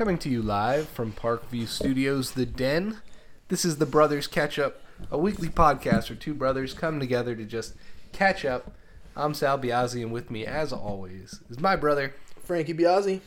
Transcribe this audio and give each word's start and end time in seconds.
Coming 0.00 0.16
to 0.20 0.30
you 0.30 0.40
live 0.40 0.88
from 0.88 1.12
Parkview 1.12 1.68
Studios, 1.68 2.30
The 2.30 2.46
Den. 2.46 3.02
This 3.48 3.66
is 3.66 3.76
the 3.76 3.84
Brothers 3.84 4.26
Catch 4.26 4.58
Up, 4.58 4.80
a 5.10 5.18
weekly 5.18 5.50
podcast 5.50 6.08
where 6.08 6.16
two 6.16 6.32
brothers 6.32 6.72
come 6.72 6.98
together 6.98 7.36
to 7.36 7.44
just 7.44 7.74
catch 8.10 8.46
up. 8.46 8.72
I'm 9.14 9.34
Sal 9.34 9.58
Biazzi, 9.58 10.00
and 10.00 10.10
with 10.10 10.30
me, 10.30 10.46
as 10.46 10.72
always, 10.72 11.42
is 11.50 11.60
my 11.60 11.76
brother. 11.76 12.14
Frankie 12.42 12.72
Biazzi. 12.72 13.20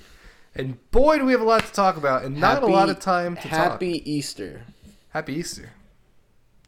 And 0.55 0.79
boy, 0.89 1.19
do 1.19 1.25
we 1.25 1.31
have 1.33 1.41
a 1.41 1.43
lot 1.43 1.63
to 1.63 1.71
talk 1.71 1.95
about, 1.95 2.23
and 2.23 2.37
not 2.37 2.63
a 2.63 2.65
lot 2.65 2.89
of 2.89 2.99
time 2.99 3.35
to 3.35 3.43
talk 3.43 3.51
happy 3.51 3.99
talk. 3.99 4.07
Easter. 4.07 4.63
Happy 5.09 5.33
Easter. 5.35 5.73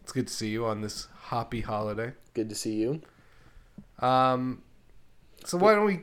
It's 0.04 0.12
good 0.12 0.28
to 0.28 0.34
see 0.34 0.50
you 0.50 0.68
on 0.68 0.82
this 0.82 1.08
happy 1.20 1.62
holiday. 1.62 2.14
Good 2.36 2.50
to 2.50 2.56
see 2.56 2.76
you. 2.76 3.02
Um, 3.98 4.62
so 5.46 5.58
why 5.58 5.74
don't 5.74 5.86
we 5.86 6.02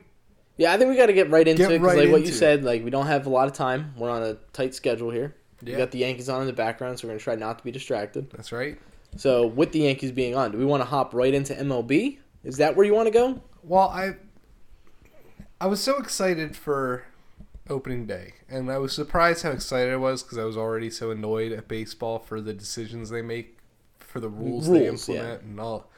Yeah, 0.56 0.73
I 0.73 0.77
think 0.79 0.91
we 0.91 0.97
got 0.97 1.06
to 1.06 1.12
get 1.12 1.30
right 1.30 1.47
into 1.47 1.62
Get 1.62 1.73
it 1.73 1.80
because, 1.80 1.97
right 1.97 2.05
like 2.05 2.12
what 2.12 2.23
you 2.23 2.29
it. 2.29 2.34
said, 2.34 2.62
like 2.65 2.84
we 2.84 2.91
don't 2.91 3.06
have 3.06 3.27
a 3.27 3.30
lot 3.30 3.48
of 3.48 3.55
time. 3.55 3.95
We're 3.97 4.11
on 4.11 4.23
a 4.23 4.34
tight 4.52 4.75
schedule 4.75 5.11
here. 5.11 5.34
Yeah. 5.62 5.73
We 5.73 5.78
got 5.78 5.91
the 5.91 5.98
Yankees 5.98 6.28
on 6.28 6.41
in 6.41 6.47
the 6.47 6.52
background, 6.52 6.98
so 6.98 7.06
we're 7.06 7.12
gonna 7.12 7.20
try 7.20 7.37
not 7.37 7.59
to 7.59 7.65
be 7.65 7.70
distracted. 7.70 8.30
That's 8.30 8.52
right. 8.52 8.78
So, 9.16 9.47
with 9.47 9.73
the 9.73 9.80
Yankees 9.80 10.11
being 10.12 10.34
on, 10.34 10.52
do 10.52 10.59
we 10.59 10.65
want 10.65 10.83
to 10.83 10.87
hop 10.87 11.15
right 11.15 11.33
into 11.33 11.55
MLB? 11.55 12.19
Is 12.45 12.56
that 12.56 12.77
where 12.77 12.84
you 12.84 12.95
want 12.95 13.06
to 13.06 13.12
go? 13.12 13.41
Well, 13.62 13.88
I 13.88 14.15
I 15.61 15.66
was 15.66 15.80
so 15.80 15.98
excited 15.98 16.56
for 16.56 17.05
opening 17.69 18.06
day, 18.06 18.34
and 18.48 18.70
I 18.70 18.78
was 18.78 18.92
surprised 18.92 19.45
how 19.45 19.50
excited 19.50 19.92
I 19.92 19.97
was 19.97 20.23
because 20.23 20.39
I 20.39 20.45
was 20.45 20.56
already 20.56 20.91
so 20.91 21.11
annoyed 21.11 21.53
at 21.53 21.69
baseball 21.69 22.19
for 22.19 22.41
the 22.41 22.53
decisions 22.53 23.11
they 23.11 23.23
make, 23.23 23.59
for 24.00 24.19
the 24.20 24.28
rules, 24.28 24.69
they 24.69 24.89
Rules, 24.89 25.09
yeah. 25.09 25.14
implement, 25.14 25.42
and 25.42 25.61
all. 25.61 25.91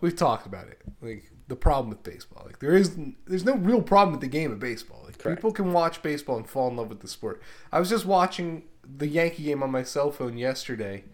We've 0.00 0.14
talked 0.14 0.46
about 0.46 0.68
it, 0.68 0.80
like 1.02 1.30
the 1.48 1.56
problem 1.56 1.88
with 1.88 2.02
baseball. 2.02 2.42
Like 2.46 2.58
there 2.60 2.76
is, 2.76 2.96
there's 3.26 3.44
no 3.44 3.56
real 3.56 3.82
problem 3.82 4.12
with 4.12 4.20
the 4.20 4.28
game 4.28 4.52
of 4.52 4.58
baseball. 4.60 5.02
Like 5.04 5.18
Correct. 5.18 5.38
people 5.38 5.52
can 5.52 5.72
watch 5.72 6.02
baseball 6.02 6.36
and 6.36 6.48
fall 6.48 6.68
in 6.68 6.76
love 6.76 6.88
with 6.88 7.00
the 7.00 7.08
sport. 7.08 7.42
I 7.72 7.80
was 7.80 7.88
just 7.88 8.06
watching 8.06 8.64
the 8.84 9.08
Yankee 9.08 9.44
game 9.44 9.62
on 9.62 9.70
my 9.70 9.82
cell 9.82 10.10
phone 10.10 10.36
yesterday 10.36 11.04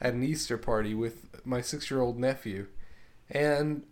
at 0.00 0.14
an 0.14 0.22
Easter 0.22 0.56
party 0.56 0.94
with 0.94 1.24
my 1.44 1.60
six-year-old 1.60 2.18
nephew, 2.18 2.66
and 3.30 3.84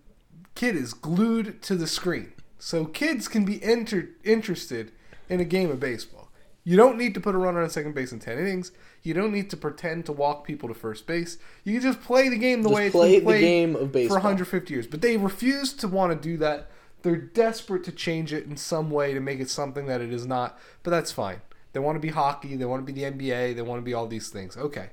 kid 0.55 0.77
is 0.77 0.95
glued 0.95 1.61
to 1.63 1.75
the 1.75 1.87
screen. 1.87 2.33
So 2.59 2.85
kids 2.85 3.29
can 3.29 3.45
be 3.45 3.63
enter- 3.63 4.11
interested 4.25 4.93
in 5.29 5.41
a 5.41 5.45
game 5.45 5.71
of 5.71 5.81
baseball. 5.81 6.16
You 6.69 6.77
don't 6.77 6.99
need 6.99 7.15
to 7.15 7.21
put 7.21 7.37
a 7.37 7.39
runner 7.39 7.63
on 7.63 7.71
second 7.71 7.95
base 7.95 8.11
in 8.11 8.19
10 8.19 8.41
innings. 8.41 8.73
You 9.05 9.15
don't 9.15 9.33
need 9.33 9.51
to 9.51 9.57
pretend 9.57 10.05
to 10.07 10.13
walk 10.13 10.45
people 10.45 10.69
to 10.69 10.75
first 10.75 11.07
base. 11.07 11.39
You 11.63 11.75
can 11.75 11.81
just 11.93 12.03
play 12.03 12.29
the 12.29 12.37
game 12.37 12.63
the 12.63 12.69
Just 12.71 12.75
way 12.77 12.87
it's 12.87 12.93
play 12.93 13.11
been 13.13 13.19
the 13.21 13.25
played 13.25 13.41
game 13.41 13.77
of 13.77 13.93
baseball. 13.93 14.17
for 14.17 14.21
150 14.21 14.75
years. 14.75 14.89
But 14.89 15.01
they 15.01 15.17
refuse 15.17 15.73
to 15.75 15.87
want 15.87 16.11
to 16.21 16.29
do 16.29 16.37
that. 16.39 16.69
They're 17.03 17.15
desperate 17.15 17.85
to 17.85 17.93
change 17.93 18.33
it 18.33 18.47
in 18.47 18.57
some 18.57 18.91
way 18.91 19.15
to 19.15 19.21
make 19.21 19.39
it 19.39 19.49
something 19.49 19.87
that 19.87 20.01
it 20.01 20.13
is 20.13 20.27
not. 20.27 20.59
But 20.83 20.91
that's 20.91 21.13
fine. 21.13 21.41
They 21.73 21.79
want 21.79 21.95
to 21.95 22.01
be 22.01 22.09
hockey. 22.09 22.57
They 22.57 22.65
want 22.65 22.85
to 22.85 22.93
be 22.93 23.01
the 23.01 23.13
NBA. 23.13 23.55
They 23.55 23.63
want 23.63 23.79
to 23.81 23.85
be 23.85 23.95
all 23.95 24.09
these 24.09 24.31
things. 24.31 24.57
Okay. 24.57 24.91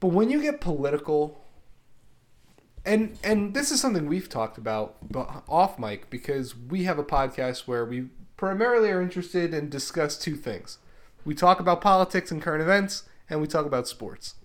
But 0.00 0.08
when 0.08 0.30
you 0.30 0.40
get 0.40 0.62
political, 0.62 1.44
and 2.86 3.18
and 3.22 3.52
this 3.52 3.70
is 3.70 3.78
something 3.78 4.06
we've 4.06 4.30
talked 4.30 4.56
about 4.56 4.96
off 5.46 5.78
mic 5.78 6.08
because 6.08 6.56
we 6.56 6.84
have 6.84 6.98
a 6.98 7.04
podcast 7.04 7.66
where 7.66 7.84
we 7.84 8.08
primarily 8.38 8.88
are 8.88 9.02
interested 9.02 9.52
and 9.52 9.68
discuss 9.68 10.16
two 10.16 10.36
things. 10.36 10.78
We 11.26 11.34
talk 11.34 11.60
about 11.60 11.82
politics 11.82 12.30
and 12.30 12.40
current 12.40 12.62
events, 12.62 13.02
and 13.28 13.42
we 13.42 13.46
talk 13.46 13.66
about 13.66 13.86
sports. 13.86 14.36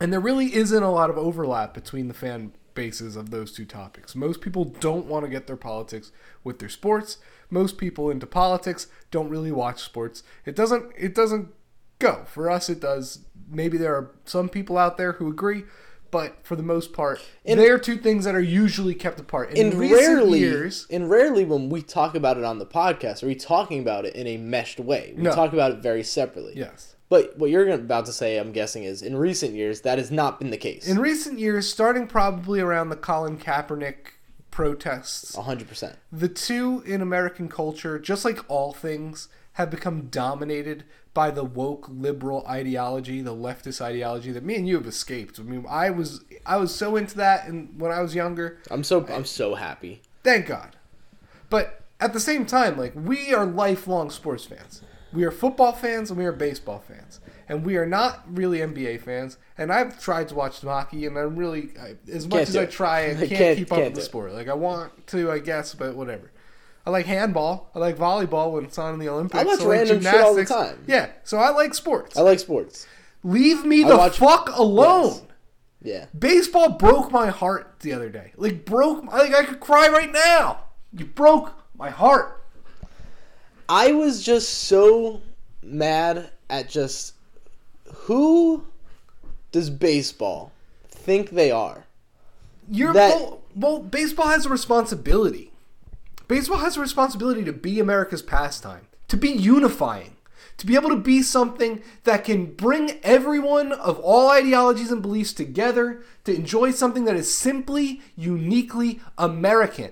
And 0.00 0.10
there 0.10 0.20
really 0.20 0.54
isn't 0.54 0.82
a 0.82 0.90
lot 0.90 1.10
of 1.10 1.18
overlap 1.18 1.74
between 1.74 2.08
the 2.08 2.14
fan 2.14 2.52
bases 2.74 3.16
of 3.16 3.30
those 3.30 3.52
two 3.52 3.66
topics. 3.66 4.14
Most 4.14 4.40
people 4.40 4.64
don't 4.64 5.04
want 5.04 5.26
to 5.26 5.30
get 5.30 5.46
their 5.46 5.56
politics 5.56 6.12
with 6.42 6.60
their 6.60 6.70
sports. 6.70 7.18
Most 7.50 7.76
people 7.76 8.08
into 8.08 8.26
politics 8.26 8.86
don't 9.10 9.28
really 9.28 9.52
watch 9.52 9.82
sports. 9.82 10.22
It 10.46 10.56
doesn't 10.56 10.92
it 10.96 11.14
doesn't 11.14 11.48
go. 11.98 12.24
For 12.26 12.48
us 12.48 12.70
it 12.70 12.80
does. 12.80 13.26
Maybe 13.50 13.76
there 13.76 13.94
are 13.94 14.12
some 14.24 14.48
people 14.48 14.78
out 14.78 14.96
there 14.96 15.12
who 15.12 15.28
agree, 15.28 15.64
but 16.10 16.36
for 16.42 16.56
the 16.56 16.62
most 16.62 16.92
part, 16.92 17.20
And- 17.44 17.58
they're 17.60 17.78
two 17.78 17.96
things 17.96 18.24
that 18.24 18.34
are 18.34 18.40
usually 18.40 18.94
kept 18.94 19.20
apart. 19.20 19.52
In 19.52 19.68
And 19.68 19.74
recent 19.78 20.00
rarely, 20.00 20.38
years, 20.40 20.86
and 20.90 21.08
rarely 21.10 21.44
when 21.44 21.68
we 21.68 21.82
talk 21.82 22.14
about 22.14 22.36
it 22.36 22.44
on 22.44 22.58
the 22.58 22.66
podcast, 22.66 23.22
are 23.22 23.26
we 23.26 23.34
talking 23.34 23.80
about 23.80 24.04
it 24.04 24.14
in 24.14 24.26
a 24.26 24.36
meshed 24.36 24.80
way? 24.80 25.14
We 25.16 25.22
No. 25.24 25.32
talk 25.34 25.52
about 25.52 25.72
it 25.72 25.78
very 25.78 26.02
separately. 26.02 26.54
yes. 26.56 26.94
But 27.08 27.36
what 27.36 27.50
you're 27.50 27.68
about 27.70 28.06
to 28.06 28.12
say, 28.12 28.38
I'm 28.38 28.52
guessing, 28.52 28.84
is 28.84 29.02
in 29.02 29.16
recent 29.16 29.54
years 29.54 29.80
that 29.80 29.98
has 29.98 30.12
not 30.12 30.38
been 30.38 30.50
the 30.50 30.56
case. 30.56 30.86
In 30.86 31.00
recent 31.00 31.40
years, 31.40 31.68
starting 31.68 32.06
probably 32.06 32.60
around 32.60 32.90
the 32.90 32.96
Colin 32.96 33.36
Kaepernick 33.36 34.14
protests, 34.52 35.34
100%. 35.36 35.96
the 36.12 36.28
two 36.28 36.82
in 36.86 37.00
American 37.00 37.48
culture, 37.48 37.98
just 37.98 38.24
like 38.24 38.38
all 38.48 38.72
things, 38.72 39.28
have 39.54 39.70
become 39.70 40.02
dominated 40.10 40.84
by 41.12 41.30
the 41.30 41.44
woke 41.44 41.86
liberal 41.90 42.44
ideology, 42.48 43.20
the 43.20 43.34
leftist 43.34 43.80
ideology 43.80 44.30
that 44.32 44.44
me 44.44 44.54
and 44.56 44.68
you 44.68 44.76
have 44.76 44.86
escaped. 44.86 45.38
I 45.40 45.42
mean, 45.42 45.64
I 45.68 45.90
was 45.90 46.24
I 46.46 46.56
was 46.56 46.74
so 46.74 46.96
into 46.96 47.16
that, 47.16 47.46
and 47.48 47.80
when 47.80 47.90
I 47.92 48.00
was 48.00 48.14
younger, 48.14 48.58
I'm 48.70 48.84
so 48.84 49.04
I'm 49.08 49.24
so 49.24 49.54
happy. 49.56 50.02
thank 50.22 50.46
God. 50.46 50.76
But 51.48 51.80
at 51.98 52.12
the 52.12 52.20
same 52.20 52.46
time, 52.46 52.76
like 52.78 52.92
we 52.94 53.34
are 53.34 53.44
lifelong 53.44 54.10
sports 54.10 54.44
fans. 54.44 54.82
We 55.12 55.24
are 55.24 55.32
football 55.32 55.72
fans 55.72 56.10
and 56.10 56.18
we 56.18 56.24
are 56.24 56.32
baseball 56.32 56.78
fans, 56.86 57.18
and 57.48 57.64
we 57.66 57.76
are 57.76 57.86
not 57.86 58.22
really 58.32 58.58
NBA 58.58 59.00
fans. 59.02 59.38
And 59.58 59.72
I've 59.72 60.00
tried 60.00 60.28
to 60.28 60.36
watch 60.36 60.60
hockey, 60.60 61.04
and 61.06 61.18
I'm 61.18 61.34
really 61.34 61.70
I, 61.80 61.96
as 62.10 62.26
much 62.28 62.36
Can't 62.46 62.48
as 62.50 62.56
I 62.56 62.66
try, 62.66 63.10
I 63.10 63.14
can't, 63.16 63.30
Can't- 63.30 63.58
keep 63.58 63.72
up 63.72 63.78
can't 63.78 63.88
with 63.90 63.96
the 63.96 64.02
sport. 64.02 64.32
Like 64.32 64.46
I 64.48 64.54
want 64.54 65.06
to, 65.08 65.32
I 65.32 65.40
guess, 65.40 65.74
but 65.74 65.96
whatever. 65.96 66.30
I 66.90 66.92
like 66.92 67.06
handball. 67.06 67.70
I 67.74 67.78
like 67.78 67.96
volleyball 67.96 68.50
when 68.52 68.64
it's 68.64 68.76
on 68.78 68.94
in 68.94 68.98
the 69.00 69.08
Olympics. 69.08 69.40
I 69.40 69.44
watch 69.44 69.60
like 69.60 69.68
random 69.68 70.02
shit 70.02 70.14
all 70.14 70.34
the 70.34 70.42
gymnastics. 70.42 70.50
time. 70.50 70.84
Yeah, 70.88 71.10
so 71.22 71.38
I 71.38 71.50
like 71.50 71.72
sports. 71.74 72.18
I 72.18 72.22
like 72.22 72.40
sports. 72.40 72.86
Leave 73.22 73.64
me 73.64 73.84
I 73.84 73.88
the 73.88 73.96
watch- 73.96 74.18
fuck 74.18 74.50
alone. 74.56 75.12
Yes. 75.12 75.22
Yeah. 75.82 76.06
Baseball 76.18 76.70
broke 76.70 77.10
my 77.12 77.28
heart 77.28 77.76
the 77.80 77.92
other 77.92 78.08
day. 78.08 78.32
Like 78.36 78.64
broke. 78.64 79.04
My 79.04 79.18
like 79.18 79.34
I 79.34 79.44
could 79.44 79.60
cry 79.60 79.88
right 79.88 80.10
now. 80.12 80.64
You 80.92 81.04
broke 81.06 81.52
my 81.78 81.90
heart. 81.90 82.42
I 83.68 83.92
was 83.92 84.22
just 84.22 84.48
so 84.48 85.22
mad 85.62 86.30
at 86.50 86.68
just 86.68 87.14
who 87.94 88.64
does 89.52 89.70
baseball 89.70 90.50
think 90.88 91.30
they 91.30 91.50
are? 91.52 91.86
You're 92.68 92.92
That- 92.92 93.14
well, 93.16 93.40
well. 93.54 93.78
Baseball 93.80 94.26
has 94.28 94.46
a 94.46 94.48
responsibility. 94.48 95.49
Baseball 96.30 96.58
has 96.58 96.76
a 96.76 96.80
responsibility 96.80 97.42
to 97.42 97.52
be 97.52 97.80
America's 97.80 98.22
pastime, 98.22 98.86
to 99.08 99.16
be 99.16 99.30
unifying, 99.30 100.16
to 100.58 100.66
be 100.66 100.76
able 100.76 100.90
to 100.90 100.94
be 100.94 101.24
something 101.24 101.82
that 102.04 102.22
can 102.22 102.54
bring 102.54 103.00
everyone 103.02 103.72
of 103.72 103.98
all 103.98 104.30
ideologies 104.30 104.92
and 104.92 105.02
beliefs 105.02 105.32
together 105.32 106.04
to 106.22 106.32
enjoy 106.32 106.70
something 106.70 107.04
that 107.06 107.16
is 107.16 107.34
simply, 107.34 108.00
uniquely 108.14 109.00
American. 109.18 109.90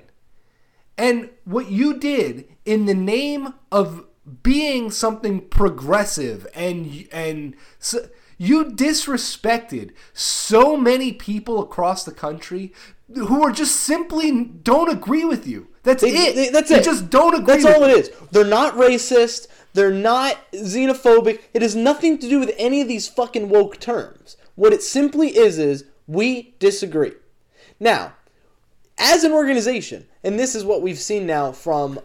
And 0.97 1.31
what 1.45 1.73
you 1.73 1.99
did 1.99 2.47
in 2.65 2.87
the 2.87 2.95
name 2.95 3.55
of 3.73 4.07
being 4.45 4.93
something 4.93 5.41
progressive 5.41 6.47
and 6.55 7.09
and 7.11 7.57
so, 7.81 8.11
you 8.37 8.67
disrespected 8.67 9.91
so 10.13 10.77
many 10.77 11.13
people 11.13 11.61
across 11.61 12.05
the 12.05 12.13
country 12.13 12.73
who 13.13 13.43
are 13.43 13.51
just 13.51 13.75
simply 13.75 14.45
don't 14.45 14.89
agree 14.89 15.25
with 15.25 15.45
you. 15.49 15.67
That's 15.89 16.03
They- 16.03 16.11
it. 16.11 16.37
they- 16.37 16.49
that's 16.51 16.69
They 16.69 16.81
it. 16.81 16.85
just 16.85 17.09
don't 17.09 17.35
agree. 17.35 17.63
That's 17.63 17.65
all 17.65 17.83
it 17.85 17.97
is. 17.99 18.11
They're 18.31 18.45
not 18.45 18.77
racist. 18.77 19.47
They're 19.73 19.91
not 19.91 20.37
xenophobic. 20.53 21.39
It 21.55 21.63
has 21.63 21.75
nothing 21.75 22.19
to 22.19 22.29
do 22.29 22.39
with 22.39 22.53
any 22.59 22.83
of 22.83 22.89
these 22.89 23.09
fucking 23.09 23.49
woke 23.49 23.81
terms. 23.81 24.37
What 24.55 24.75
it 24.75 24.83
simply 24.83 25.35
is 25.35 25.59
is 25.59 25.85
we 26.07 26.55
disagree. 26.59 27.13
Now, 27.81 28.13
as 28.99 29.25
an 29.25 29.33
organization, 29.33 30.05
and 30.23 30.39
this 30.39 30.55
is 30.55 30.63
what 30.63 30.83
we've 30.83 30.99
seen 30.99 31.27
now 31.27 31.53
from 31.53 32.01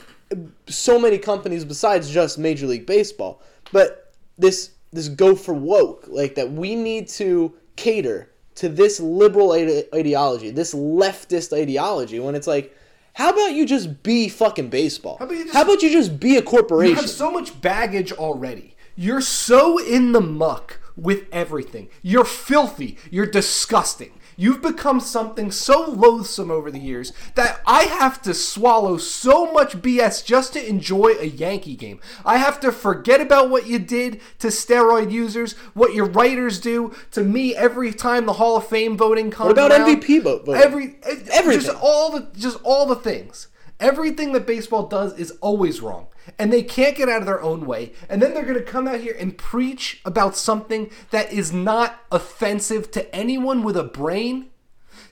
so 0.70 0.98
many 0.98 1.18
companies 1.18 1.66
besides 1.66 2.10
just 2.10 2.38
Major 2.38 2.68
League 2.68 2.86
Baseball, 2.86 3.42
but 3.74 4.14
this 4.38 4.70
this 4.94 5.10
go 5.10 5.36
for 5.36 5.54
woke, 5.54 6.06
like 6.08 6.36
that 6.36 6.54
we 6.54 6.76
need 6.76 7.08
to 7.10 7.52
cater 7.76 8.30
to 8.56 8.70
this 8.70 9.00
liberal 9.00 9.52
ide- 9.52 9.88
ideology, 9.94 10.52
this 10.52 10.74
leftist 10.74 11.52
ideology 11.60 12.20
when 12.20 12.36
it's 12.36 12.46
like 12.48 12.74
how 13.14 13.30
about 13.30 13.54
you 13.54 13.66
just 13.66 14.04
be 14.04 14.28
fucking 14.30 14.70
baseball? 14.70 15.18
How 15.18 15.26
about 15.26 15.36
you 15.36 15.46
just- 15.46 15.84
you 15.84 15.90
just 15.92 16.20
be 16.20 16.38
a 16.38 16.42
corporation? 16.42 16.96
You 16.96 17.02
have 17.02 17.10
so 17.10 17.32
much 17.32 17.60
baggage 17.62 18.12
already. 18.12 18.76
You're 18.96 19.22
so 19.22 19.78
in 19.78 20.12
the 20.12 20.22
muck 20.22 20.80
with 20.96 21.24
everything. 21.32 21.90
You're 22.02 22.26
filthy. 22.26 22.98
You're 23.12 23.26
disgusting. 23.26 24.12
You've 24.36 24.62
become 24.62 25.00
something 25.00 25.52
so 25.52 25.90
loathsome 25.90 26.52
over 26.52 26.72
the 26.72 26.80
years 26.80 27.14
that 27.36 27.62
I 27.66 27.84
have 27.84 28.22
to 28.24 28.34
swallow 28.34 28.98
so 28.98 29.52
much 29.52 29.82
BS 29.82 30.24
just 30.26 30.54
to 30.54 30.68
enjoy 30.68 31.16
a 31.20 31.26
Yankee 31.26 31.76
game. 31.76 32.00
I 32.26 32.38
have 32.38 32.60
to 32.62 32.72
forget 32.72 33.22
about 33.22 33.50
what 33.50 33.68
you 33.68 33.80
did 33.80 34.22
to 34.40 34.48
steroid 34.48 35.12
users, 35.12 35.54
what 35.74 35.94
your 35.94 36.06
writers 36.06 36.60
do 36.60 36.94
to 37.12 37.24
me 37.24 37.56
every 37.56 37.94
time 37.94 38.26
the 38.26 38.34
Hall 38.34 38.58
of 38.58 38.68
Fame 38.68 38.98
voting 38.98 39.32
comes. 39.32 39.48
What 39.48 39.52
about 39.54 39.72
around. 39.72 40.02
MVP 40.02 40.22
vote- 40.24 40.46
voting? 40.46 40.62
Every 40.62 40.96
Everything. 41.32 41.62
Just 41.66 41.78
all 41.82 42.12
the 42.12 42.28
just 42.36 42.58
all 42.64 42.86
the 42.86 42.96
things. 42.96 43.48
Everything 43.80 44.32
that 44.34 44.48
baseball 44.48 44.88
does 44.88 45.18
is 45.18 45.32
always 45.42 45.82
wrong. 45.82 46.08
And 46.38 46.52
they 46.52 46.64
can't 46.64 46.96
get 46.96 47.10
out 47.10 47.22
of 47.22 47.26
their 47.26 47.42
own 47.42 47.66
way. 47.66 47.94
And 48.10 48.22
then 48.22 48.34
they're 48.34 48.44
going 48.44 48.56
to 48.56 48.64
come 48.64 48.88
out 48.88 49.02
here 49.02 49.16
and 49.18 49.38
preach 49.38 50.02
about 50.06 50.36
something 50.36 50.90
that 51.12 51.32
is 51.32 51.52
not 51.52 52.02
offensive 52.12 52.92
to 52.92 53.14
anyone 53.16 53.64
with 53.64 53.78
a 53.78 53.84
brain. 53.84 54.50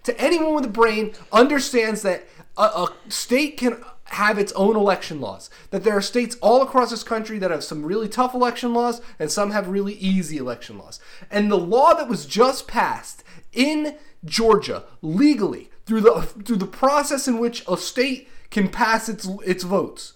To 0.03 0.19
anyone 0.19 0.55
with 0.55 0.65
a 0.65 0.69
brain 0.69 1.13
understands 1.31 2.01
that 2.01 2.27
a, 2.57 2.63
a 2.63 2.87
state 3.09 3.57
can 3.57 3.83
have 4.05 4.37
its 4.37 4.51
own 4.53 4.75
election 4.75 5.21
laws. 5.21 5.49
That 5.69 5.83
there 5.83 5.95
are 5.95 6.01
states 6.01 6.37
all 6.41 6.61
across 6.61 6.89
this 6.89 7.03
country 7.03 7.39
that 7.39 7.51
have 7.51 7.63
some 7.63 7.85
really 7.85 8.07
tough 8.09 8.33
election 8.33 8.73
laws 8.73 9.01
and 9.19 9.31
some 9.31 9.51
have 9.51 9.67
really 9.67 9.93
easy 9.93 10.37
election 10.37 10.77
laws. 10.77 10.99
And 11.29 11.51
the 11.51 11.57
law 11.57 11.93
that 11.93 12.09
was 12.09 12.25
just 12.25 12.67
passed 12.67 13.23
in 13.53 13.97
Georgia 14.25 14.83
legally 15.01 15.69
through 15.85 16.01
the 16.01 16.21
through 16.21 16.57
the 16.57 16.67
process 16.67 17.27
in 17.27 17.39
which 17.39 17.63
a 17.67 17.77
state 17.77 18.29
can 18.49 18.67
pass 18.67 19.09
its 19.09 19.27
its 19.45 19.63
votes 19.63 20.13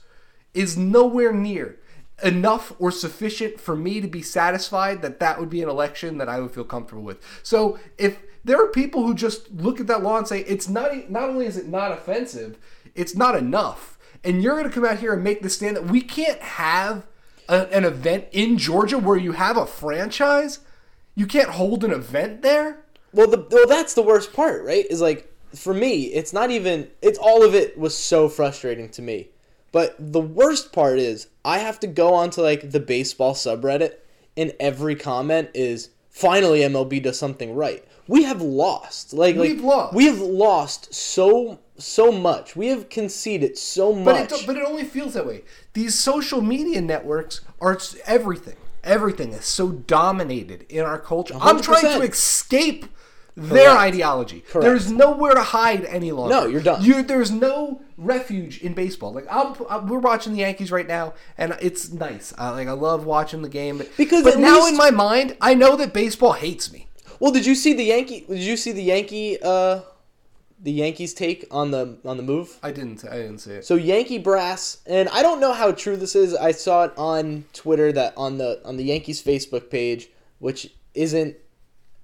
is 0.55 0.77
nowhere 0.77 1.33
near 1.33 1.77
enough 2.23 2.71
or 2.79 2.91
sufficient 2.91 3.59
for 3.59 3.75
me 3.75 3.99
to 3.99 4.07
be 4.07 4.21
satisfied 4.21 5.01
that 5.01 5.19
that 5.19 5.39
would 5.39 5.49
be 5.49 5.61
an 5.61 5.69
election 5.69 6.17
that 6.17 6.29
I 6.29 6.39
would 6.39 6.51
feel 6.51 6.63
comfortable 6.63 7.03
with. 7.03 7.21
So 7.43 7.77
if 7.97 8.21
there 8.43 8.63
are 8.63 8.67
people 8.67 9.05
who 9.05 9.13
just 9.13 9.51
look 9.51 9.79
at 9.79 9.87
that 9.87 10.03
law 10.03 10.17
and 10.17 10.27
say 10.27 10.41
it's 10.41 10.69
not 10.69 11.09
not 11.09 11.29
only 11.29 11.45
is 11.45 11.57
it 11.57 11.67
not 11.67 11.91
offensive, 11.91 12.57
it's 12.93 13.15
not 13.15 13.35
enough. 13.35 13.97
And 14.23 14.41
you're 14.41 14.55
going 14.55 14.67
to 14.67 14.73
come 14.73 14.85
out 14.85 14.99
here 14.99 15.13
and 15.13 15.23
make 15.23 15.41
the 15.41 15.49
stand 15.49 15.75
that 15.75 15.85
we 15.85 16.01
can't 16.01 16.41
have 16.41 17.05
a, 17.49 17.67
an 17.71 17.83
event 17.83 18.25
in 18.31 18.57
Georgia 18.57 18.97
where 18.97 19.17
you 19.17 19.33
have 19.33 19.57
a 19.57 19.65
franchise. 19.65 20.59
You 21.15 21.27
can't 21.27 21.49
hold 21.49 21.83
an 21.83 21.91
event 21.91 22.41
there. 22.41 22.83
Well, 23.13 23.27
the 23.27 23.45
well, 23.49 23.67
that's 23.67 23.93
the 23.93 24.01
worst 24.01 24.33
part, 24.33 24.63
right? 24.63 24.85
Is 24.89 25.01
like 25.01 25.31
for 25.53 25.73
me, 25.73 26.05
it's 26.05 26.33
not 26.33 26.51
even. 26.51 26.89
It's 27.01 27.19
all 27.19 27.43
of 27.43 27.55
it 27.55 27.77
was 27.77 27.97
so 27.97 28.29
frustrating 28.29 28.89
to 28.89 29.01
me. 29.01 29.29
But 29.75 29.97
the 29.99 30.21
worst 30.21 30.71
part 30.71 30.99
is 30.99 31.27
I 31.43 31.57
have 31.57 31.81
to 31.81 31.87
go 31.87 32.13
onto 32.13 32.41
like 32.41 32.71
the 32.71 32.79
baseball 32.79 33.33
subreddit, 33.33 33.95
and 34.37 34.53
every 34.57 34.95
comment 34.95 35.49
is 35.53 35.89
finally 36.09 36.61
MLB 36.61 37.03
does 37.03 37.19
something 37.19 37.53
right. 37.53 37.83
We 38.07 38.23
have 38.23 38.41
lost. 38.41 39.11
Like 39.11 39.35
We've 39.35 39.57
like, 39.57 39.65
lost. 39.65 39.93
We 39.93 40.05
have 40.05 40.21
lost 40.21 40.93
so 40.93 41.59
so 41.77 42.09
much. 42.09 42.55
We 42.55 42.67
have 42.67 42.87
conceded 42.87 43.57
so 43.57 43.93
much. 43.93 44.29
But 44.29 44.39
it, 44.39 44.47
but 44.47 44.55
it 44.55 44.63
only 44.63 44.85
feels 44.85 45.13
that 45.15 45.27
way. 45.27 45.43
These 45.73 45.99
social 45.99 46.39
media 46.39 46.79
networks 46.79 47.41
are 47.59 47.77
everything. 48.05 48.55
Everything 48.81 49.33
is 49.33 49.43
so 49.43 49.73
dominated 49.73 50.65
in 50.69 50.85
our 50.85 50.99
culture. 50.99 51.35
i 51.41 51.49
am 51.49 51.59
trying 51.59 51.99
to 51.99 52.07
escape 52.07 52.85
their 53.37 53.65
Correct. 53.71 53.79
ideology. 53.81 54.39
Correct. 54.41 54.63
There's 54.63 54.91
nowhere 54.91 55.33
to 55.33 55.43
hide 55.43 55.83
any 55.85 56.11
longer. 56.13 56.33
No, 56.33 56.45
you're 56.47 56.61
done. 56.61 56.81
You, 56.83 57.03
there's 57.03 57.31
no 57.31 57.81
refuge 57.97 58.61
in 58.61 58.73
baseball. 58.73 59.11
Like 59.13 59.27
I'm, 59.29 59.53
I'm- 59.69 59.87
we're 59.87 59.99
watching 59.99 60.33
the 60.33 60.39
Yankees 60.39 60.71
right 60.71 60.87
now, 60.87 61.13
and 61.37 61.55
it's 61.61 61.91
nice. 61.91 62.33
I, 62.37 62.49
like 62.51 62.67
I 62.67 62.71
love 62.71 63.05
watching 63.05 63.41
the 63.41 63.49
game. 63.49 63.77
But, 63.79 63.89
Because 63.97 64.23
but 64.23 64.39
now 64.39 64.59
least- 64.59 64.71
in 64.71 64.77
my 64.77 64.91
mind, 64.91 65.35
I 65.41 65.53
know 65.53 65.75
that 65.75 65.93
baseball 65.93 66.33
hates 66.33 66.71
me. 66.71 66.87
Well, 67.19 67.31
did 67.31 67.45
you 67.45 67.55
see 67.55 67.73
the 67.73 67.83
Yankee? 67.83 68.25
Did 68.27 68.39
you 68.39 68.57
see 68.57 68.71
the 68.71 68.83
Yankee? 68.83 69.37
Uh, 69.41 69.81
the 70.61 70.71
Yankees 70.71 71.13
take 71.13 71.45
on 71.51 71.71
the 71.71 71.97
on 72.05 72.15
the 72.17 72.23
move. 72.23 72.57
I 72.63 72.71
didn't. 72.71 73.03
I 73.05 73.17
didn't 73.17 73.39
see 73.39 73.51
it. 73.51 73.65
So 73.65 73.75
Yankee 73.75 74.17
brass, 74.17 74.77
and 74.85 75.09
I 75.09 75.21
don't 75.21 75.39
know 75.41 75.51
how 75.53 75.71
true 75.73 75.97
this 75.97 76.15
is. 76.15 76.33
I 76.33 76.51
saw 76.51 76.85
it 76.85 76.93
on 76.97 77.43
Twitter 77.53 77.91
that 77.91 78.13
on 78.15 78.37
the 78.37 78.61
on 78.65 78.77
the 78.77 78.83
Yankees 78.85 79.21
Facebook 79.21 79.69
page, 79.69 80.09
which 80.39 80.71
isn't. 80.93 81.35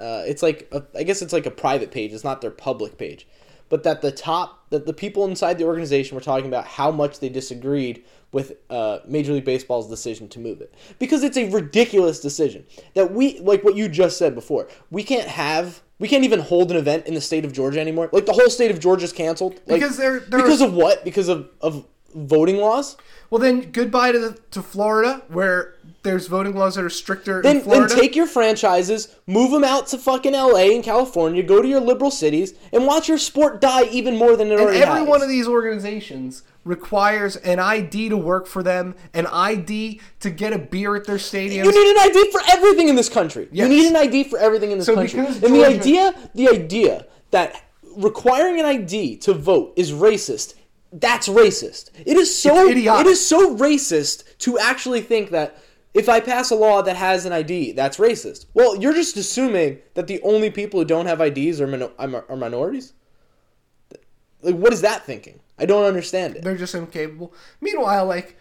Uh, 0.02 0.24
it's 0.26 0.42
like 0.42 0.68
a, 0.72 0.84
I 0.98 1.04
guess 1.04 1.22
it's 1.22 1.34
like 1.34 1.46
a 1.46 1.52
private 1.52 1.92
page. 1.92 2.12
It's 2.14 2.24
not 2.24 2.42
their 2.42 2.52
public 2.52 2.98
page, 2.98 3.28
but 3.70 3.84
that 3.84 4.02
the 4.02 4.12
top 4.12 4.70
that 4.72 4.86
the 4.86 4.94
people 4.94 5.26
inside 5.26 5.58
the 5.58 5.66
organization 5.66 6.16
were 6.16 6.22
talking 6.22 6.48
about 6.48 6.66
how 6.66 6.92
much 6.92 7.20
they 7.20 7.30
disagreed 7.30 8.04
with 8.32 8.54
uh, 8.70 9.00
Major 9.06 9.34
League 9.34 9.46
Baseball's 9.46 9.90
decision 9.90 10.28
to 10.30 10.40
move 10.40 10.62
it 10.62 10.74
because 11.00 11.22
it's 11.24 11.38
a 11.38 11.50
ridiculous 11.50 12.20
decision 12.20 12.66
that 12.96 13.12
we 13.14 13.40
like 13.40 13.64
what 13.64 13.76
you 13.76 13.88
just 13.90 14.18
said 14.18 14.34
before. 14.36 14.68
We 14.90 15.04
can't 15.04 15.28
have. 15.28 15.82
We 16.00 16.08
can't 16.08 16.24
even 16.24 16.40
hold 16.40 16.72
an 16.72 16.78
event 16.78 17.06
in 17.06 17.14
the 17.14 17.22
state 17.22 17.46
of 17.46 17.54
Georgia 17.54 17.80
anymore. 17.80 18.10
Like 18.12 18.26
the 18.26 18.34
whole 18.34 18.50
state 18.50 18.72
of 18.72 18.80
Georgia's 18.80 19.14
canceled. 19.14 19.54
Like, 19.68 19.82
Because 19.82 19.98
they're- 19.98 20.22
they're- 20.22 20.42
because 20.42 20.62
of 20.62 20.74
what? 20.74 21.04
Because 21.06 21.28
of, 21.28 21.48
of 21.62 21.86
voting 22.16 22.58
laws? 22.58 22.98
Well, 23.30 23.40
then 23.40 23.72
goodbye 23.72 24.12
to 24.12 24.20
the, 24.20 24.38
to 24.52 24.62
Florida, 24.62 25.24
where 25.30 25.76
there's 26.04 26.28
voting 26.28 26.56
laws 26.56 26.76
that 26.76 26.84
are 26.84 26.90
stricter 26.90 27.42
Then, 27.42 27.58
in 27.58 27.62
Florida. 27.64 27.88
then 27.88 27.98
take 28.04 28.16
your 28.16 28.26
franchises, 28.28 29.16
move 29.28 29.52
them 29.52 29.64
out 29.64 29.88
to 29.88 29.98
fucking 29.98 30.34
LA 30.34 30.74
and 30.76 30.84
California, 30.84 31.42
go 31.44 31.62
to 31.62 31.68
your 31.68 31.80
liberal 31.80 32.12
cities, 32.12 32.54
and 32.74 32.86
watch 32.86 33.08
your 33.08 33.18
sport 33.18 33.62
die 33.62 33.86
even 33.86 34.18
more 34.18 34.36
than 34.36 34.48
it 34.48 34.54
And 34.54 34.62
already 34.62 34.80
every 34.82 35.00
has. 35.02 35.08
one 35.08 35.22
of 35.22 35.30
these 35.30 35.48
organizations 35.48 36.44
requires 36.66 37.38
an 37.38 37.60
ID 37.60 38.10
to 38.10 38.18
work 38.18 38.48
for 38.48 38.62
them, 38.64 38.96
an 39.14 39.28
ID 39.28 40.02
to 40.20 40.30
get 40.30 40.52
a 40.54 40.58
beer 40.60 40.96
at 40.96 41.06
their 41.06 41.18
stadium. 41.20 41.66
You 41.66 41.72
need 41.72 41.92
an 41.92 41.98
ID 42.10 42.32
for 42.32 42.42
everything 42.50 42.90
in 42.90 42.96
this 42.96 43.10
country. 43.10 43.48
Yes. 43.52 43.64
You 43.64 43.70
need 43.76 43.88
an 43.90 43.96
ID 43.96 44.26
for 44.26 44.38
everything 44.40 44.72
in 44.72 44.78
this 44.78 44.88
So 44.88 44.96
country. 44.96 45.20
because 45.22 45.42
And 45.42 45.56
the 45.56 45.66
idea, 45.66 46.14
the 46.36 46.50
idea 46.50 47.06
that 47.32 47.64
requiring 47.96 48.60
an 48.60 48.66
ID 48.66 49.18
to 49.18 49.34
vote 49.34 49.74
is 49.76 49.92
racist. 49.92 50.56
That's 50.92 51.28
racist. 51.28 51.90
It 52.06 52.18
is 52.18 52.36
so 52.36 52.68
it 52.68 53.08
is 53.08 53.26
so 53.26 53.56
racist 53.56 54.38
to 54.40 54.60
actually 54.60 55.02
think 55.02 55.30
that 55.30 55.58
if 55.94 56.08
I 56.10 56.20
pass 56.20 56.52
a 56.52 56.56
law 56.56 56.82
that 56.82 56.96
has 56.96 57.26
an 57.26 57.34
ID, 57.34 57.74
that's 57.74 57.98
racist. 57.98 58.46
Well, 58.54 58.76
you're 58.76 58.94
just 58.94 59.18
assuming 59.18 59.80
that 59.94 60.08
the 60.08 60.22
only 60.22 60.50
people 60.50 60.80
who 60.80 60.86
don't 60.86 61.06
have 61.06 61.20
IDs 61.22 61.60
are, 61.60 61.68
mino- 61.68 61.92
are 61.98 62.36
minorities. 62.38 62.94
Like, 64.42 64.56
what 64.56 64.74
is 64.74 64.82
that 64.82 65.06
thinking? 65.06 65.40
I 65.60 65.66
don't 65.66 65.84
understand 65.84 66.36
it. 66.36 66.44
They're 66.44 66.58
just 66.58 66.74
incapable. 66.74 67.34
Meanwhile, 67.60 68.06
like, 68.06 68.38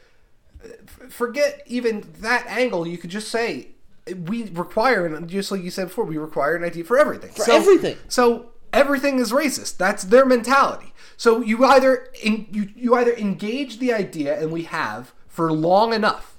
f- 0.65 1.11
forget 1.13 1.63
even 1.67 2.09
that 2.21 2.47
angle. 2.47 2.87
You 2.87 2.99
could 2.99 3.11
just 3.11 3.29
say 3.29 3.69
we 4.27 4.45
require, 4.45 5.07
and 5.07 5.29
just 5.29 5.51
like 5.51 5.63
you 5.63 5.71
said 5.71 5.89
before, 5.89 6.05
we 6.05 6.19
require 6.19 6.57
an 6.57 6.65
ID 6.65 6.83
for 6.85 6.99
everything. 6.99 7.33
For 7.33 7.51
everything. 7.51 7.97
So 8.09 8.53
everything 8.73 9.19
is 9.19 9.33
racist. 9.33 9.77
That's 9.77 10.05
their 10.05 10.25
mentality. 10.25 10.90
So 11.21 11.43
you 11.43 11.67
either 11.67 12.09
in, 12.23 12.47
you 12.51 12.71
you 12.75 12.95
either 12.95 13.13
engage 13.13 13.79
the 13.79 13.93
idea, 13.93 14.41
and 14.41 14.51
we 14.51 14.63
have 14.63 15.13
for 15.29 15.53
long 15.53 15.93
enough 15.93 16.39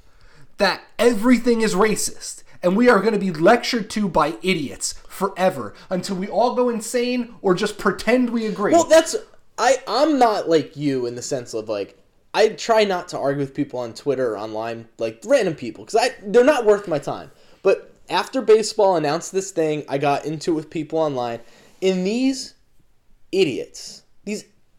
that 0.58 0.82
everything 0.98 1.62
is 1.62 1.76
racist, 1.76 2.42
and 2.64 2.76
we 2.76 2.90
are 2.90 3.00
going 3.00 3.14
to 3.14 3.20
be 3.20 3.30
lectured 3.30 3.92
to 3.92 4.10
by 4.10 4.38
idiots 4.42 4.94
forever 5.08 5.76
until 5.92 6.16
we 6.16 6.28
all 6.28 6.56
go 6.56 6.68
insane 6.68 7.36
or 7.44 7.54
just 7.54 7.78
pretend 7.78 8.32
we 8.32 8.48
agree. 8.48 8.72
Well, 8.72 8.86
that's 8.86 9.16
I. 9.56 9.78
I'm 9.86 10.18
not 10.18 10.50
like 10.50 10.76
you 10.76 11.06
in 11.06 11.14
the 11.14 11.22
sense 11.22 11.54
of 11.54 11.70
like 11.70 11.96
I 12.34 12.48
try 12.48 12.84
not 12.84 13.08
to 13.10 13.20
argue 13.20 13.42
with 13.42 13.54
people 13.54 13.78
on 13.82 13.94
Twitter 13.94 14.32
or 14.32 14.40
online, 14.40 14.88
like 14.98 15.22
random 15.28 15.54
people, 15.54 15.86
because 15.86 16.02
I 16.02 16.16
they're 16.24 16.44
not 16.44 16.66
worth 16.66 16.88
my 16.88 16.98
time. 16.98 17.30
But 17.62 17.94
after 18.10 18.42
baseball 18.42 18.96
announced 18.96 19.32
this 19.32 19.52
thing, 19.52 19.86
I 19.88 20.00
got 20.00 20.26
into 20.26 20.54
it 20.54 20.56
with 20.56 20.72
people 20.72 20.98
online, 20.98 21.42
In 21.82 22.04
these 22.04 22.56
idiots, 23.32 24.01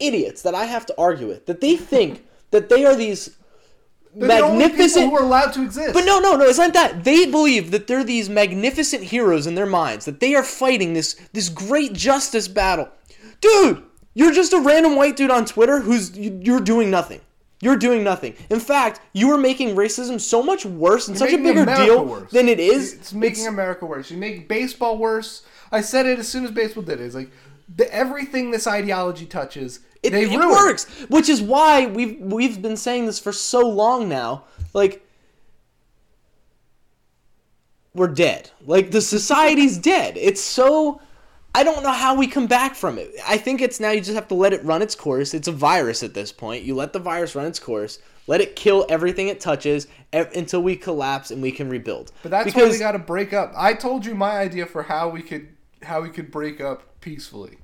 idiots 0.02 0.42
that 0.42 0.54
I 0.54 0.64
have 0.66 0.86
to 0.86 0.94
argue 0.98 1.28
with, 1.28 1.46
that 1.46 1.60
they 1.60 1.76
think 1.76 2.24
that 2.50 2.68
they 2.68 2.84
are 2.84 2.94
these 2.96 3.36
They're 4.14 4.28
the 4.42 4.48
magnificent 4.48 5.06
who 5.08 5.16
are 5.16 5.22
allowed 5.22 5.52
to 5.54 5.62
exist. 5.62 5.94
but 5.94 6.04
no, 6.04 6.18
no, 6.20 6.36
no, 6.36 6.44
it's 6.44 6.58
not 6.58 6.74
that. 6.74 7.02
They 7.04 7.24
believe 7.30 7.70
that 7.70 7.86
they're 7.86 8.04
these 8.04 8.28
magnificent 8.28 9.04
heroes 9.04 9.46
in 9.46 9.54
their 9.54 9.64
minds, 9.66 10.04
that 10.04 10.20
they 10.20 10.34
are 10.34 10.42
fighting 10.42 10.92
this 10.92 11.14
this 11.32 11.48
great 11.48 11.94
justice 11.94 12.46
battle. 12.46 12.90
Dude, 13.40 13.82
you're 14.14 14.32
just 14.32 14.52
a 14.52 14.60
random 14.60 14.96
white 14.96 15.16
dude 15.16 15.30
on 15.30 15.46
Twitter 15.46 15.80
who's 15.80 16.16
you- 16.16 16.38
you're 16.42 16.60
doing 16.60 16.90
nothing. 16.90 17.20
You're 17.62 17.76
doing 17.76 18.02
nothing. 18.02 18.34
In 18.50 18.58
fact, 18.60 19.00
you 19.14 19.30
are 19.30 19.38
making 19.38 19.76
racism 19.76 20.20
so 20.20 20.42
much 20.42 20.66
worse 20.66 21.06
and 21.08 21.16
such 21.16 21.32
a 21.32 21.38
bigger 21.38 21.62
America 21.62 21.84
deal 21.86 22.04
worse. 22.04 22.30
than 22.32 22.48
it 22.48 22.58
is. 22.58 22.94
It's 22.94 23.12
making 23.14 23.46
America 23.46 23.86
worse. 23.86 24.10
You 24.10 24.16
make 24.18 24.48
baseball 24.48 24.98
worse. 24.98 25.42
I 25.70 25.80
said 25.80 26.04
it 26.06 26.18
as 26.18 26.26
soon 26.28 26.44
as 26.44 26.50
baseball 26.50 26.82
did 26.82 27.00
it. 27.00 27.04
It's 27.04 27.14
like 27.14 27.30
the, 27.74 27.90
everything 27.94 28.50
this 28.50 28.66
ideology 28.66 29.26
touches, 29.26 29.78
It, 30.02 30.14
it 30.14 30.38
works, 30.38 30.84
which 31.08 31.28
is 31.28 31.40
why 31.40 31.86
we've 31.86 32.18
we've 32.18 32.60
been 32.60 32.76
saying 32.76 33.06
this 33.06 33.20
for 33.20 33.32
so 33.32 33.68
long 33.68 34.08
now. 34.08 34.44
Like 34.74 35.06
we're 37.94 38.08
dead. 38.08 38.50
Like 38.66 38.90
the 38.90 39.00
society's 39.00 39.78
dead. 39.92 40.16
It's 40.16 40.40
so 40.40 41.00
I 41.54 41.64
don't 41.64 41.82
know 41.82 41.92
how 41.92 42.14
we 42.14 42.26
come 42.26 42.46
back 42.46 42.74
from 42.74 42.98
it. 42.98 43.10
I 43.26 43.36
think 43.36 43.60
it's 43.60 43.78
now 43.78 43.90
you 43.90 44.00
just 44.00 44.14
have 44.14 44.28
to 44.28 44.34
let 44.34 44.52
it 44.52 44.64
run 44.64 44.80
its 44.80 44.94
course. 44.94 45.34
It's 45.34 45.48
a 45.48 45.52
virus 45.52 46.02
at 46.02 46.14
this 46.14 46.32
point. 46.32 46.64
You 46.64 46.74
let 46.74 46.92
the 46.92 46.98
virus 46.98 47.34
run 47.34 47.46
its 47.46 47.58
course. 47.58 47.98
Let 48.26 48.40
it 48.40 48.56
kill 48.56 48.86
everything 48.88 49.28
it 49.28 49.40
touches 49.40 49.88
until 50.12 50.62
we 50.62 50.76
collapse 50.76 51.30
and 51.30 51.42
we 51.42 51.52
can 51.52 51.68
rebuild. 51.68 52.12
But 52.22 52.30
that's 52.30 52.54
why 52.54 52.68
we 52.68 52.78
got 52.78 52.92
to 52.92 52.98
break 52.98 53.32
up. 53.32 53.52
I 53.56 53.74
told 53.74 54.06
you 54.06 54.14
my 54.14 54.38
idea 54.38 54.64
for 54.64 54.82
how 54.82 55.08
we 55.08 55.22
could 55.22 55.48
how 55.82 56.00
we 56.00 56.10
could 56.10 56.30
break 56.30 56.60
up 56.60 57.00
peacefully, 57.00 57.58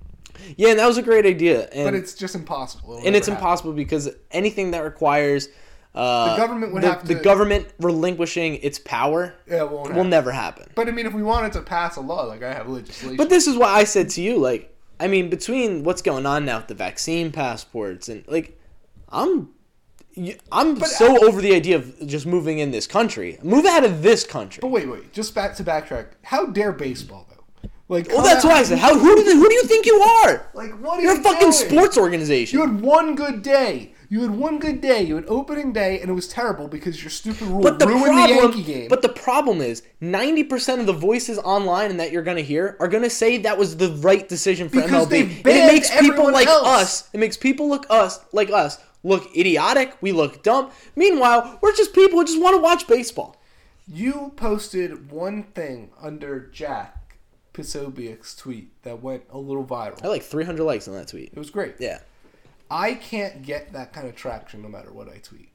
yeah, 0.56 0.70
and 0.70 0.78
that 0.78 0.86
was 0.86 0.98
a 0.98 1.02
great 1.02 1.26
idea. 1.26 1.68
And 1.72 1.84
but 1.84 1.94
it's 1.94 2.14
just 2.14 2.34
impossible. 2.34 2.94
It'll 2.94 3.06
and 3.06 3.16
it's 3.16 3.26
happen. 3.26 3.40
impossible 3.40 3.72
because 3.72 4.10
anything 4.30 4.70
that 4.72 4.80
requires 4.80 5.48
uh, 5.94 6.36
The 6.36 6.36
government 6.36 6.72
would 6.72 6.82
the, 6.82 6.88
have 6.88 7.06
the 7.06 7.14
government 7.14 7.66
relinquishing 7.80 8.56
its 8.56 8.78
power 8.78 9.34
Yeah, 9.46 9.64
it 9.64 9.70
will 9.70 9.86
happen. 9.86 10.10
never 10.10 10.30
happen. 10.30 10.70
But 10.74 10.88
I 10.88 10.92
mean, 10.92 11.06
if 11.06 11.14
we 11.14 11.22
wanted 11.22 11.52
to 11.54 11.62
pass 11.62 11.96
a 11.96 12.00
law, 12.00 12.24
like 12.24 12.42
I 12.42 12.52
have 12.52 12.68
legislation. 12.68 13.16
But 13.16 13.30
this 13.30 13.46
is 13.46 13.56
why 13.56 13.68
I 13.74 13.84
said 13.84 14.10
to 14.10 14.22
you, 14.22 14.38
like, 14.38 14.74
I 15.00 15.08
mean, 15.08 15.30
between 15.30 15.84
what's 15.84 16.02
going 16.02 16.26
on 16.26 16.44
now 16.44 16.58
with 16.58 16.68
the 16.68 16.74
vaccine 16.74 17.32
passports 17.32 18.08
and 18.08 18.24
like, 18.28 18.60
I'm 19.08 19.50
I'm 20.50 20.80
so 20.80 21.24
over 21.26 21.40
the 21.40 21.54
idea 21.54 21.76
of 21.76 22.06
just 22.06 22.26
moving 22.26 22.58
in 22.58 22.70
this 22.70 22.86
country. 22.86 23.38
Move 23.42 23.64
out 23.66 23.84
of 23.84 24.02
this 24.02 24.24
country. 24.24 24.60
But 24.60 24.68
wait, 24.68 24.88
wait, 24.88 25.12
just 25.12 25.34
back 25.34 25.54
to 25.56 25.64
backtrack. 25.64 26.08
How 26.22 26.46
dare 26.46 26.72
baseball? 26.72 27.27
Like, 27.90 28.08
Well, 28.08 28.22
that's 28.22 28.44
out- 28.44 28.48
why 28.50 28.58
I 28.58 28.62
said, 28.64 28.78
how, 28.78 28.98
who, 28.98 29.16
do 29.16 29.22
you, 29.22 29.36
who 29.36 29.48
do 29.48 29.54
you 29.54 29.64
think 29.64 29.86
you 29.86 29.96
are? 30.00 30.46
Like, 30.52 30.72
what 30.80 30.98
are 30.98 31.02
You're 31.02 31.18
a 31.18 31.22
fucking 31.22 31.40
doing? 31.40 31.52
sports 31.52 31.96
organization. 31.96 32.58
You 32.58 32.66
had 32.66 32.80
one 32.82 33.14
good 33.14 33.42
day. 33.42 33.94
You 34.10 34.22
had 34.22 34.30
one 34.30 34.58
good 34.58 34.80
day. 34.80 35.02
You 35.02 35.16
had 35.16 35.24
opening 35.28 35.72
day, 35.72 36.00
and 36.00 36.10
it 36.10 36.14
was 36.14 36.28
terrible 36.28 36.66
because 36.68 37.02
your 37.02 37.10
stupid 37.10 37.42
rule 37.42 37.62
But 37.62 37.78
the 37.78 37.86
ruined 37.86 38.04
problem, 38.04 38.28
the 38.28 38.42
Yankee 38.58 38.62
game. 38.62 38.88
but 38.88 39.02
the 39.02 39.08
problem 39.10 39.60
is, 39.60 39.82
ninety 40.00 40.42
percent 40.44 40.80
of 40.80 40.86
the 40.86 40.94
voices 40.94 41.38
online 41.38 41.90
and 41.90 42.00
that 42.00 42.10
you're 42.10 42.22
gonna 42.22 42.40
hear 42.40 42.76
are 42.80 42.88
gonna 42.88 43.10
say 43.10 43.36
that 43.38 43.58
was 43.58 43.76
the 43.76 43.90
right 43.98 44.26
decision 44.26 44.70
for 44.70 44.80
Because 44.80 45.08
MLB. 45.08 45.20
And 45.40 45.46
it 45.46 45.66
makes 45.66 45.90
people 46.00 46.30
like 46.32 46.46
else. 46.46 46.66
us. 46.66 47.10
It 47.12 47.18
makes 47.20 47.36
people 47.36 47.68
look 47.68 47.84
us 47.90 48.18
like 48.32 48.50
us 48.50 48.78
look 49.02 49.28
idiotic. 49.36 49.94
We 50.00 50.12
look 50.12 50.42
dumb. 50.42 50.70
Meanwhile, 50.96 51.58
we're 51.60 51.74
just 51.76 51.92
people 51.94 52.18
who 52.18 52.24
just 52.24 52.40
want 52.40 52.56
to 52.56 52.62
watch 52.62 52.86
baseball. 52.88 53.36
you 53.86 54.32
posted 54.36 55.10
one 55.10 55.42
thing 55.54 55.90
under 56.00 56.40
Jack 56.50 56.94
Posobiec's 57.58 58.36
tweet 58.36 58.82
that 58.84 59.02
went 59.02 59.24
a 59.30 59.38
little 59.38 59.64
viral. 59.64 59.98
I 60.00 60.02
had 60.02 60.08
like 60.08 60.22
300 60.22 60.62
likes 60.62 60.86
on 60.86 60.94
that 60.94 61.08
tweet. 61.08 61.30
It 61.32 61.38
was 61.38 61.50
great. 61.50 61.74
Yeah. 61.80 61.98
I 62.70 62.94
can't 62.94 63.42
get 63.42 63.72
that 63.72 63.92
kind 63.92 64.06
of 64.06 64.14
traction 64.14 64.62
no 64.62 64.68
matter 64.68 64.92
what 64.92 65.08
I 65.08 65.16
tweet. 65.18 65.48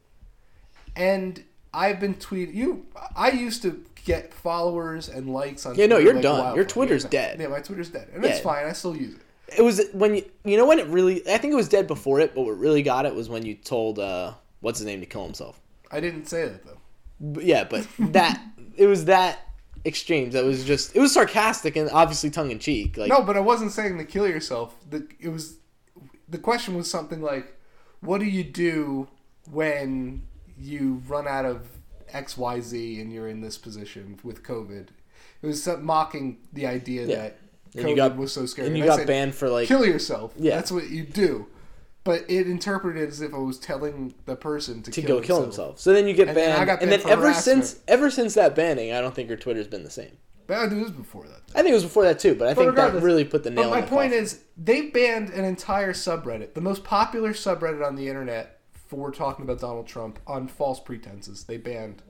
And 0.98 1.44
I've 1.74 2.00
been 2.02 2.16
tweeting 2.16 2.54
you. 2.54 2.86
I 3.16 3.32
used 3.32 3.62
to 3.62 3.84
get 4.04 4.34
followers 4.34 5.08
and 5.08 5.32
likes 5.34 5.66
on. 5.66 5.76
Yeah, 5.76 5.86
no, 5.88 5.98
you're 5.98 6.14
like 6.14 6.24
done. 6.24 6.56
Your 6.56 6.66
Twitter's 6.66 7.06
dead. 7.06 7.40
Yeah, 7.40 7.48
my 7.48 7.60
Twitter's 7.62 7.90
dead, 7.90 8.10
and 8.14 8.24
Yeah. 8.24 8.32
it's 8.32 8.42
fine. 8.42 8.66
I 8.66 8.74
still 8.74 8.96
use 8.98 9.16
it. 9.16 9.22
It 9.58 9.62
was 9.62 9.82
when 9.94 10.16
you 10.16 10.26
you 10.44 10.58
know 10.58 10.66
when 10.66 10.80
it 10.80 10.88
really 10.88 11.22
I 11.28 11.38
think 11.38 11.54
it 11.54 11.56
was 11.56 11.70
dead 11.70 11.88
before 11.88 12.20
it, 12.20 12.36
but 12.36 12.42
what 12.42 12.58
really 12.58 12.82
got 12.84 13.06
it 13.06 13.16
was 13.16 13.30
when 13.30 13.46
you 13.46 13.56
told 13.56 14.00
uh 14.00 14.34
what's 14.62 14.80
his 14.80 14.86
name 14.86 15.00
to 15.00 15.06
kill 15.06 15.24
himself. 15.24 15.60
I 15.92 16.00
didn't 16.00 16.26
say 16.26 16.44
that 16.50 16.66
though. 16.66 16.78
But 17.22 17.44
yeah, 17.46 17.64
but 17.64 17.88
that 18.00 18.42
it 18.76 18.88
was 18.88 19.06
that 19.06 19.40
exchange 19.86 20.34
that 20.34 20.46
was 20.46 20.64
just 20.64 20.96
it 20.96 21.00
was 21.00 21.14
sarcastic 21.14 21.76
and 21.76 21.90
obviously 21.92 22.30
tongue 22.30 22.52
in 22.52 22.60
cheek. 22.60 22.98
Like 22.98 23.10
No, 23.10 23.22
but 23.22 23.36
I 23.36 23.42
wasn't 23.42 23.72
saying 23.72 23.98
to 23.98 24.06
kill 24.06 24.28
yourself. 24.28 24.76
The 24.90 25.08
it 25.20 25.30
was 25.30 25.58
the 26.30 26.38
question 26.38 26.76
was 26.76 26.90
something 26.90 27.22
like, 27.22 27.58
"What 28.02 28.20
do 28.20 28.26
you 28.26 28.44
do 28.44 29.08
when 29.52 30.24
you 30.58 31.02
run 31.08 31.28
out 31.28 31.46
of 31.46 31.68
X 32.12 32.38
Y 32.38 32.60
Z 32.62 33.02
and 33.02 33.12
you're 33.12 33.28
in 33.28 33.42
this 33.42 33.58
position 33.58 34.20
with 34.24 34.44
COVID?" 34.44 34.88
It 35.42 35.48
was 35.48 35.68
mocking 35.82 36.38
the 36.54 36.66
idea 36.68 37.06
Yeah. 37.06 37.16
that 37.18 37.40
And 37.76 37.86
COVID 37.86 37.90
you 37.90 37.96
got- 37.96 38.18
was 38.18 38.32
so 38.32 38.46
scary. 38.46 38.68
and 38.70 38.78
you 38.78 38.84
I 38.84 38.88
got 38.88 38.98
said, 39.00 39.08
banned 39.08 39.36
for 39.36 39.50
like 39.50 39.68
kill 39.68 39.86
yourself. 39.86 40.34
Yeah. 40.38 40.56
that's 40.56 40.72
what 40.72 40.90
you 40.90 41.04
do. 41.04 41.48
But 42.04 42.26
it 42.30 42.48
interpreted 42.48 43.08
as 43.08 43.22
if 43.22 43.34
I 43.34 43.38
was 43.38 43.58
telling 43.58 44.14
the 44.26 44.36
person 44.36 44.84
to, 44.84 44.92
to 44.92 45.02
kill 45.02 45.20
go 45.20 45.26
kill 45.26 45.42
himself. 45.42 45.80
So 45.80 45.94
then 45.94 46.06
you 46.08 46.14
get 46.14 46.28
And 46.28 46.36
then 46.38 46.60
I 46.60 46.66
banned, 46.66 46.82
and 46.82 46.92
then 46.92 47.00
ever 47.08 47.22
harassment. 47.24 47.66
since 47.66 47.82
ever 47.88 48.10
since 48.12 48.34
that 48.34 48.56
banning, 48.56 48.92
I 48.92 49.00
don't 49.00 49.16
think 49.16 49.30
your 49.30 49.38
Twitter's 49.38 49.68
been 49.68 49.84
the 49.84 49.90
same. 49.90 50.18
But 50.46 50.58
I 50.58 50.68
do 50.68 50.84
this 50.84 50.92
before 50.92 51.26
that. 51.28 51.42
I 51.56 51.62
think 51.62 51.70
it 51.72 51.76
was 51.76 51.84
before 51.84 52.04
that 52.04 52.20
too, 52.20 52.36
but 52.36 52.50
I 52.50 52.54
think 52.54 52.76
that 52.76 53.02
really 53.02 53.24
put 53.24 53.44
the 53.44 53.50
nail. 53.50 53.70
But 53.70 53.70
my 53.70 53.82
point 53.82 54.12
coffin. 54.12 54.24
is, 54.24 54.44
they 54.58 54.88
banned 54.88 55.30
an 55.30 55.46
entire 55.46 55.94
subreddit, 55.94 56.54
the 56.54 56.62
most 56.62 56.84
popular 56.84 57.32
subreddit 57.32 57.86
on 57.86 57.96
the 57.96 58.10
internet 58.10 58.60
for 58.74 59.10
talking 59.10 59.44
about 59.46 59.62
Donald 59.62 59.88
Trump 59.88 60.20
on 60.28 60.48
false 60.50 60.82
pretenses. 60.82 61.46
They 61.46 61.58
banned 61.58 62.02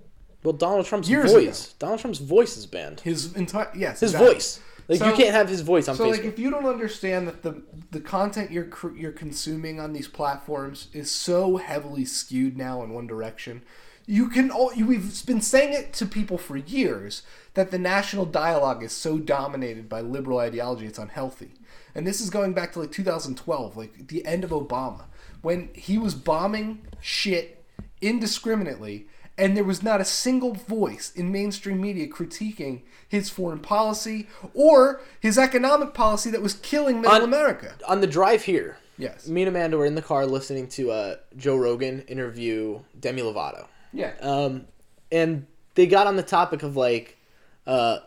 well, 0.44 0.54
Donald 0.54 0.86
Trump's 0.86 1.08
voice. 1.08 1.74
Donald 1.80 2.00
Trump's 2.00 2.20
voice 2.20 2.58
is 2.58 2.66
banned. 2.66 3.00
his 3.00 3.34
entire 3.34 3.70
yes, 3.74 4.02
His 4.02 4.12
exactly. 4.12 4.34
voice. 4.34 4.60
Like 4.88 5.00
you 5.00 5.14
can't 5.14 5.34
have 5.34 5.50
his 5.50 5.62
voice 5.62 5.88
on 5.88 5.96
So 5.96 6.06
Facebook. 6.06 6.12
like, 6.12 6.26
if 6.26 6.40
you 6.40 6.50
don't 6.50 6.66
understand 6.66 7.28
that 7.28 7.42
the 7.42 7.62
the 7.92 8.02
content 8.02 8.52
you're 8.52 8.66
cr- 8.66 8.96
you're 8.96 9.12
consuming 9.12 9.80
on 9.80 9.94
these 9.94 10.08
platforms 10.08 10.88
is 10.94 11.10
so 11.10 11.58
heavily 11.58 12.06
skewed 12.06 12.58
now 12.58 12.84
in 12.84 12.94
one 12.94 13.08
direction, 13.08 13.64
you 14.06 14.30
can 14.30 14.52
all 14.52 14.74
you, 14.74 14.86
we've 14.86 15.26
been 15.26 15.42
saying 15.42 15.74
it 15.74 15.94
to 15.94 16.06
people 16.06 16.38
for 16.38 16.58
years 16.58 17.24
that 17.54 17.72
the 17.72 17.80
national 17.80 18.26
dialogue 18.26 18.84
is 18.84 18.92
so 18.92 19.18
dominated 19.18 19.88
by 19.88 20.02
liberal 20.02 20.40
ideology 20.40 20.86
it's 20.86 21.00
unhealthy. 21.00 21.52
And 21.96 22.08
this 22.08 22.20
is 22.20 22.30
going 22.30 22.54
back 22.54 22.74
to 22.74 22.80
like 22.80 22.92
2012, 22.92 23.78
like 23.78 24.08
the 24.08 24.26
end 24.26 24.44
of 24.44 24.50
Obama, 24.50 25.04
when 25.42 25.70
he 25.74 25.98
was 25.98 26.16
bombing 26.16 26.86
shit 27.00 27.64
indiscriminately 28.02 29.08
and 29.38 29.58
there 29.58 29.64
was 29.64 29.82
not 29.82 30.00
a 30.02 30.06
single 30.06 30.54
voice 30.54 31.12
in 31.16 31.32
mainstream 31.32 31.82
media 31.82 32.08
critiquing 32.08 32.82
his 33.08 33.30
foreign 33.30 33.60
policy 33.60 34.28
or 34.54 35.02
his 35.20 35.38
economic 35.38 35.94
policy 35.94 36.30
that 36.30 36.42
was 36.42 36.54
killing 36.56 37.02
middle 37.02 37.16
On- 37.16 37.24
America. 37.24 37.74
on 37.88 38.02
the 38.02 38.08
drive 38.08 38.44
here, 38.44 38.78
Yes. 38.98 39.28
me 39.28 39.42
and 39.42 39.50
Amanda 39.50 39.78
were 39.78 39.86
in 39.88 39.96
the 39.96 40.02
car 40.04 40.26
listening 40.28 40.68
to 40.70 40.92
uh, 40.92 41.16
Joe 41.36 41.56
Rogan 41.58 42.02
interview 42.04 42.80
Demi 43.00 43.22
Lovato. 43.24 43.66
Yeah. 43.92 44.14
um, 44.22 44.66
and 45.12 45.46
they 45.76 45.88
got 45.88 46.06
on 46.08 46.16
the 46.16 46.24
topic 46.24 46.62
of 46.64 46.76
like 46.76 47.18
uh, 47.66 48.00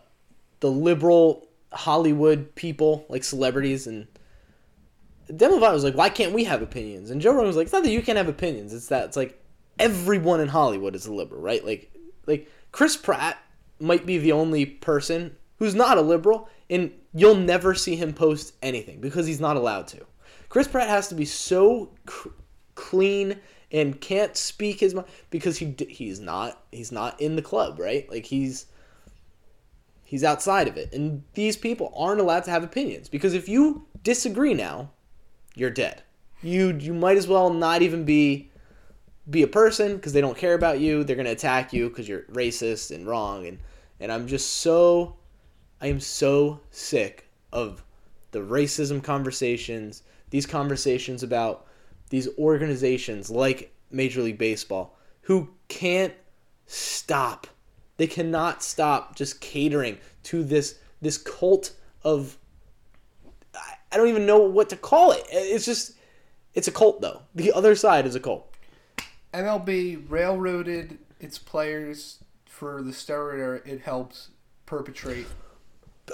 the 0.61 0.71
liberal 0.71 1.47
Hollywood 1.73 2.55
people, 2.55 3.05
like 3.09 3.25
celebrities, 3.25 3.87
and 3.89 4.07
Demi 5.35 5.57
Lovato 5.59 5.73
was 5.73 5.85
like, 5.85 5.95
"Why 5.97 6.09
can't 6.09 6.33
we 6.33 6.45
have 6.45 6.63
opinions?" 6.63 7.11
And 7.11 7.21
Joe 7.21 7.33
Rogan 7.33 7.49
was 7.49 7.57
like, 7.57 7.65
"It's 7.65 7.73
not 7.73 7.83
that 7.83 7.91
you 7.91 8.03
can't 8.03 8.17
have 8.19 8.29
opinions; 8.29 8.73
it's 8.73 8.87
that 8.89 9.05
it's 9.07 9.17
like 9.17 9.41
everyone 9.79 10.41
in 10.41 10.49
Hollywood 10.49 10.95
is 10.95 11.07
a 11.07 11.13
liberal, 11.13 11.41
right? 11.41 11.65
Like, 11.65 11.93
like 12.27 12.51
Chris 12.73 12.97
Pratt 12.97 13.39
might 13.81 14.07
be 14.07 14.19
the 14.19 14.33
only 14.33 14.67
person 14.67 15.37
who's 15.59 15.75
not 15.75 15.99
a 15.99 16.03
liberal, 16.03 16.49
and 16.69 16.91
you'll 17.15 17.35
never 17.35 17.75
see 17.75 17.97
him 17.97 18.13
post 18.13 18.55
anything 18.63 19.01
because 19.01 19.27
he's 19.27 19.41
not 19.41 19.57
allowed 19.57 19.89
to. 19.89 20.05
Chris 20.49 20.69
Pratt 20.69 20.89
has 20.89 21.09
to 21.09 21.15
be 21.15 21.25
so 21.25 21.91
c- 22.09 22.31
clean 22.75 23.37
and 23.73 24.01
can't 24.01 24.37
speak 24.37 24.81
his 24.81 24.95
mind 24.95 25.09
because 25.31 25.59
he 25.59 25.75
he's 25.89 26.21
not 26.21 26.63
he's 26.71 26.93
not 26.93 27.21
in 27.21 27.37
the 27.37 27.43
club, 27.43 27.79
right? 27.79 28.09
Like 28.11 28.25
he's 28.25 28.67
he's 30.05 30.25
outside 30.25 30.69
of 30.69 30.77
it, 30.77 30.93
and 30.93 31.23
these 31.35 31.57
people 31.57 31.93
aren't 31.97 32.21
allowed 32.21 32.45
to 32.45 32.51
have 32.51 32.63
opinions 32.63 33.09
because 33.09 33.35
if 33.35 33.49
you 33.49 33.87
disagree 34.03 34.55
now, 34.55 34.91
you're 35.55 35.71
dead. 35.71 36.03
You 36.43 36.77
you 36.79 36.95
might 36.95 37.17
as 37.17 37.27
well 37.27 37.51
not 37.53 37.83
even 37.83 38.05
be 38.05 38.51
be 39.29 39.43
a 39.43 39.49
person 39.49 39.97
because 39.97 40.13
they 40.13 40.21
don't 40.21 40.37
care 40.37 40.55
about 40.55 40.81
you. 40.81 41.05
They're 41.05 41.17
gonna 41.17 41.31
attack 41.31 41.73
you 41.73 41.89
because 41.89 42.09
you're 42.09 42.23
racist 42.23 42.95
and 42.95 43.07
wrong. 43.07 43.47
And 43.47 43.59
and 44.01 44.13
I'm 44.13 44.27
just 44.27 44.59
so 44.59 45.17
I 45.81 45.89
am 45.89 46.01
so 46.01 46.61
sick 46.71 47.29
of 47.53 47.83
the 48.31 48.41
racism 48.41 49.03
conversations. 49.03 50.03
These 50.31 50.47
conversations 50.47 51.23
about 51.23 51.67
these 52.11 52.29
organizations 52.39 53.31
like 53.31 53.75
Major 53.91 54.23
League 54.23 54.39
Baseball 54.39 54.97
who 55.23 55.49
can't 55.69 56.15
stop. 56.67 57.47
They 57.97 58.07
cannot 58.07 58.63
stop 58.63 59.17
just 59.17 59.41
catering 59.41 59.99
to 60.25 60.45
this 60.45 60.79
this 61.01 61.19
cult 61.19 61.73
of 62.05 62.39
I- 63.55 63.97
don't 63.97 64.09
even 64.09 64.27
know 64.27 64.39
what 64.39 64.69
to 64.71 64.77
call 64.77 65.13
it. 65.13 65.25
It's 65.31 65.65
just 65.65 65.93
it's 66.55 66.69
a 66.69 66.73
cult 66.73 67.01
though. 67.01 67.23
The 67.35 67.53
other 67.53 67.75
side 67.75 68.07
is 68.07 68.15
a 68.15 68.21
cult. 68.21 68.46
MLB 69.37 70.05
railroaded 70.09 70.99
its 71.21 71.39
players 71.39 72.19
for 72.47 72.83
the 72.83 72.93
steroid 72.93 73.39
era 73.39 73.61
it 73.65 73.81
helped 73.83 74.29
perpetrate. 74.67 75.27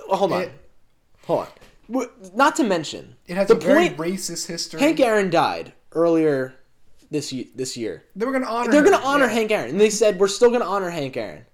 Hold 0.09 0.33
on. 0.33 0.43
It- 0.43 0.53
Hold 1.27 1.47
on. 1.89 2.07
Not 2.35 2.57
to 2.57 2.65
mention 2.65 3.17
It 3.27 3.37
has 3.37 3.47
the 3.49 3.55
a 3.55 3.61
very 3.61 3.91
racist 3.91 4.47
history. 4.47 4.81
Hank 4.81 4.99
Aaron 4.99 5.31
died 5.31 5.73
earlier 5.93 6.55
this 7.11 7.33
ye- 7.33 7.51
this 7.55 7.77
year. 7.77 8.03
they 8.17 8.25
were 8.27 8.33
going 8.33 8.43
to 8.45 8.51
honor. 8.51 8.73
They're 8.73 8.83
going 8.83 8.99
to 8.99 9.05
honor 9.07 9.27
yeah. 9.27 9.33
Hank 9.33 9.51
Aaron, 9.53 9.71
and 9.71 9.81
they 9.81 9.91
said 9.91 10.19
we're 10.19 10.27
still 10.29 10.49
going 10.49 10.63
to 10.63 10.67
honor 10.67 10.91
Hank 10.91 11.17
Aaron. 11.17 11.45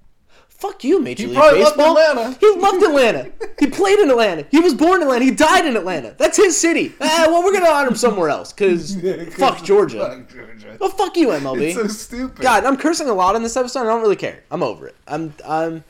Fuck 0.59 0.83
you, 0.83 1.01
Major 1.01 1.23
He 1.23 1.29
League 1.29 1.37
probably 1.39 1.63
loved 1.63 1.77
Baseball. 1.77 1.99
Atlanta. 1.99 2.37
He 2.41 2.51
loved 2.57 2.83
Atlanta. 2.83 3.31
he 3.61 3.69
played 3.69 4.01
in 4.01 4.11
Atlanta. 4.11 4.45
He 4.51 4.59
was 4.59 4.75
born 4.75 4.97
in 4.97 5.03
Atlanta. 5.03 5.25
He 5.25 5.31
died 5.31 5.65
in 5.65 5.77
Atlanta. 5.77 6.17
That's 6.19 6.37
his 6.37 6.61
city. 6.61 6.93
Ah, 7.01 7.27
well, 7.29 7.45
we're 7.45 7.53
going 7.53 7.65
to 7.65 7.71
honor 7.71 7.89
him 7.89 7.95
somewhere 7.95 8.29
else 8.29 8.53
because 8.53 8.97
fuck 9.37 9.63
Georgia. 9.63 10.01
Fuck 10.01 10.29
Georgia. 10.29 10.77
Well, 10.81 10.91
fuck 10.91 11.17
you, 11.17 11.29
MLB. 11.29 11.61
It's 11.63 11.77
so 11.77 11.87
stupid. 11.87 12.41
God, 12.41 12.65
I'm 12.65 12.77
cursing 12.77 13.09
a 13.09 13.15
lot 13.15 13.37
in 13.37 13.45
this 13.45 13.57
episode. 13.57 13.83
I 13.83 13.85
don't 13.85 14.03
really 14.03 14.17
care. 14.17 14.43
I'm 14.51 14.65
over 14.65 14.89
it. 14.89 14.97
I'm 15.07 15.33
I'm 15.47 15.85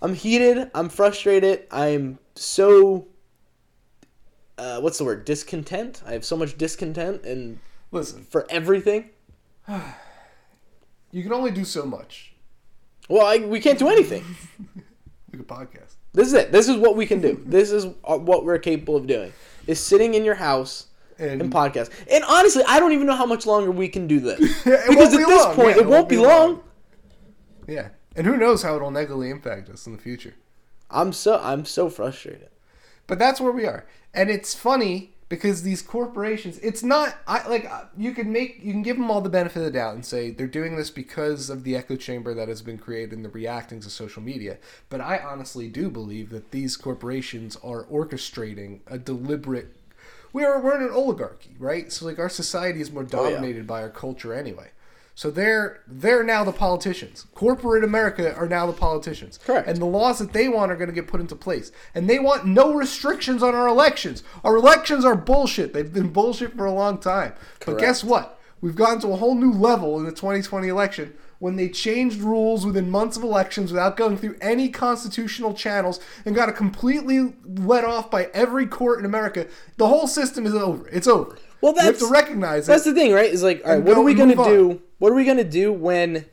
I'm 0.00 0.14
heated. 0.14 0.70
I'm 0.76 0.88
frustrated. 0.88 1.66
I'm 1.72 2.20
so 2.36 3.08
uh, 4.58 4.80
what's 4.80 4.98
the 4.98 5.04
word? 5.04 5.24
Discontent. 5.24 6.02
I 6.06 6.12
have 6.12 6.24
so 6.24 6.36
much 6.36 6.56
discontent 6.56 7.24
and 7.24 7.58
Listen, 7.92 8.24
for 8.24 8.46
everything. 8.48 9.10
you 9.68 11.22
can 11.22 11.32
only 11.32 11.50
do 11.50 11.64
so 11.64 11.84
much. 11.84 12.31
Well, 13.08 13.26
I, 13.26 13.38
we 13.38 13.60
can't 13.60 13.78
do 13.78 13.88
anything. 13.88 14.24
Like 15.32 15.40
a 15.40 15.44
podcast. 15.44 15.94
This 16.12 16.26
is 16.26 16.34
it. 16.34 16.52
This 16.52 16.68
is 16.68 16.76
what 16.76 16.94
we 16.94 17.06
can 17.06 17.22
do. 17.22 17.42
This 17.46 17.70
is 17.70 17.86
uh, 18.04 18.18
what 18.18 18.44
we're 18.44 18.58
capable 18.58 18.96
of 18.96 19.06
doing. 19.06 19.32
Is 19.66 19.80
sitting 19.80 20.12
in 20.12 20.26
your 20.26 20.34
house 20.34 20.88
And, 21.18 21.40
and 21.40 21.50
podcast. 21.50 21.88
And 22.10 22.22
honestly, 22.24 22.62
I 22.68 22.78
don't 22.78 22.92
even 22.92 23.06
know 23.06 23.16
how 23.16 23.24
much 23.24 23.46
longer 23.46 23.70
we 23.70 23.88
can 23.88 24.06
do 24.06 24.20
this 24.20 24.38
because 24.64 25.14
at 25.14 25.16
be 25.16 25.24
this 25.24 25.44
long. 25.44 25.54
point 25.54 25.76
Yeah, 25.76 25.82
it 25.84 25.88
won't 25.88 26.08
be 26.10 26.18
long. 26.18 26.62
Yeah, 27.66 27.88
and 28.14 28.26
who 28.26 28.36
knows 28.36 28.62
how 28.62 28.76
it'll 28.76 28.90
negatively 28.90 29.30
impact 29.30 29.70
us 29.70 29.86
in 29.86 29.92
the 29.92 30.02
future. 30.02 30.34
I'm 30.90 31.14
so 31.14 31.40
I'm 31.42 31.64
so 31.64 31.88
frustrated. 31.88 32.50
But 33.06 33.18
that's 33.18 33.40
where 33.40 33.52
we 33.52 33.64
are, 33.64 33.86
and 34.12 34.28
it's 34.30 34.54
funny 34.54 35.14
because 35.32 35.62
these 35.62 35.80
corporations 35.80 36.58
it's 36.58 36.82
not 36.82 37.16
i 37.26 37.48
like 37.48 37.64
uh, 37.64 37.84
you 37.96 38.12
can 38.12 38.30
make 38.30 38.58
you 38.62 38.70
can 38.70 38.82
give 38.82 38.98
them 38.98 39.10
all 39.10 39.22
the 39.22 39.30
benefit 39.30 39.60
of 39.60 39.64
the 39.64 39.70
doubt 39.70 39.94
and 39.94 40.04
say 40.04 40.30
they're 40.30 40.46
doing 40.46 40.76
this 40.76 40.90
because 40.90 41.48
of 41.48 41.64
the 41.64 41.74
echo 41.74 41.96
chamber 41.96 42.34
that 42.34 42.48
has 42.48 42.60
been 42.60 42.76
created 42.76 43.14
in 43.14 43.22
the 43.22 43.30
reactings 43.30 43.86
of 43.86 43.92
social 43.92 44.20
media. 44.22 44.58
But 44.90 45.00
i 45.00 45.16
honestly 45.16 45.68
do 45.68 45.88
believe 45.88 46.28
that 46.28 46.50
these 46.50 46.76
corporations 46.76 47.56
are 47.64 47.84
orchestrating 47.84 48.80
a 48.86 48.98
deliberate 48.98 49.74
we're 50.34 50.60
we're 50.60 50.76
in 50.76 50.82
an 50.82 50.90
oligarchy 50.92 51.56
right? 51.58 51.90
So 51.90 52.04
like 52.04 52.18
our 52.18 52.28
society 52.28 52.82
is 52.82 52.92
more 52.92 53.06
Oh, 53.14 53.24
yeah. 53.24 53.34
dominated 53.36 53.66
by 53.66 53.80
our 53.80 53.90
culture 54.04 54.34
anyway 54.34 54.68
so 55.14 55.30
they're 55.30 55.80
they're 55.86 56.22
now 56.22 56.42
the 56.44 56.52
politicians. 56.52 57.26
Corporate 57.34 57.84
America 57.84 58.34
are 58.34 58.48
now 58.48 58.66
the 58.66 58.72
politicians. 58.72 59.38
Correct. 59.44 59.68
And 59.68 59.78
the 59.78 59.86
laws 59.86 60.18
that 60.18 60.32
they 60.32 60.48
want 60.48 60.72
are 60.72 60.76
going 60.76 60.88
to 60.88 60.94
get 60.94 61.06
put 61.06 61.20
into 61.20 61.36
place. 61.36 61.70
And 61.94 62.08
they 62.08 62.18
want 62.18 62.46
no 62.46 62.72
restrictions 62.72 63.42
on 63.42 63.54
our 63.54 63.68
elections. 63.68 64.22
Our 64.42 64.56
elections 64.56 65.04
are 65.04 65.14
bullshit. 65.14 65.72
They've 65.72 65.92
been 65.92 66.08
bullshit 66.08 66.56
for 66.56 66.64
a 66.64 66.72
long 66.72 66.98
time. 66.98 67.32
Correct. 67.60 67.66
But 67.66 67.78
guess 67.78 68.02
what? 68.02 68.38
We've 68.60 68.76
gotten 68.76 69.00
to 69.00 69.08
a 69.08 69.16
whole 69.16 69.34
new 69.34 69.52
level 69.52 69.98
in 69.98 70.04
the 70.04 70.12
2020 70.12 70.68
election 70.68 71.14
when 71.40 71.56
they 71.56 71.68
changed 71.68 72.20
rules 72.20 72.64
within 72.64 72.88
months 72.88 73.16
of 73.16 73.24
elections 73.24 73.72
without 73.72 73.96
going 73.96 74.16
through 74.16 74.36
any 74.40 74.68
constitutional 74.68 75.52
channels 75.52 75.98
and 76.24 76.36
got 76.36 76.48
it 76.48 76.54
completely 76.54 77.34
let 77.44 77.84
off 77.84 78.08
by 78.08 78.30
every 78.32 78.64
court 78.64 79.00
in 79.00 79.04
America. 79.04 79.48
The 79.76 79.88
whole 79.88 80.06
system 80.06 80.46
is 80.46 80.54
over. 80.54 80.86
It's 80.88 81.08
over. 81.08 81.36
Well, 81.62 81.72
we 81.72 81.78
have 81.78 81.94
that's- 81.94 82.00
to 82.00 82.12
recognize 82.12 82.66
That's 82.66 82.86
it. 82.86 82.94
the 82.94 83.00
thing, 83.00 83.12
right? 83.12 83.32
Is 83.32 83.42
like, 83.42 83.62
all 83.64 83.72
right, 83.76 83.82
what 83.82 83.96
are 83.96 84.02
we 84.02 84.14
gonna 84.14 84.34
do? 84.34 84.82
What 84.98 85.12
are 85.12 85.14
we 85.14 85.24
gonna 85.24 85.44
do 85.44 85.72
when 85.72 86.26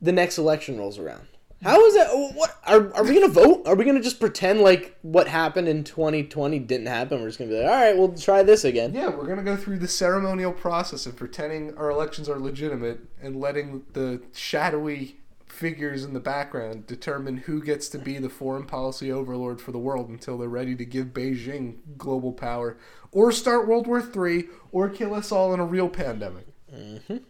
the 0.00 0.12
next 0.12 0.38
election 0.38 0.78
rolls 0.78 0.98
around? 0.98 1.26
How 1.62 1.84
is 1.86 1.94
that? 1.94 2.08
What 2.34 2.56
are, 2.66 2.92
are 2.94 3.04
we 3.04 3.14
gonna 3.14 3.28
vote? 3.28 3.62
Are 3.66 3.76
we 3.76 3.84
gonna 3.84 4.00
just 4.00 4.18
pretend 4.18 4.62
like 4.62 4.96
what 5.02 5.28
happened 5.28 5.68
in 5.68 5.84
2020 5.84 6.58
didn't 6.58 6.88
happen? 6.88 7.20
We're 7.20 7.28
just 7.28 7.38
gonna 7.38 7.50
be 7.52 7.56
like, 7.60 7.70
all 7.70 7.76
right, 7.76 7.96
we'll 7.96 8.14
try 8.16 8.42
this 8.42 8.64
again. 8.64 8.92
Yeah, 8.94 9.10
we're 9.10 9.28
gonna 9.28 9.44
go 9.44 9.54
through 9.56 9.78
the 9.78 9.86
ceremonial 9.86 10.52
process 10.52 11.06
of 11.06 11.14
pretending 11.14 11.76
our 11.76 11.90
elections 11.90 12.28
are 12.28 12.40
legitimate 12.40 12.98
and 13.22 13.36
letting 13.36 13.84
the 13.92 14.20
shadowy 14.32 15.18
figures 15.52 16.02
in 16.02 16.14
the 16.14 16.20
background 16.20 16.86
determine 16.86 17.36
who 17.36 17.62
gets 17.62 17.88
to 17.90 17.98
be 17.98 18.18
the 18.18 18.30
foreign 18.30 18.64
policy 18.64 19.12
overlord 19.12 19.60
for 19.60 19.70
the 19.70 19.78
world 19.78 20.08
until 20.08 20.38
they're 20.38 20.48
ready 20.48 20.74
to 20.74 20.84
give 20.84 21.08
Beijing 21.08 21.76
global 21.98 22.32
power, 22.32 22.78
or 23.10 23.30
start 23.30 23.68
World 23.68 23.86
War 23.86 24.00
III, 24.00 24.46
or 24.72 24.88
kill 24.88 25.12
us 25.14 25.30
all 25.30 25.52
in 25.52 25.60
a 25.60 25.66
real 25.66 25.90
pandemic, 25.90 26.46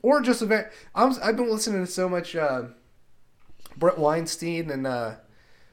or 0.02 0.20
just 0.20 0.40
a 0.40 0.46
very. 0.46 0.66
I'm, 0.94 1.14
I've 1.22 1.36
been 1.36 1.50
listening 1.50 1.84
to 1.84 1.90
so 1.90 2.08
much 2.08 2.36
uh, 2.36 2.62
Bret 3.76 3.98
Weinstein 3.98 4.70
and 4.70 4.86
uh, 4.86 5.16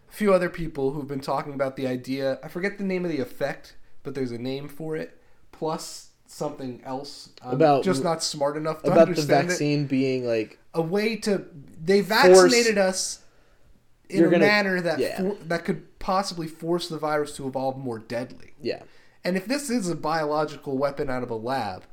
a 0.09 0.11
few 0.11 0.33
other 0.33 0.49
people 0.49 0.91
who've 0.91 1.07
been 1.07 1.21
talking 1.21 1.53
about 1.53 1.75
the 1.75 1.85
idea. 1.85 2.39
I 2.43 2.47
forget 2.47 2.79
the 2.79 2.83
name 2.83 3.05
of 3.05 3.11
the 3.11 3.19
effect, 3.19 3.75
but 4.01 4.15
there's 4.15 4.31
a 4.31 4.39
name 4.39 4.67
for 4.67 4.95
it. 4.95 5.21
Plus 5.51 6.08
something 6.29 6.81
else. 6.85 7.29
I'm 7.43 7.53
About- 7.53 7.83
just 7.83 8.03
not 8.03 8.23
smart 8.23 8.55
enough 8.57 8.81
to 8.83 8.87
About 8.91 8.95
the 9.05 9.11
understand 9.11 9.45
it. 9.45 9.49
vaccine 9.49 9.87
being 9.87 10.25
like, 10.25 10.59
A 10.73 10.81
way 10.81 11.15
to 11.17 11.45
they 11.83 12.01
vaccinated 12.01 12.77
us 12.77 13.19
in 14.09 14.21
a 14.25 14.29
gonna- 14.29 14.39
manner 14.39 14.81
that 14.81 14.99
yeah. 14.99 15.17
for, 15.17 15.35
that 15.45 15.65
could 15.65 15.97
possibly 15.99 16.47
force 16.47 16.87
the 16.87 16.97
virus 16.97 17.35
to 17.37 17.47
evolve 17.47 17.77
more 17.77 17.99
deadly. 17.99 18.53
yeah, 18.61 18.83
And 19.23 19.35
if 19.37 19.45
this 19.45 19.69
is 19.69 19.89
a 19.89 19.95
biological 19.95 20.77
weapon 20.77 21.09
out 21.09 21.23
of 21.23 21.29
a 21.31 21.35
lab, 21.35 21.83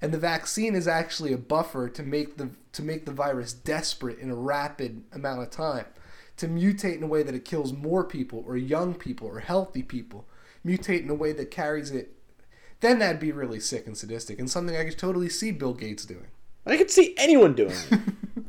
and 0.00 0.12
the 0.12 0.18
vaccine 0.18 0.74
is 0.74 0.88
actually 0.88 1.32
a 1.32 1.38
buffer 1.38 1.88
to 1.88 2.02
make 2.02 2.36
the 2.38 2.50
to 2.72 2.82
make 2.82 3.04
the 3.04 3.12
virus 3.12 3.52
desperate 3.52 4.18
in 4.20 4.30
a 4.30 4.34
rapid 4.36 5.02
amount 5.12 5.42
of 5.42 5.50
time, 5.50 5.86
to 6.36 6.46
mutate 6.46 6.96
in 6.96 7.02
a 7.02 7.06
way 7.08 7.24
that 7.24 7.34
it 7.34 7.44
kills 7.44 7.72
more 7.72 8.04
people 8.04 8.44
or 8.46 8.56
young 8.56 8.94
people 8.94 9.26
or 9.26 9.40
healthy 9.40 9.82
people, 9.82 10.24
mutate 10.64 11.02
in 11.02 11.10
a 11.10 11.14
way 11.14 11.32
that 11.32 11.50
carries 11.50 11.90
it, 11.90 12.14
then 12.80 12.98
that'd 12.98 13.20
be 13.20 13.32
really 13.32 13.60
sick 13.60 13.86
and 13.86 13.96
sadistic 13.96 14.38
and 14.38 14.50
something 14.50 14.76
I 14.76 14.84
could 14.84 14.98
totally 14.98 15.28
see 15.28 15.50
Bill 15.52 15.74
Gates 15.74 16.04
doing. 16.04 16.26
I 16.66 16.76
could 16.76 16.90
see 16.90 17.14
anyone 17.18 17.54
doing 17.54 17.72
it. 17.90 18.00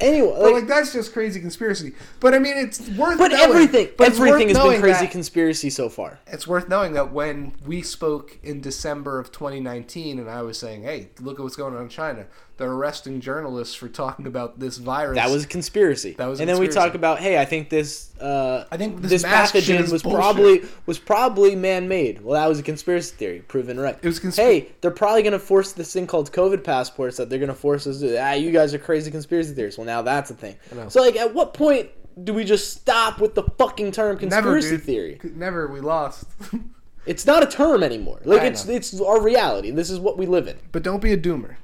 anyone, 0.00 0.34
But 0.34 0.42
like, 0.42 0.54
like 0.54 0.66
that's 0.66 0.92
just 0.92 1.12
crazy 1.12 1.40
conspiracy. 1.40 1.92
But 2.20 2.34
I 2.34 2.38
mean, 2.38 2.56
it's 2.56 2.88
worth. 2.90 3.18
but 3.18 3.28
knowing- 3.32 3.42
everything, 3.42 3.88
but 3.96 4.08
everything 4.08 4.48
has 4.48 4.58
been 4.58 4.80
crazy 4.80 5.06
conspiracy 5.06 5.70
so 5.70 5.88
far. 5.88 6.20
it's 6.26 6.46
worth 6.46 6.68
knowing 6.68 6.92
that 6.92 7.12
when 7.12 7.52
we 7.66 7.82
spoke 7.82 8.38
in 8.42 8.60
December 8.60 9.18
of 9.18 9.32
2019, 9.32 10.18
and 10.18 10.30
I 10.30 10.42
was 10.42 10.58
saying, 10.58 10.82
"Hey, 10.82 11.08
look 11.20 11.38
at 11.38 11.42
what's 11.42 11.56
going 11.56 11.74
on 11.74 11.82
in 11.82 11.88
China. 11.88 12.26
They're 12.58 12.70
arresting 12.70 13.20
journalists 13.20 13.74
for 13.74 13.88
talking 13.88 14.26
about 14.26 14.58
this 14.58 14.76
virus." 14.76 15.16
That 15.16 15.30
was 15.30 15.44
a 15.44 15.46
conspiracy. 15.46 16.12
That 16.18 16.26
was 16.26 16.40
a 16.40 16.42
and 16.42 16.50
then 16.50 16.58
we 16.58 16.68
talk 16.68 16.94
about, 16.94 17.20
hey, 17.20 17.38
I 17.38 17.46
think 17.46 17.70
this, 17.70 18.10
uh, 18.20 18.64
I 18.70 18.76
think 18.76 19.00
this 19.00 19.10
this, 19.10 19.24
pathogen 19.24 19.90
was 19.90 20.02
bullshit. 20.02 20.18
probably 20.20 20.62
was 20.84 20.98
probably 20.98 21.56
man-made. 21.56 22.20
Well, 22.22 22.34
that 22.40 22.46
was 22.48 22.58
a 22.58 22.62
conspiracy 22.62 23.16
theory, 23.16 23.40
proven 23.40 23.80
right. 23.80 23.96
It 24.02 24.06
was 24.06 24.20
consp- 24.20 24.36
hey, 24.36 24.68
they're 24.80 24.90
probably 24.90 25.22
gonna 25.22 25.38
force 25.38 25.72
this 25.72 25.92
thing 25.92 26.06
called 26.06 26.30
COVID 26.32 26.62
passports 26.64 27.16
that 27.16 27.30
they're 27.30 27.38
gonna 27.38 27.54
force 27.54 27.86
us 27.86 28.00
to. 28.00 28.18
Ah, 28.18 28.32
you 28.34 28.50
guys 28.50 28.74
are 28.74 28.78
crazy 28.78 29.10
conspiracy 29.10 29.54
theorists. 29.54 29.78
Well, 29.78 29.86
now 29.86 30.02
that's 30.02 30.30
a 30.30 30.34
thing. 30.34 30.56
So, 30.88 31.00
like, 31.00 31.16
at 31.16 31.32
what 31.32 31.54
point 31.54 31.88
do 32.24 32.34
we 32.34 32.44
just 32.44 32.72
stop 32.72 33.20
with 33.20 33.36
the 33.36 33.44
fucking 33.44 33.92
term 33.92 34.18
conspiracy 34.18 34.70
dude. 34.70 34.82
theory? 34.82 35.20
Never. 35.22 35.68
We 35.68 35.80
lost. 35.80 36.24
It's 37.06 37.24
not 37.24 37.42
a 37.42 37.46
term 37.46 37.82
anymore. 37.82 38.20
Like, 38.26 38.42
I 38.42 38.46
it's 38.48 38.66
know. 38.66 38.74
it's 38.74 39.00
our 39.00 39.22
reality. 39.22 39.70
This 39.70 39.88
is 39.88 39.98
what 39.98 40.18
we 40.18 40.26
live 40.26 40.46
in. 40.46 40.58
but 40.72 40.82
don't 40.82 41.00
be 41.00 41.14
a 41.14 41.16
doomer. 41.16 41.56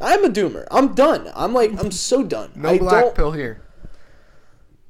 I'm 0.00 0.24
a 0.24 0.28
doomer. 0.28 0.66
I'm 0.70 0.94
done. 0.94 1.30
I'm 1.34 1.54
like, 1.54 1.72
I'm 1.78 1.90
so 1.90 2.22
done. 2.22 2.52
No 2.54 2.68
I 2.68 2.78
black 2.78 3.04
don't. 3.04 3.14
pill 3.14 3.32
here. 3.32 3.62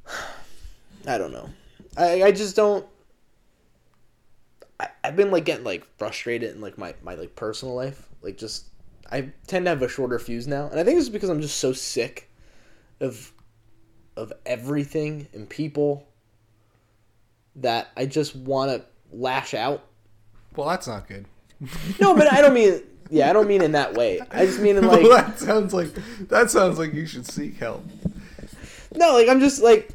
I 1.06 1.18
don't 1.18 1.32
know. 1.32 1.48
I, 1.96 2.24
I 2.24 2.32
just 2.32 2.56
don't. 2.56 2.84
I, 4.80 4.88
I've 5.04 5.16
been 5.16 5.30
like 5.30 5.44
getting 5.44 5.64
like 5.64 5.86
frustrated 5.96 6.54
in 6.54 6.60
like 6.60 6.76
my, 6.76 6.94
my 7.02 7.14
like 7.14 7.36
personal 7.36 7.74
life. 7.74 8.08
Like 8.22 8.36
just 8.36 8.66
I 9.10 9.30
tend 9.46 9.66
to 9.66 9.70
have 9.70 9.82
a 9.82 9.88
shorter 9.88 10.18
fuse 10.18 10.46
now, 10.46 10.68
and 10.68 10.80
I 10.80 10.84
think 10.84 10.98
it's 10.98 11.08
because 11.08 11.28
I'm 11.30 11.40
just 11.40 11.58
so 11.58 11.72
sick 11.72 12.30
of 13.00 13.32
of 14.16 14.32
everything 14.44 15.28
and 15.32 15.48
people 15.48 16.08
that 17.56 17.88
I 17.96 18.06
just 18.06 18.34
want 18.34 18.70
to 18.70 18.84
lash 19.12 19.54
out. 19.54 19.84
Well, 20.56 20.68
that's 20.68 20.88
not 20.88 21.06
good. 21.06 21.26
No, 22.00 22.14
but 22.14 22.32
I 22.32 22.40
don't 22.40 22.54
mean 22.54 22.82
yeah, 23.10 23.30
I 23.30 23.32
don't 23.32 23.48
mean 23.48 23.62
in 23.62 23.72
that 23.72 23.94
way. 23.94 24.20
I 24.30 24.46
just 24.46 24.60
mean 24.60 24.76
in 24.76 24.86
well, 24.88 25.00
like 25.00 25.26
that 25.26 25.38
sounds 25.38 25.74
like 25.74 25.88
that 26.28 26.50
sounds 26.50 26.78
like 26.78 26.94
you 26.94 27.06
should 27.06 27.26
seek 27.26 27.56
help. 27.56 27.84
no, 28.94 29.14
like 29.14 29.28
I'm 29.28 29.40
just 29.40 29.62
like 29.62 29.90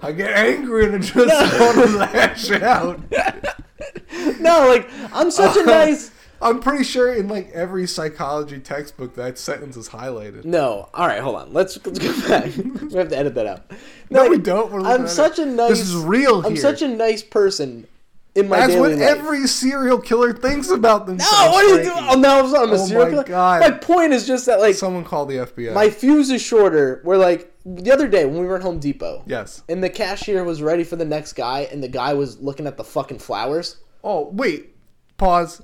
I 0.00 0.12
get 0.12 0.32
angry 0.32 0.86
and 0.86 0.96
I 0.96 0.98
just 0.98 1.14
want 1.60 1.76
to 1.76 1.96
lash 1.96 2.50
out. 2.50 3.00
no, 4.40 4.68
like 4.68 4.88
I'm 5.12 5.30
such 5.30 5.56
a 5.56 5.64
nice 5.64 6.10
I'm 6.44 6.60
pretty 6.60 6.84
sure 6.84 7.14
in 7.14 7.26
like 7.28 7.50
every 7.52 7.86
psychology 7.86 8.58
textbook 8.58 9.14
that 9.14 9.38
sentence 9.38 9.78
is 9.78 9.88
highlighted. 9.88 10.44
No. 10.44 10.90
All 10.92 11.06
right, 11.06 11.20
hold 11.20 11.36
on. 11.36 11.52
Let's 11.54 11.78
let's 11.86 11.98
go 11.98 12.28
back. 12.28 12.54
we 12.56 12.98
have 12.98 13.08
to 13.08 13.16
edit 13.16 13.34
that 13.36 13.46
out. 13.46 13.70
No, 14.10 14.22
like, 14.22 14.30
we 14.30 14.38
don't. 14.38 14.70
We're 14.70 14.82
I'm 14.82 15.08
such 15.08 15.38
it. 15.38 15.48
a 15.48 15.50
nice. 15.50 15.70
This 15.70 15.80
is 15.80 15.96
real 15.96 16.44
I'm 16.44 16.52
here. 16.52 16.60
such 16.60 16.82
a 16.82 16.88
nice 16.88 17.22
person 17.22 17.86
in 18.34 18.48
my 18.48 18.58
That's 18.66 18.74
what 18.74 18.90
life. 18.92 19.00
every 19.00 19.46
serial 19.46 19.98
killer 20.00 20.32
thinks 20.32 20.68
about 20.70 21.06
themselves. 21.06 21.32
no, 21.46 21.50
what 21.52 21.64
are 21.64 21.68
you 21.78 21.84
doing? 21.84 22.04
Oh, 22.10 22.14
now 22.18 22.40
I'm 22.40 22.70
a 22.70 22.72
Oh 22.74 22.76
serial 22.86 23.04
my 23.06 23.10
killer. 23.10 23.24
God. 23.24 23.60
My 23.60 23.70
point 23.70 24.12
is 24.12 24.26
just 24.26 24.46
that 24.46 24.58
like 24.60 24.74
Someone 24.74 25.04
called 25.04 25.28
the 25.28 25.36
FBI. 25.36 25.72
my 25.72 25.88
fuse 25.90 26.30
is 26.30 26.42
shorter. 26.42 27.00
We're 27.04 27.16
like 27.16 27.52
the 27.64 27.92
other 27.92 28.08
day 28.08 28.24
when 28.24 28.38
we 28.40 28.46
were 28.46 28.56
at 28.56 28.62
Home 28.62 28.78
Depot. 28.80 29.22
yes. 29.26 29.62
And 29.68 29.82
the 29.82 29.88
cashier 29.90 30.42
was 30.44 30.60
ready 30.62 30.84
for 30.84 30.96
the 30.96 31.04
next 31.04 31.34
guy, 31.34 31.60
and 31.70 31.82
the 31.82 31.88
guy 31.88 32.12
was 32.14 32.40
looking 32.40 32.66
at 32.66 32.76
the 32.76 32.84
fucking 32.84 33.20
flowers. 33.20 33.76
Oh 34.02 34.30
wait. 34.32 34.74
Pause. 35.16 35.62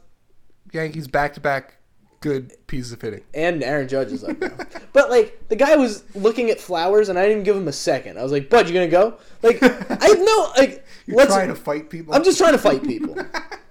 Yankees 0.73 1.09
back 1.09 1.35
to 1.35 1.41
back. 1.41 1.77
Good 2.21 2.67
piece 2.67 2.93
of 2.93 3.01
hitting. 3.01 3.23
And 3.33 3.63
Aaron 3.63 3.89
Judge 3.89 4.13
is 4.13 4.23
up 4.23 4.39
now. 4.39 4.53
but 4.93 5.09
like 5.09 5.49
the 5.49 5.57
guy 5.57 5.77
was 5.77 6.05
looking 6.15 6.51
at 6.51 6.61
flowers, 6.61 7.09
and 7.09 7.19
I 7.19 7.23
didn't 7.23 7.33
even 7.33 7.45
give 7.45 7.57
him 7.57 7.67
a 7.67 7.73
second. 7.73 8.19
I 8.19 8.23
was 8.23 8.31
like, 8.31 8.51
"Bud, 8.51 8.69
you 8.69 8.75
gonna 8.75 8.89
go?" 8.89 9.17
Like 9.43 9.63
I 9.63 10.07
have 10.07 10.19
no 10.19 10.53
like. 10.57 10.87
You're 11.07 11.17
let's. 11.17 11.33
trying 11.33 11.49
to 11.49 11.55
fight 11.55 11.89
people. 11.89 12.15
I'm 12.15 12.23
just 12.23 12.37
trying 12.37 12.53
to 12.53 12.59
fight 12.59 12.83
people. 12.83 13.17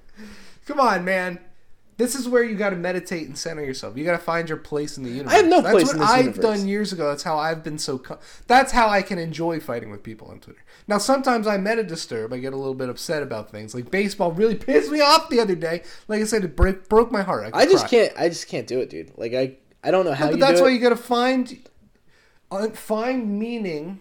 Come 0.66 0.80
on, 0.80 1.06
man. 1.06 1.40
This 2.00 2.16
is 2.16 2.28
where 2.30 2.44
you 2.44 2.56
got 2.56 2.70
to 2.72 2.76
meditate 2.78 3.28
and 3.28 3.38
center 3.38 3.62
yourself. 3.64 3.98
You 3.98 4.06
got 4.06 4.14
to 4.14 4.18
find 4.18 4.48
your 4.48 4.58
place 4.58 4.98
in 4.98 5.04
the 5.04 5.10
universe. 5.10 5.34
I 5.34 5.36
have 5.36 5.48
no 5.48 5.62
That's 5.62 5.74
place 5.74 5.86
what 5.88 5.94
in 5.96 6.00
this 6.00 6.10
I've 6.10 6.26
universe. 6.28 6.44
done 6.60 6.68
years 6.68 6.94
ago. 6.94 7.10
That's 7.10 7.24
how 7.24 7.38
I've 7.38 7.62
been 7.62 7.78
so. 7.78 7.98
Co- 8.00 8.20
That's 8.48 8.72
how 8.72 8.88
I 8.88 9.02
can 9.02 9.20
enjoy 9.20 9.60
fighting 9.60 9.92
with 9.92 10.02
people 10.02 10.30
on 10.30 10.40
Twitter. 10.40 10.64
Now, 10.88 10.98
sometimes 10.98 11.46
I 11.46 11.58
meta 11.58 11.84
disturb. 11.84 12.32
I 12.32 12.38
get 12.40 12.54
a 12.54 12.56
little 12.56 12.74
bit 12.74 12.88
upset 12.88 13.22
about 13.22 13.52
things. 13.52 13.76
Like 13.76 13.92
baseball 13.92 14.32
really 14.32 14.56
pissed 14.66 14.90
me 14.90 15.02
off 15.02 15.30
the 15.30 15.42
other 15.42 15.56
day. 15.56 15.84
Like 16.08 16.22
I 16.22 16.24
said, 16.24 16.46
it 16.46 16.56
break, 16.56 16.88
broke 16.88 17.12
my 17.12 17.22
heart. 17.22 17.52
I 17.54 17.66
just 17.66 17.88
cried. 17.88 17.90
can't. 17.90 18.14
I 18.18 18.30
just 18.30 18.48
can't 18.48 18.66
do 18.66 18.80
it, 18.80 18.90
dude. 18.90 19.12
Like 19.18 19.34
I, 19.34 19.58
I 19.84 19.92
don't 19.92 20.06
know 20.06 20.14
how 20.14 20.28
But 20.28 20.36
you 20.36 20.40
that's 20.40 20.60
do 20.60 20.64
why 20.64 20.70
it. 20.72 20.76
you 20.76 20.80
got 20.80 20.90
to 20.90 20.96
find, 20.96 21.70
uh, 22.50 22.70
find 22.70 23.38
meaning, 23.38 24.00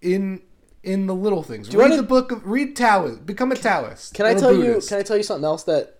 in 0.00 0.42
in 0.82 1.06
the 1.06 1.14
little 1.14 1.44
things. 1.44 1.72
you 1.72 1.78
read 1.78 1.90
wanna- 1.90 2.02
the 2.02 2.08
book. 2.08 2.32
Of, 2.32 2.44
read 2.44 2.74
Taoist. 2.74 3.24
Become 3.24 3.52
a 3.52 3.54
Taoist. 3.56 4.12
Can 4.14 4.26
I 4.26 4.34
tell 4.34 4.52
you? 4.52 4.80
Can 4.86 4.98
I 4.98 5.02
tell 5.02 5.16
you 5.16 5.22
something 5.22 5.44
else 5.44 5.62
that? 5.64 5.98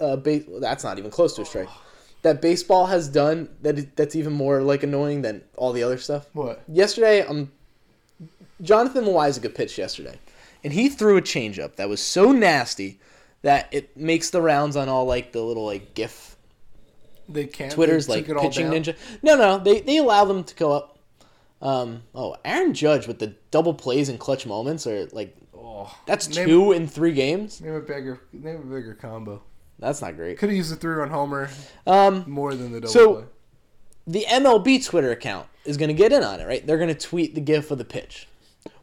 Uh, 0.00 0.16
ba- 0.16 0.42
well, 0.48 0.60
that's 0.60 0.84
not 0.84 0.98
even 0.98 1.10
close 1.10 1.34
to 1.36 1.42
a 1.42 1.44
strike. 1.44 1.68
That 2.22 2.40
baseball 2.40 2.86
has 2.86 3.08
done 3.08 3.48
that 3.62 3.96
that's 3.96 4.16
even 4.16 4.32
more 4.32 4.62
like 4.62 4.82
annoying 4.82 5.22
than 5.22 5.42
all 5.56 5.72
the 5.72 5.82
other 5.82 5.98
stuff. 5.98 6.26
What? 6.32 6.62
Yesterday, 6.66 7.20
um, 7.22 7.52
Jonathan 8.62 9.04
Loaisiga 9.04 9.54
pitched 9.54 9.76
yesterday, 9.78 10.18
and 10.62 10.72
he 10.72 10.88
threw 10.88 11.16
a 11.16 11.22
changeup 11.22 11.76
that 11.76 11.88
was 11.88 12.00
so 12.00 12.32
nasty 12.32 12.98
that 13.42 13.68
it 13.72 13.94
makes 13.96 14.30
the 14.30 14.40
rounds 14.40 14.74
on 14.74 14.88
all 14.88 15.04
like 15.04 15.32
the 15.32 15.42
little 15.42 15.66
like 15.66 15.92
GIF 15.94 16.36
They 17.28 17.46
can't. 17.46 17.70
Twitter's 17.72 18.06
they 18.06 18.14
like 18.14 18.26
took 18.26 18.30
it 18.30 18.36
all 18.38 18.42
pitching 18.44 18.66
ninja. 18.68 18.96
No, 19.22 19.36
no, 19.36 19.58
they 19.58 19.80
they 19.80 19.98
allow 19.98 20.24
them 20.24 20.44
to 20.44 20.54
go 20.54 20.72
up. 20.72 20.98
Um, 21.60 22.02
oh, 22.14 22.36
Aaron 22.44 22.74
Judge 22.74 23.06
with 23.06 23.18
the 23.18 23.34
double 23.50 23.74
plays 23.74 24.08
and 24.08 24.18
clutch 24.18 24.46
moments 24.46 24.86
are 24.86 25.06
like 25.12 25.36
Oh, 25.56 25.94
that's 26.06 26.28
name, 26.34 26.46
two 26.46 26.72
in 26.72 26.86
three 26.86 27.12
games. 27.12 27.60
Name 27.60 27.74
a 27.74 27.80
bigger. 27.80 28.20
Name 28.32 28.56
a 28.56 28.74
bigger 28.74 28.94
combo. 28.94 29.42
That's 29.78 30.00
not 30.00 30.16
great. 30.16 30.38
Could 30.38 30.48
have 30.50 30.56
used 30.56 30.72
the 30.72 30.76
three 30.76 30.94
run 30.94 31.10
homer 31.10 31.50
Um, 31.86 32.24
more 32.26 32.54
than 32.54 32.72
the 32.72 32.80
double 32.80 32.92
So- 32.92 33.14
play. 33.14 33.24
the 34.06 34.26
MLB 34.28 34.78
Twitter 34.84 35.10
account 35.10 35.46
is 35.64 35.76
going 35.76 35.88
to 35.88 35.94
get 35.94 36.12
in 36.12 36.22
on 36.22 36.40
it, 36.40 36.46
right? 36.46 36.66
They're 36.66 36.76
going 36.78 36.94
to 36.94 36.94
tweet 36.94 37.34
the 37.34 37.40
GIF 37.40 37.70
of 37.70 37.78
the 37.78 37.84
pitch. 37.84 38.28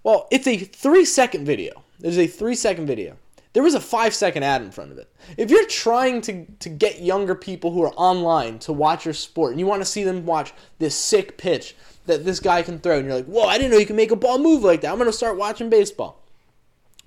Well, 0.04 0.28
it's 0.32 0.48
a 0.48 0.58
three 0.58 1.06
second 1.06 1.46
video. 1.46 1.84
There's 2.00 2.18
a 2.18 2.28
three 2.28 2.56
second 2.56 2.88
video. 2.88 3.18
There 3.54 3.62
was 3.64 3.74
a 3.76 3.80
five 3.82 4.14
second 4.16 4.44
ad 4.44 4.62
in 4.62 4.72
front 4.72 4.92
of 4.92 4.98
it. 4.98 5.14
If 5.38 5.52
you're 5.52 5.68
trying 5.68 6.22
to, 6.22 6.46
to 6.60 6.70
get 6.70 7.02
younger 7.02 7.36
people 7.36 7.72
who 7.72 7.84
are 7.84 7.94
online 7.96 8.60
to 8.60 8.72
watch 8.74 9.04
your 9.06 9.14
sport 9.14 9.52
and 9.52 9.60
you 9.60 9.66
want 9.66 9.82
to 9.82 9.86
see 9.86 10.04
them 10.04 10.26
watch 10.26 10.54
this 10.80 10.96
sick 10.96 11.38
pitch 11.38 11.76
that 12.06 12.24
this 12.26 12.40
guy 12.40 12.62
can 12.64 12.80
throw, 12.80 12.98
and 12.98 13.06
you're 13.06 13.16
like, 13.16 13.26
whoa, 13.26 13.44
I 13.46 13.58
didn't 13.58 13.72
know 13.72 13.78
you 13.78 13.86
can 13.86 13.96
make 13.98 14.10
a 14.12 14.16
ball 14.16 14.40
move 14.40 14.64
like 14.64 14.82
that. 14.82 14.92
I'm 14.92 14.98
going 14.98 15.10
to 15.10 15.16
start 15.16 15.38
watching 15.38 15.70
baseball. 15.70 16.21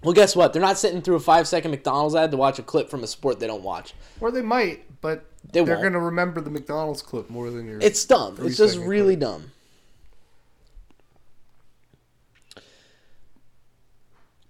Well, 0.05 0.13
guess 0.13 0.37
what? 0.37 0.53
They're 0.53 0.63
not 0.63 0.79
sitting 0.79 1.01
through 1.01 1.17
a 1.17 1.21
five 1.21 1.49
second 1.49 1.71
McDonald's 1.71 2.15
ad 2.15 2.31
to 2.31 2.37
watch 2.37 2.59
a 2.59 2.63
clip 2.63 2.91
from 2.91 3.03
a 3.03 3.07
sport 3.07 3.41
they 3.41 3.47
don't 3.47 3.63
watch. 3.63 3.95
Or 4.21 4.31
they 4.31 4.43
might, 4.43 4.85
but 5.01 5.25
They 5.51 5.61
are 5.61 5.65
going 5.65 5.95
to 5.95 5.99
remember 5.99 6.41
the 6.41 6.51
McDonald's 6.51 7.01
clip 7.01 7.31
more 7.31 7.51
than 7.51 7.67
your. 7.67 7.81
It's 7.81 8.05
dumb. 8.05 8.37
It's 8.41 8.59
just 8.59 8.79
really 8.79 9.17
dumb. 9.17 9.51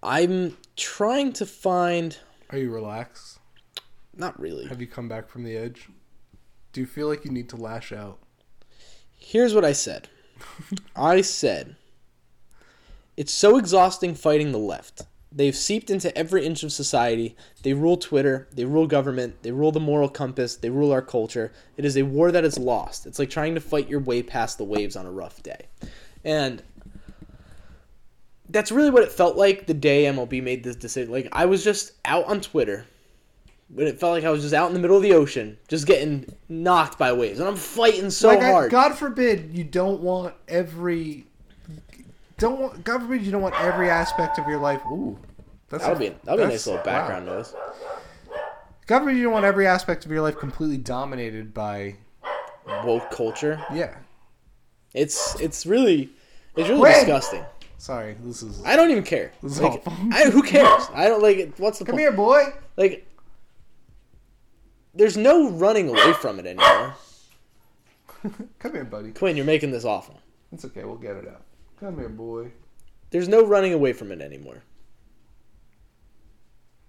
I'm 0.03 0.57
trying 0.77 1.33
to 1.35 1.47
find. 1.47 2.19
Are 2.51 2.59
you 2.59 2.71
relaxed? 2.71 3.39
Not 4.17 4.39
really. 4.39 4.67
Have 4.67 4.81
you 4.81 4.87
come 4.87 5.09
back 5.09 5.29
from 5.29 5.45
the 5.45 5.57
edge? 5.57 5.89
Do 6.73 6.81
you 6.81 6.87
feel 6.87 7.09
like 7.09 7.25
you 7.25 7.31
need 7.31 7.49
to 7.51 7.57
lash 7.57 7.93
out? 7.93 8.19
Here's 9.17 9.55
what 9.55 9.65
I 9.65 9.73
said. 9.73 10.09
I 10.97 11.21
said, 11.23 11.77
it's 13.17 13.33
so 13.33 13.57
exhausting 13.57 14.15
fighting 14.15 14.53
the 14.53 14.59
left. 14.59 15.03
They've 15.37 15.57
seeped 15.57 15.91
into 15.91 16.17
every 16.17 16.47
inch 16.47 16.63
of 16.63 16.73
society. 16.73 17.37
They 17.63 17.73
rule 17.73 17.97
Twitter. 17.97 18.47
They 18.53 18.65
rule 18.65 18.87
government. 18.87 19.43
They 19.43 19.51
rule 19.51 19.73
the 19.73 19.81
moral 19.81 20.09
compass. 20.09 20.55
They 20.55 20.71
rule 20.71 20.93
our 20.93 21.03
culture. 21.03 21.53
It 21.77 21.85
is 21.85 21.97
a 21.97 22.03
war 22.03 22.31
that 22.31 22.45
is 22.45 22.57
lost. 22.57 23.05
It's 23.05 23.19
like 23.19 23.31
trying 23.31 23.55
to 23.57 23.61
fight 23.61 23.89
your 23.89 23.99
way 23.99 24.23
past 24.23 24.59
the 24.59 24.65
waves 24.65 24.95
on 24.95 25.07
a 25.07 25.11
rough 25.11 25.43
day. 25.43 25.67
And 26.25 26.63
that's 28.49 28.71
really 28.71 28.91
what 28.91 29.03
it 29.03 29.11
felt 29.11 29.37
like 29.37 29.67
the 29.67 29.75
day 29.75 30.05
MLB 30.05 30.41
made 30.41 30.63
this 30.63 30.77
decision. 30.77 31.11
Like, 31.11 31.29
I 31.33 31.47
was 31.47 31.65
just 31.65 31.93
out 32.05 32.27
on 32.27 32.41
Twitter. 32.41 32.87
But 33.71 33.87
it 33.89 33.99
felt 33.99 34.13
like 34.13 34.25
I 34.25 34.31
was 34.31 34.43
just 34.43 34.55
out 34.55 34.69
in 34.69 34.75
the 34.75 34.79
middle 34.79 34.97
of 34.97 35.03
the 35.03 35.15
ocean, 35.15 35.59
just 35.67 35.87
getting 35.87 36.33
knocked 36.49 36.97
by 36.97 37.13
waves. 37.13 37.41
And 37.41 37.49
I'm 37.49 37.57
fighting 37.57 38.11
so 38.11 38.29
like 38.29 38.41
I- 38.41 38.51
hard. 38.51 38.71
God 38.71 38.95
forbid 38.95 39.51
you 39.53 39.65
don't 39.65 40.01
want 40.01 40.35
every. 40.47 41.27
Don't 42.39 42.59
want. 42.61 42.85
God 42.85 43.03
forbid 43.03 43.23
you 43.23 43.31
don't 43.33 43.43
want 43.43 43.55
every 43.61 43.89
aspect 43.91 44.39
of 44.39 44.47
your 44.49 44.59
life. 44.59 44.81
Ooh, 44.91 45.19
that's 45.69 45.85
That 45.85 45.91
would 45.91 45.99
be 45.99 46.09
that 46.09 46.33
would 46.33 46.37
be 46.39 46.43
a 46.43 46.49
nice 46.49 46.67
little 46.67 46.79
wow. 46.81 46.85
background 46.85 47.27
noise. 47.27 47.55
God 48.87 49.01
forbid 49.01 49.17
you 49.17 49.25
don't 49.25 49.33
want 49.33 49.45
every 49.45 49.67
aspect 49.67 50.05
of 50.05 50.11
your 50.11 50.21
life 50.23 50.37
completely 50.37 50.79
dominated 50.79 51.55
by. 51.55 51.97
Woke 52.85 53.11
culture. 53.11 53.63
Yeah. 53.73 53.95
It's 54.95 55.39
it's 55.41 55.67
really 55.67 56.11
it's 56.57 56.69
really 56.69 56.81
Wait. 56.81 56.95
disgusting. 56.95 57.45
Sorry, 57.79 58.17
this 58.23 58.43
is. 58.43 58.63
I 58.65 58.77
don't 58.77 58.91
even 58.91 59.03
care. 59.03 59.33
This 59.43 59.53
is 59.53 59.61
Like. 59.61 59.83
I, 59.87 60.31
who 60.31 60.43
cares? 60.43 60.89
I 60.95 61.09
don't 61.09 61.23
like 61.23 61.37
it. 61.37 61.59
What's 61.59 61.79
the 61.79 61.85
Come 61.85 61.95
point? 61.95 62.01
here, 62.01 62.13
boy. 62.13 62.45
Like, 62.79 63.07
there's 64.95 65.19
no 65.19 65.51
running 65.51 65.91
away 65.91 66.15
from 66.15 66.39
it 66.39 66.47
anymore. 66.47 66.95
Come 68.59 68.73
here, 68.73 68.85
buddy. 68.85 69.11
Quinn, 69.11 69.37
you're 69.37 69.45
making 69.45 69.71
this 69.71 69.85
awful. 69.85 70.19
It's 70.53 70.65
okay. 70.65 70.85
We'll 70.85 70.97
get 70.97 71.17
it 71.17 71.29
out. 71.29 71.43
Come 71.85 71.99
here, 71.99 72.09
boy. 72.09 72.51
There's 73.11 73.29
no 73.29 73.45
running 73.45 73.75
away 73.75 73.93
from 73.93 74.11
it 74.11 74.23
anymore. 74.23 74.63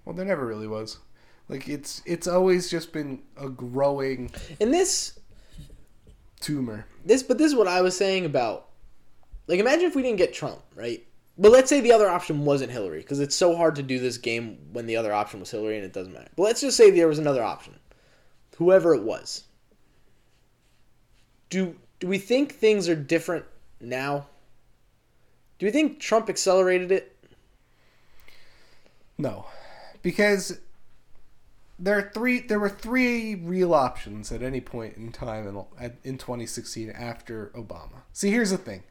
Well, 0.05 0.15
there 0.15 0.23
never 0.23 0.45
really 0.45 0.69
was. 0.69 0.99
Like 1.49 1.67
it's 1.67 2.01
it's 2.05 2.27
always 2.27 2.71
just 2.71 2.93
been 2.93 3.21
a 3.35 3.49
growing 3.49 4.31
And 4.61 4.73
this 4.73 5.19
tumor. 6.39 6.85
this 7.03 7.23
but 7.23 7.37
this 7.37 7.47
is 7.47 7.57
what 7.57 7.67
I 7.67 7.81
was 7.81 7.97
saying 7.97 8.23
about 8.23 8.69
like 9.47 9.59
imagine 9.59 9.85
if 9.85 9.97
we 9.97 10.01
didn't 10.01 10.17
get 10.17 10.33
Trump, 10.33 10.61
right? 10.75 11.05
But 11.37 11.51
let's 11.51 11.67
say 11.67 11.81
the 11.81 11.91
other 11.91 12.09
option 12.09 12.45
wasn't 12.45 12.71
Hillary 12.71 13.01
because 13.01 13.19
it's 13.19 13.35
so 13.35 13.53
hard 13.53 13.75
to 13.75 13.83
do 13.83 13.99
this 13.99 14.17
game 14.17 14.57
when 14.71 14.85
the 14.85 14.95
other 14.95 15.11
option 15.11 15.41
was 15.41 15.51
Hillary 15.51 15.75
and 15.75 15.83
it 15.83 15.91
doesn't 15.91 16.13
matter. 16.13 16.31
But 16.37 16.43
let's 16.43 16.61
just 16.61 16.77
say 16.77 16.89
there 16.89 17.09
was 17.09 17.19
another 17.19 17.43
option. 17.43 17.77
Whoever 18.55 18.95
it 18.95 19.03
was. 19.03 19.43
Do 21.49 21.75
do 21.99 22.07
we 22.07 22.17
think 22.17 22.53
things 22.53 22.87
are 22.87 22.95
different 22.95 23.43
now? 23.81 24.27
Do 25.57 25.65
we 25.65 25.71
think 25.71 25.99
Trump 25.99 26.29
accelerated 26.29 26.91
it? 26.91 27.15
No, 29.17 29.45
because 30.01 30.59
there 31.79 31.97
are 31.97 32.11
three. 32.13 32.41
There 32.41 32.59
were 32.59 32.69
three 32.69 33.35
real 33.35 33.73
options 33.73 34.31
at 34.31 34.41
any 34.41 34.61
point 34.61 34.97
in 34.97 35.11
time 35.11 35.47
in 35.47 35.93
in 36.03 36.17
2016 36.17 36.89
after 36.89 37.51
Obama. 37.55 38.01
See, 38.11 38.31
here's 38.31 38.51
the 38.51 38.57
thing: 38.57 38.83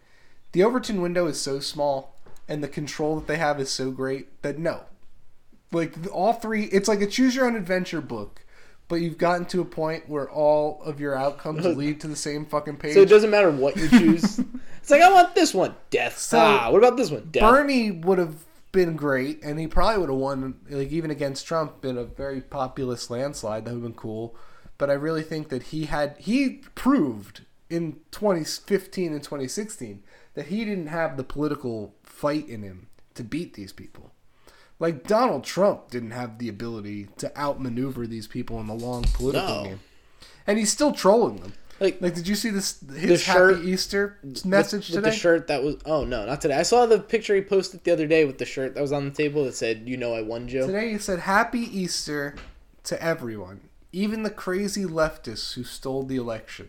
the 0.53 0.63
Overton 0.63 1.03
window 1.03 1.27
is 1.27 1.41
so 1.41 1.61
small, 1.61 2.17
and 2.49 2.63
the 2.63 2.69
control 2.69 3.17
that 3.17 3.27
they 3.27 3.37
have 3.37 3.61
is 3.61 3.71
so 3.71 3.91
great 3.91 4.43
that 4.43 4.59
no, 4.59 4.85
like 5.73 5.95
all 6.13 6.33
three. 6.33 6.65
It's 6.65 6.89
like 6.89 7.03
a 7.03 7.07
choose 7.07 7.35
your 7.35 7.47
own 7.47 7.57
adventure 7.57 8.01
book. 8.01 8.41
But 8.87 8.97
you've 8.97 9.17
gotten 9.17 9.47
to 9.47 9.63
a 9.63 9.65
point 9.65 10.11
where 10.11 10.29
all 10.31 10.83
of 10.83 11.01
your 11.01 11.17
outcomes 11.17 11.65
lead 11.77 12.03
to 12.03 12.07
the 12.07 12.17
same 12.17 12.45
fucking 12.45 12.77
page. 12.77 12.93
So 12.95 13.01
it 13.01 13.09
doesn't 13.09 13.31
matter 13.31 13.51
what 13.51 13.77
you 13.77 13.89
choose. 13.89 14.41
it's 14.85 14.91
like 14.91 15.01
I 15.01 15.11
want 15.11 15.35
this 15.35 15.55
one, 15.55 15.75
death. 15.89 16.19
So, 16.19 16.39
ah, 16.39 16.71
what 16.71 16.77
about 16.77 16.99
this 16.99 17.11
one, 17.11 17.29
death? 17.31 17.43
Bernie 17.43 17.91
would 17.91 18.19
have 18.19 18.45
been 18.71 18.97
great, 18.97 19.43
and 19.43 19.59
he 19.59 19.67
probably 19.67 19.99
would 19.99 20.11
have 20.11 20.19
won, 20.19 20.61
like 20.69 20.93
even 20.93 21.11
against 21.11 21.47
Trump, 21.47 21.87
in 21.87 21.97
a 21.97 22.05
very 22.05 22.43
populist 22.43 23.11
landslide. 23.11 23.65
That 23.65 23.71
would 23.73 23.83
have 23.83 23.93
been 23.93 23.99
cool. 23.99 24.37
But 24.77 24.91
I 24.91 24.93
really 24.93 25.23
think 25.23 25.49
that 25.49 25.65
he 25.65 25.87
had 25.87 26.17
he 26.19 26.61
proved 26.75 27.43
in 27.71 28.01
2015 28.11 29.13
and 29.13 29.23
2016 29.23 30.03
that 30.35 30.47
he 30.49 30.65
didn't 30.67 30.89
have 30.89 31.17
the 31.17 31.25
political 31.25 31.95
fight 32.03 32.47
in 32.47 32.63
him 32.63 32.89
to 33.15 33.25
beat 33.25 33.55
these 33.55 33.73
people. 33.73 34.13
Like 34.79 35.07
Donald 35.07 35.45
Trump 35.45 35.91
didn't 35.91 36.11
have 36.11 36.39
the 36.39 36.49
ability 36.49 37.09
to 37.19 37.35
outmaneuver 37.39 38.07
these 38.07 38.27
people 38.27 38.61
in 38.61 38.67
the 38.67 38.75
long 38.75 39.05
political 39.15 39.63
No. 39.63 39.65
game, 39.65 39.81
and 40.47 40.59
he's 40.59 40.73
still 40.73 40.93
trolling 40.93 41.37
them. 41.37 41.55
Like, 41.81 42.01
Like, 42.01 42.15
did 42.15 42.29
you 42.29 42.35
see 42.35 42.51
this 42.51 42.79
his 42.97 43.21
shirt- 43.23 43.57
Happy 43.57 43.71
Easter 43.71 44.19
with- 44.23 44.45
message 44.45 44.89
with, 44.89 44.97
today? 44.99 45.11
the 45.11 45.17
shirt 45.17 45.47
that 45.49 45.63
was 45.63 45.77
oh 45.85 46.05
no 46.05 46.25
not 46.25 46.41
today 46.41 46.55
i 46.57 46.63
saw 46.63 46.87
the 46.87 46.99
picture 47.01 47.35
he 47.35 47.41
posted 47.43 47.83
the 47.85 47.91
other 47.93 48.07
day 48.07 48.25
with 48.25 48.39
the 48.39 48.45
shirt 48.45 48.75
that 48.75 48.81
was 48.81 48.93
on 48.93 49.05
the 49.05 49.11
table 49.11 49.45
that 49.45 49.55
said 49.55 49.83
you 49.89 49.97
know 49.97 50.15
i 50.15 50.23
won 50.23 50.47
joe 50.49 50.67
Today 50.67 50.93
he 50.93 50.99
said 50.99 51.19
Happy 51.21 51.59
Easter 51.61 52.37
to 52.85 53.03
everyone, 53.03 53.61
even 53.93 54.23
the 54.23 54.31
crazy 54.31 54.85
leftists 54.85 55.55
who 55.55 55.65
stole 55.65 56.03
the 56.05 56.17
election. 56.17 56.69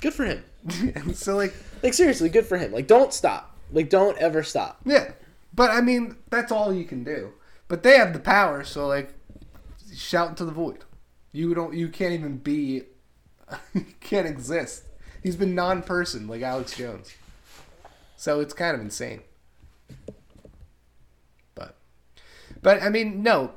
good 0.00 0.12
for 0.14 0.24
him 0.24 0.44
and 0.94 1.16
so 1.16 1.36
like 1.36 1.54
like 1.82 1.94
seriously 1.94 2.28
good 2.28 2.46
for 2.46 2.56
him 2.58 2.72
like 2.72 2.86
don't 2.86 3.12
stop 3.12 3.56
like 3.72 3.88
don't 3.90 4.16
ever 4.18 4.42
stop 4.42 4.80
yeah. 4.84 5.12
But 5.56 5.70
I 5.70 5.80
mean, 5.82 6.16
that's 6.30 6.50
all 6.50 6.72
you 6.74 6.84
can 6.84 7.04
do. 7.04 7.32
But 7.68 7.84
they 7.84 7.96
have 7.96 8.12
the 8.12 8.18
power, 8.18 8.64
so 8.64 8.88
like 8.88 9.14
shout 9.94 10.30
into 10.30 10.44
the 10.44 10.50
void. 10.50 10.84
You 11.30 11.54
don't 11.54 11.74
you 11.74 11.88
can't 11.88 12.12
even 12.12 12.38
be 12.38 12.82
can't 14.00 14.26
exist. 14.26 14.84
He's 15.22 15.36
been 15.36 15.54
non-person 15.54 16.26
like 16.28 16.42
Alex 16.42 16.76
Jones. 16.76 17.14
So 18.16 18.40
it's 18.40 18.54
kind 18.54 18.74
of 18.74 18.80
insane. 18.80 19.20
But 21.54 21.76
but 22.62 22.82
I 22.82 22.88
mean, 22.88 23.22
no, 23.22 23.52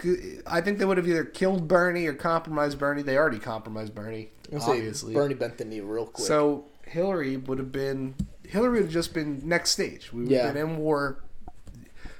I 0.45 0.61
think 0.61 0.77
they 0.79 0.85
would 0.85 0.97
have 0.97 1.07
either 1.07 1.23
killed 1.25 1.67
Bernie 1.67 2.05
or 2.07 2.13
compromised 2.13 2.79
Bernie. 2.79 3.01
They 3.01 3.17
already 3.17 3.39
compromised 3.39 3.93
Bernie, 3.95 4.29
obviously. 4.53 5.13
bernie 5.13 5.33
bent 5.35 5.57
the 5.57 5.65
knee 5.65 5.79
real 5.81 6.05
quick 6.05 6.25
So 6.27 6.65
Hillary 6.85 7.37
would 7.37 7.59
have 7.59 7.71
been 7.71 8.15
Hillary 8.47 8.75
would 8.75 8.83
have 8.83 8.91
just 8.93 9.13
been 9.13 9.41
next 9.43 9.71
stage. 9.71 10.11
We 10.13 10.23
would 10.23 10.31
Yeah. 10.31 10.45
have 10.45 10.53
been 10.53 10.69
in 10.71 10.77
war. 10.77 11.23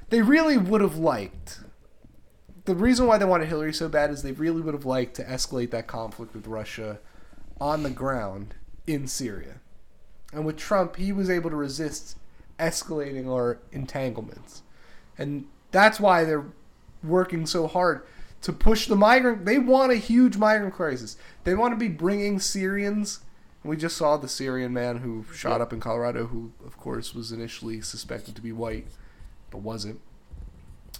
They 0.09 0.21
really 0.21 0.57
would 0.57 0.81
have 0.81 0.97
liked. 0.97 1.59
The 2.65 2.75
reason 2.75 3.07
why 3.07 3.17
they 3.17 3.25
wanted 3.25 3.47
Hillary 3.47 3.73
so 3.73 3.87
bad 3.87 4.09
is 4.09 4.23
they 4.23 4.33
really 4.33 4.61
would 4.61 4.73
have 4.73 4.85
liked 4.85 5.15
to 5.15 5.23
escalate 5.23 5.71
that 5.71 5.87
conflict 5.87 6.33
with 6.33 6.47
Russia 6.47 6.99
on 7.59 7.83
the 7.83 7.89
ground 7.89 8.55
in 8.85 9.07
Syria. 9.07 9.59
And 10.33 10.45
with 10.45 10.57
Trump, 10.57 10.97
he 10.97 11.11
was 11.11 11.29
able 11.29 11.49
to 11.49 11.55
resist 11.55 12.17
escalating 12.59 13.27
our 13.31 13.59
entanglements. 13.71 14.63
And 15.17 15.45
that's 15.71 15.99
why 15.99 16.23
they're 16.23 16.45
working 17.03 17.45
so 17.45 17.67
hard 17.67 18.03
to 18.41 18.53
push 18.53 18.87
the 18.87 18.95
migrant. 18.95 19.45
They 19.45 19.59
want 19.59 19.91
a 19.91 19.95
huge 19.95 20.37
migrant 20.37 20.73
crisis. 20.73 21.17
They 21.43 21.55
want 21.55 21.73
to 21.73 21.77
be 21.77 21.87
bringing 21.87 22.39
Syrians. 22.39 23.21
We 23.63 23.77
just 23.77 23.97
saw 23.97 24.17
the 24.17 24.27
Syrian 24.27 24.73
man 24.73 24.97
who 24.97 25.25
shot 25.33 25.61
up 25.61 25.73
in 25.73 25.79
Colorado, 25.79 26.27
who, 26.27 26.51
of 26.65 26.77
course, 26.77 27.13
was 27.13 27.31
initially 27.31 27.81
suspected 27.81 28.35
to 28.35 28.41
be 28.41 28.51
white, 28.51 28.87
but 29.51 29.59
wasn't. 29.59 29.99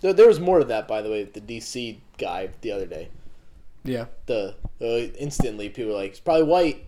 There, 0.02 0.28
was 0.28 0.40
more 0.40 0.60
to 0.60 0.66
that, 0.66 0.88
by 0.88 1.02
the 1.02 1.10
way. 1.10 1.24
The 1.24 1.42
DC 1.42 1.98
guy 2.18 2.50
the 2.62 2.72
other 2.72 2.86
day. 2.86 3.10
Yeah. 3.88 4.06
The 4.26 4.56
uh, 4.82 4.86
instantly 5.20 5.70
people 5.70 5.92
were 5.92 5.98
like, 5.98 6.12
"It's 6.12 6.20
probably 6.20 6.44
white." 6.44 6.86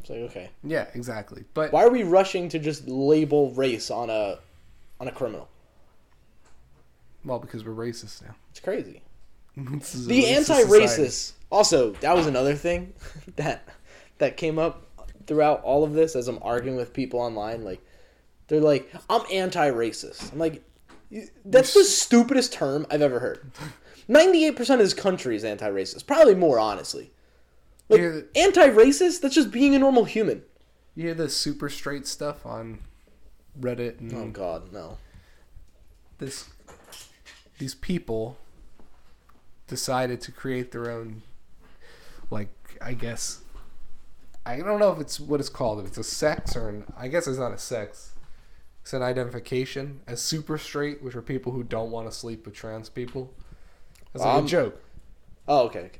It's 0.00 0.10
like 0.10 0.20
okay. 0.20 0.50
Yeah, 0.64 0.86
exactly. 0.94 1.44
But 1.54 1.72
Why 1.72 1.84
are 1.84 1.90
we 1.90 2.02
rushing 2.02 2.48
to 2.50 2.58
just 2.58 2.88
label 2.88 3.50
race 3.52 3.90
on 3.90 4.10
a 4.10 4.38
on 5.00 5.08
a 5.08 5.12
criminal? 5.12 5.48
well, 7.24 7.38
because 7.38 7.64
we're 7.64 7.72
racist 7.72 8.22
now. 8.22 8.34
It's 8.50 8.60
crazy. 8.60 9.02
This 9.56 9.94
is 9.94 10.06
a 10.06 10.08
The 10.08 10.26
anti-racist. 10.28 11.32
Also, 11.50 11.90
that 12.00 12.16
was 12.16 12.26
another 12.26 12.54
thing 12.54 12.94
that 13.36 13.68
that 14.18 14.36
came 14.36 14.58
up 14.58 14.86
throughout 15.26 15.62
all 15.62 15.84
of 15.84 15.92
this 15.92 16.16
as 16.16 16.26
I'm 16.26 16.38
arguing 16.42 16.76
with 16.76 16.92
people 16.92 17.20
online. 17.20 17.62
Like, 17.62 17.80
they're 18.48 18.60
like, 18.60 18.90
"I'm 19.10 19.22
anti-racist." 19.30 20.32
I'm 20.32 20.38
like, 20.38 20.62
"That's 21.44 21.74
the 21.74 21.84
stupidest 21.84 22.52
term 22.52 22.86
I've 22.90 23.02
ever 23.02 23.20
heard." 23.20 23.50
Ninety-eight 24.08 24.56
percent 24.56 24.80
of 24.80 24.86
this 24.86 24.94
country 24.94 25.36
is 25.36 25.44
anti-racist. 25.44 26.06
Probably 26.06 26.34
more, 26.34 26.58
honestly. 26.58 27.12
Like, 27.88 28.00
Yeah. 28.00 28.20
anti-racist? 28.36 29.20
That's 29.20 29.34
just 29.34 29.50
being 29.50 29.74
a 29.74 29.78
normal 29.78 30.04
human. 30.04 30.42
You 30.94 31.04
hear 31.04 31.14
the 31.14 31.28
super 31.28 31.68
straight 31.68 32.06
stuff 32.06 32.44
on 32.46 32.78
Reddit 33.60 34.00
and 34.00 34.12
Oh 34.14 34.28
God, 34.28 34.72
no. 34.72 34.98
this 36.18 36.46
these 37.58 37.74
people 37.74 38.38
decided 39.68 40.20
to 40.22 40.32
create 40.32 40.72
their 40.72 40.90
own 40.90 41.22
like 42.30 42.48
I 42.80 42.94
guess 42.94 43.40
I 44.44 44.56
don't 44.58 44.80
know 44.80 44.92
if 44.92 45.00
it's 45.00 45.20
what 45.20 45.38
it's 45.40 45.48
called 45.48 45.80
if 45.80 45.86
it's 45.86 45.98
a 45.98 46.04
sex 46.04 46.56
or 46.56 46.68
an 46.68 46.84
I 46.96 47.08
guess 47.08 47.26
it's 47.26 47.38
not 47.38 47.52
a 47.52 47.58
sex 47.58 48.12
it's 48.82 48.92
an 48.92 49.02
identification 49.02 50.00
as 50.06 50.20
super 50.20 50.58
straight 50.58 51.02
which 51.02 51.14
are 51.14 51.22
people 51.22 51.52
who 51.52 51.62
don't 51.62 51.90
want 51.90 52.10
to 52.10 52.12
sleep 52.16 52.44
with 52.44 52.54
trans 52.54 52.88
people 52.88 53.32
it's 54.14 54.22
like 54.24 54.34
Um, 54.36 54.44
a 54.44 54.48
joke 54.48 54.78
Oh, 55.48 55.64
okay, 55.66 55.80
okay. 55.80 55.98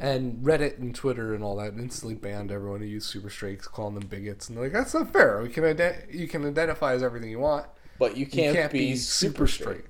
and 0.00 0.42
Reddit 0.44 0.78
and 0.78 0.94
Twitter 0.94 1.34
and 1.34 1.42
all 1.44 1.56
that 1.56 1.74
instantly 1.74 2.14
banned 2.14 2.50
everyone 2.50 2.80
who 2.80 2.86
used 2.86 3.06
super 3.08 3.30
straights 3.30 3.66
calling 3.66 3.94
them 3.94 4.08
bigots 4.08 4.48
and 4.48 4.56
they're 4.56 4.64
like 4.64 4.72
that's 4.72 4.94
not 4.94 5.12
fair 5.12 5.40
we 5.42 5.48
can 5.48 5.64
ident- 5.64 6.12
you 6.12 6.26
can 6.28 6.44
identify 6.46 6.92
as 6.94 7.02
everything 7.02 7.30
you 7.30 7.38
want 7.40 7.66
But 7.98 8.16
you 8.16 8.24
you 8.24 8.30
can't, 8.30 8.56
can't, 8.56 8.72
be, 8.72 8.78
be, 8.90 8.96
super 8.96 9.46
straight. 9.46 9.84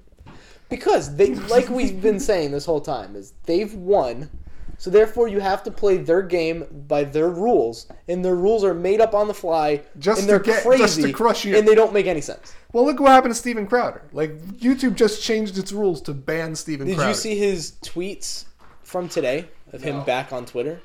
Because 0.69 1.15
they, 1.17 1.35
like 1.57 1.69
we've 1.69 2.01
been 2.01 2.19
saying 2.21 2.51
this 2.51 2.65
whole 2.67 2.81
time, 2.81 3.15
is 3.17 3.33
they've 3.45 3.73
won, 3.75 4.31
so 4.79 4.91
therefore 4.91 5.29
you 5.29 5.41
have 5.41 5.63
to 5.65 5.71
play 5.71 5.97
their 5.99 6.23
game 6.23 6.85
by 6.89 7.05
their 7.05 7.29
rules, 7.29 7.87
and 8.09 8.25
their 8.25 8.37
rules 8.37 8.63
are 8.65 8.75
made 8.75 9.01
up 9.01 9.15
on 9.15 9.29
the 9.29 9.35
fly, 9.35 9.83
Just 9.99 10.21
and 10.21 10.29
they're 10.29 10.39
get- 10.39 10.63
crazy, 10.63 10.83
just 10.83 11.01
to 11.01 11.13
crush 11.13 11.45
you. 11.45 11.57
and 11.57 11.67
they 11.67 11.75
don't 11.75 11.93
make 11.93 12.07
any 12.07 12.21
sense. 12.21 12.55
Well, 12.73 12.85
look 12.85 13.01
what 13.01 13.11
happened 13.11 13.33
to 13.35 13.39
Steven 13.41 13.67
Crowder. 13.67 14.03
Like 14.13 14.37
YouTube 14.59 14.95
just 14.97 15.23
changed 15.23 15.57
its 15.59 15.73
rules 15.73 16.01
to 16.03 16.13
ban 16.15 16.55
Steven 16.55 16.87
Did 16.87 16.97
Crowder. 16.97 17.11
you 17.11 17.15
see 17.15 17.37
his 17.39 17.73
tweets 17.83 18.45
from 18.83 19.09
today 19.09 19.49
of 19.73 19.83
him 19.83 20.05
back 20.05 20.33
on 20.33 20.45
Twitter? 20.47 20.81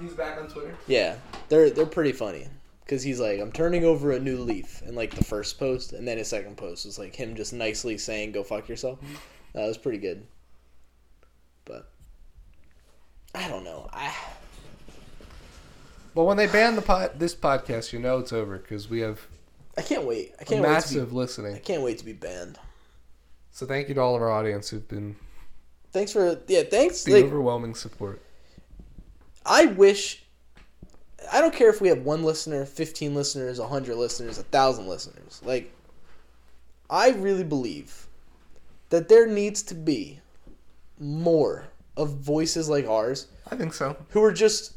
He's 0.00 0.12
back 0.12 0.38
on 0.40 0.48
Twitter. 0.48 0.74
Yeah, 0.86 1.16
they're 1.48 1.70
they're 1.70 1.86
pretty 1.86 2.12
funny 2.12 2.48
because 2.84 3.02
he's 3.02 3.18
like, 3.20 3.40
I'm 3.40 3.50
turning 3.52 3.84
over 3.84 4.12
a 4.12 4.18
new 4.20 4.38
leaf 4.38 4.82
and 4.84 4.94
like 4.96 5.14
the 5.14 5.24
first 5.24 5.58
post, 5.58 5.92
and 5.92 6.06
then 6.06 6.18
his 6.18 6.28
second 6.28 6.56
post 6.56 6.84
was 6.84 6.98
like 6.98 7.14
him 7.16 7.34
just 7.34 7.52
nicely 7.54 7.96
saying, 7.96 8.32
"Go 8.32 8.42
fuck 8.42 8.68
yourself." 8.68 9.00
Mm-hmm. 9.00 9.14
That 9.54 9.66
was 9.68 9.78
pretty 9.78 9.98
good. 9.98 10.26
But 11.64 11.88
I 13.36 13.48
don't 13.48 13.64
know. 13.64 13.88
I 13.92 14.14
Well, 16.14 16.26
when 16.26 16.36
they 16.36 16.46
ban 16.46 16.74
the 16.74 16.82
pod, 16.82 17.12
this 17.18 17.34
podcast, 17.34 17.92
you 17.92 17.98
know 17.98 18.18
it's 18.18 18.32
over 18.32 18.58
because 18.58 18.88
we 18.88 19.00
have 19.00 19.26
I 19.76 19.82
can't 19.82 20.04
wait. 20.04 20.34
I 20.40 20.44
can't 20.44 20.62
wait 20.62 20.68
to 20.68 20.72
massive 20.72 21.10
be, 21.10 21.16
listening. 21.16 21.54
I 21.54 21.58
can't 21.58 21.82
wait 21.82 21.98
to 21.98 22.04
be 22.04 22.14
banned. 22.14 22.58
So 23.52 23.66
thank 23.66 23.88
you 23.88 23.94
to 23.94 24.00
all 24.00 24.16
of 24.16 24.22
our 24.22 24.30
audience 24.30 24.70
who've 24.70 24.88
been 24.88 25.16
Thanks 25.92 26.12
for 26.12 26.38
yeah. 26.46 26.62
Thanks. 26.62 27.04
the 27.04 27.12
Like 27.14 27.24
overwhelming 27.24 27.74
support. 27.74 28.20
I 29.44 29.66
wish. 29.66 30.22
I 31.32 31.40
don't 31.40 31.54
care 31.54 31.70
if 31.70 31.80
we 31.80 31.88
have 31.88 32.02
one 32.02 32.22
listener, 32.22 32.66
fifteen 32.66 33.14
listeners, 33.14 33.58
hundred 33.58 33.96
listeners, 33.96 34.38
a 34.38 34.42
thousand 34.42 34.88
listeners. 34.88 35.40
Like, 35.42 35.72
I 36.90 37.10
really 37.10 37.44
believe 37.44 38.06
that 38.90 39.08
there 39.08 39.26
needs 39.26 39.62
to 39.64 39.74
be 39.74 40.20
more 41.00 41.64
of 41.96 42.10
voices 42.18 42.68
like 42.68 42.86
ours 42.86 43.26
I 43.50 43.56
think 43.56 43.74
so. 43.74 43.96
who 44.10 44.22
are 44.22 44.32
just 44.32 44.74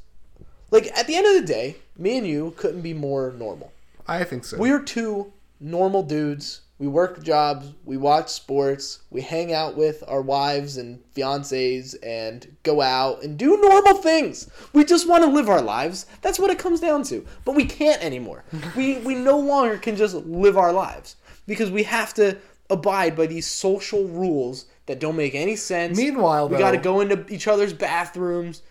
like 0.72 0.88
at 0.98 1.08
the 1.08 1.16
end 1.16 1.26
of 1.28 1.34
the 1.42 1.52
day, 1.54 1.78
me 1.98 2.18
and 2.18 2.28
you 2.28 2.54
couldn't 2.58 2.82
be 2.82 2.94
more 2.94 3.32
normal. 3.38 3.72
I 4.08 4.24
think 4.24 4.46
so. 4.46 4.58
We 4.58 4.72
are 4.72 4.80
two 4.82 5.34
normal 5.60 6.04
dudes. 6.04 6.62
We 6.78 6.88
work 6.88 7.22
jobs, 7.22 7.74
we 7.84 7.98
watch 7.98 8.30
sports, 8.30 9.00
we 9.10 9.20
hang 9.20 9.52
out 9.52 9.76
with 9.76 10.02
our 10.08 10.22
wives 10.22 10.78
and 10.78 11.04
fiancés 11.14 11.94
and 12.02 12.56
go 12.64 12.82
out 12.82 13.22
and 13.22 13.38
do 13.38 13.58
normal 13.60 13.96
things. 13.96 14.50
We 14.72 14.86
just 14.86 15.06
want 15.06 15.26
to 15.26 15.30
live 15.30 15.50
our 15.50 15.62
lives. 15.62 16.06
That's 16.22 16.40
what 16.40 16.52
it 16.52 16.58
comes 16.58 16.80
down 16.80 17.04
to. 17.04 17.26
But 17.44 17.56
we 17.56 17.66
can't 17.66 18.02
anymore. 18.02 18.46
we 18.78 19.00
we 19.00 19.14
no 19.14 19.38
longer 19.38 19.78
can 19.78 19.98
just 19.98 20.16
live 20.16 20.58
our 20.58 20.72
lives 20.72 21.18
because 21.48 21.70
we 21.70 21.84
have 21.84 22.14
to 22.14 22.38
abide 22.70 23.14
by 23.18 23.26
these 23.26 23.46
social 23.48 24.08
rules 24.08 24.66
that 24.90 25.00
don't 25.00 25.16
make 25.16 25.36
any 25.36 25.56
sense. 25.56 25.96
Meanwhile, 25.96 26.50
we 26.50 26.58
got 26.58 26.72
to 26.72 26.78
go 26.78 27.00
into 27.00 27.24
each 27.32 27.48
other's 27.48 27.74
bathrooms. 27.74 28.64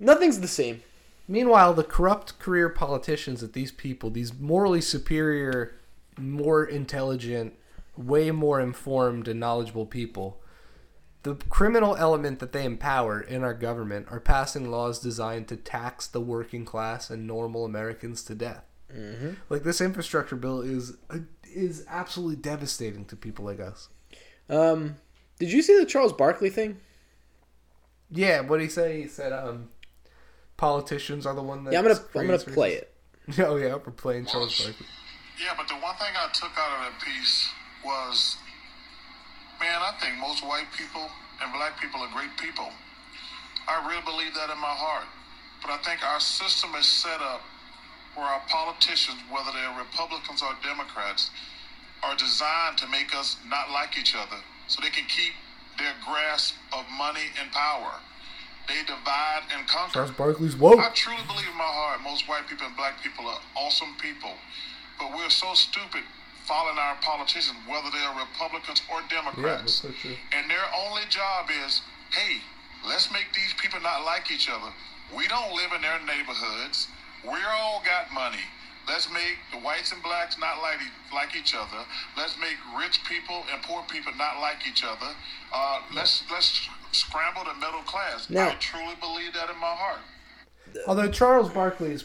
Nothing's 0.00 0.40
the 0.40 0.48
same. 0.48 0.82
Meanwhile, 1.28 1.74
the 1.74 1.84
corrupt 1.84 2.40
career 2.40 2.68
politicians 2.68 3.40
that 3.40 3.52
these 3.52 3.70
people, 3.70 4.10
these 4.10 4.34
morally 4.34 4.80
superior, 4.80 5.76
more 6.18 6.64
intelligent, 6.64 7.54
way 7.96 8.32
more 8.32 8.60
informed 8.60 9.28
and 9.28 9.38
knowledgeable 9.38 9.86
people, 9.86 10.42
the 11.22 11.36
criminal 11.48 11.94
element 11.94 12.40
that 12.40 12.50
they 12.50 12.64
empower 12.64 13.20
in 13.20 13.44
our 13.44 13.54
government 13.54 14.08
are 14.10 14.18
passing 14.18 14.72
laws 14.72 14.98
designed 14.98 15.46
to 15.46 15.56
tax 15.56 16.08
the 16.08 16.20
working 16.20 16.64
class 16.64 17.10
and 17.10 17.28
normal 17.28 17.64
Americans 17.64 18.24
to 18.24 18.34
death. 18.34 18.64
Mm-hmm. 18.92 19.34
Like 19.48 19.62
this 19.62 19.80
infrastructure 19.80 20.36
bill 20.36 20.62
is 20.62 20.96
is 21.44 21.84
absolutely 21.88 22.42
devastating 22.42 23.04
to 23.04 23.14
people 23.14 23.44
like 23.44 23.60
us. 23.60 23.88
Um, 24.50 24.96
did 25.44 25.52
you 25.52 25.60
see 25.60 25.78
the 25.78 25.84
Charles 25.84 26.14
Barkley 26.14 26.48
thing? 26.48 26.80
Yeah, 28.10 28.40
what 28.40 28.56
did 28.56 28.64
he 28.64 28.70
say? 28.70 29.02
He 29.02 29.08
said 29.08 29.30
um, 29.30 29.68
politicians 30.56 31.26
are 31.26 31.34
the 31.34 31.42
one 31.42 31.64
that. 31.64 31.72
Yeah, 31.74 31.80
I'm 31.80 31.84
gonna 31.84 32.00
I'm 32.16 32.26
gonna 32.26 32.38
play 32.38 32.72
it. 32.80 32.90
Oh 33.38 33.56
yeah, 33.56 33.76
we're 33.76 33.92
playing 33.92 34.24
Charles 34.24 34.56
Barkley. 34.56 34.86
Yeah, 35.36 35.52
but 35.56 35.68
the 35.68 35.74
one 35.74 35.96
thing 35.96 36.12
I 36.16 36.28
took 36.32 36.52
out 36.56 36.72
of 36.76 36.80
that 36.84 36.96
piece 37.04 37.48
was, 37.84 38.36
man, 39.60 39.80
I 39.80 39.92
think 40.00 40.16
most 40.16 40.44
white 40.44 40.68
people 40.76 41.08
and 41.42 41.52
black 41.52 41.80
people 41.80 42.00
are 42.00 42.12
great 42.12 42.36
people. 42.40 42.68
I 43.68 43.84
really 43.88 44.04
believe 44.04 44.32
that 44.34 44.48
in 44.48 44.60
my 44.60 44.72
heart. 44.76 45.08
But 45.60 45.72
I 45.72 45.78
think 45.84 46.04
our 46.04 46.20
system 46.20 46.74
is 46.76 46.86
set 46.86 47.20
up 47.20 47.40
where 48.14 48.26
our 48.26 48.42
politicians, 48.48 49.20
whether 49.32 49.52
they're 49.52 49.76
Republicans 49.76 50.40
or 50.40 50.52
Democrats, 50.62 51.30
are 52.02 52.16
designed 52.16 52.78
to 52.78 52.88
make 52.88 53.14
us 53.16 53.36
not 53.48 53.70
like 53.70 53.98
each 53.98 54.14
other 54.14 54.40
so 54.68 54.80
they 54.82 54.90
can 54.90 55.04
keep 55.06 55.32
their 55.78 55.94
grasp 56.06 56.54
of 56.72 56.84
money 56.96 57.32
and 57.40 57.50
power. 57.52 58.00
They 58.68 58.80
divide 58.86 59.44
and 59.52 59.66
conquer. 59.68 59.92
Charles 59.92 60.10
Barkley's 60.12 60.56
woke. 60.56 60.80
I 60.80 60.88
truly 60.94 61.20
believe 61.26 61.48
in 61.48 61.58
my 61.58 61.68
heart 61.68 62.00
most 62.02 62.28
white 62.28 62.48
people 62.48 62.66
and 62.66 62.76
black 62.76 63.02
people 63.02 63.26
are 63.26 63.40
awesome 63.56 63.94
people. 64.00 64.32
But 64.98 65.12
we're 65.12 65.28
so 65.28 65.52
stupid 65.52 66.02
following 66.46 66.78
our 66.78 66.96
politicians, 67.00 67.56
whether 67.68 67.88
they're 67.90 68.14
Republicans 68.16 68.82
or 68.92 69.00
Democrats. 69.08 69.80
that's 69.80 70.02
so 70.02 70.08
and 70.32 70.50
their 70.50 70.64
only 70.86 71.02
job 71.08 71.48
is, 71.64 71.80
hey, 72.12 72.40
let's 72.86 73.10
make 73.12 73.32
these 73.34 73.52
people 73.60 73.80
not 73.80 74.04
like 74.04 74.30
each 74.30 74.48
other. 74.48 74.72
We 75.16 75.26
don't 75.28 75.52
live 75.52 75.72
in 75.74 75.82
their 75.82 76.00
neighborhoods. 76.04 76.88
We 77.24 77.36
all 77.60 77.82
got 77.84 78.12
money. 78.12 78.44
Let's 78.88 79.10
make 79.10 79.36
the 79.52 79.58
whites 79.58 79.92
and 79.92 80.02
blacks 80.02 80.36
not 80.38 80.60
like, 80.62 80.78
e- 80.80 81.14
like 81.14 81.34
each 81.36 81.54
other. 81.54 81.84
Let's 82.16 82.36
make 82.38 82.56
rich 82.78 83.00
people 83.08 83.42
and 83.52 83.62
poor 83.62 83.82
people 83.90 84.12
not 84.18 84.40
like 84.40 84.58
each 84.68 84.84
other. 84.84 85.14
Uh, 85.52 85.80
let's 85.94 86.22
let's 86.30 86.68
scramble 86.92 87.44
the 87.44 87.54
middle 87.54 87.82
class. 87.82 88.28
Now- 88.30 88.48
I 88.48 88.54
truly 88.54 88.94
believe 89.00 89.32
that 89.34 89.50
in 89.50 89.56
my 89.58 89.74
heart. 89.74 90.00
Although 90.86 91.08
Charles 91.10 91.50
Barkley 91.50 91.92
is, 91.92 92.04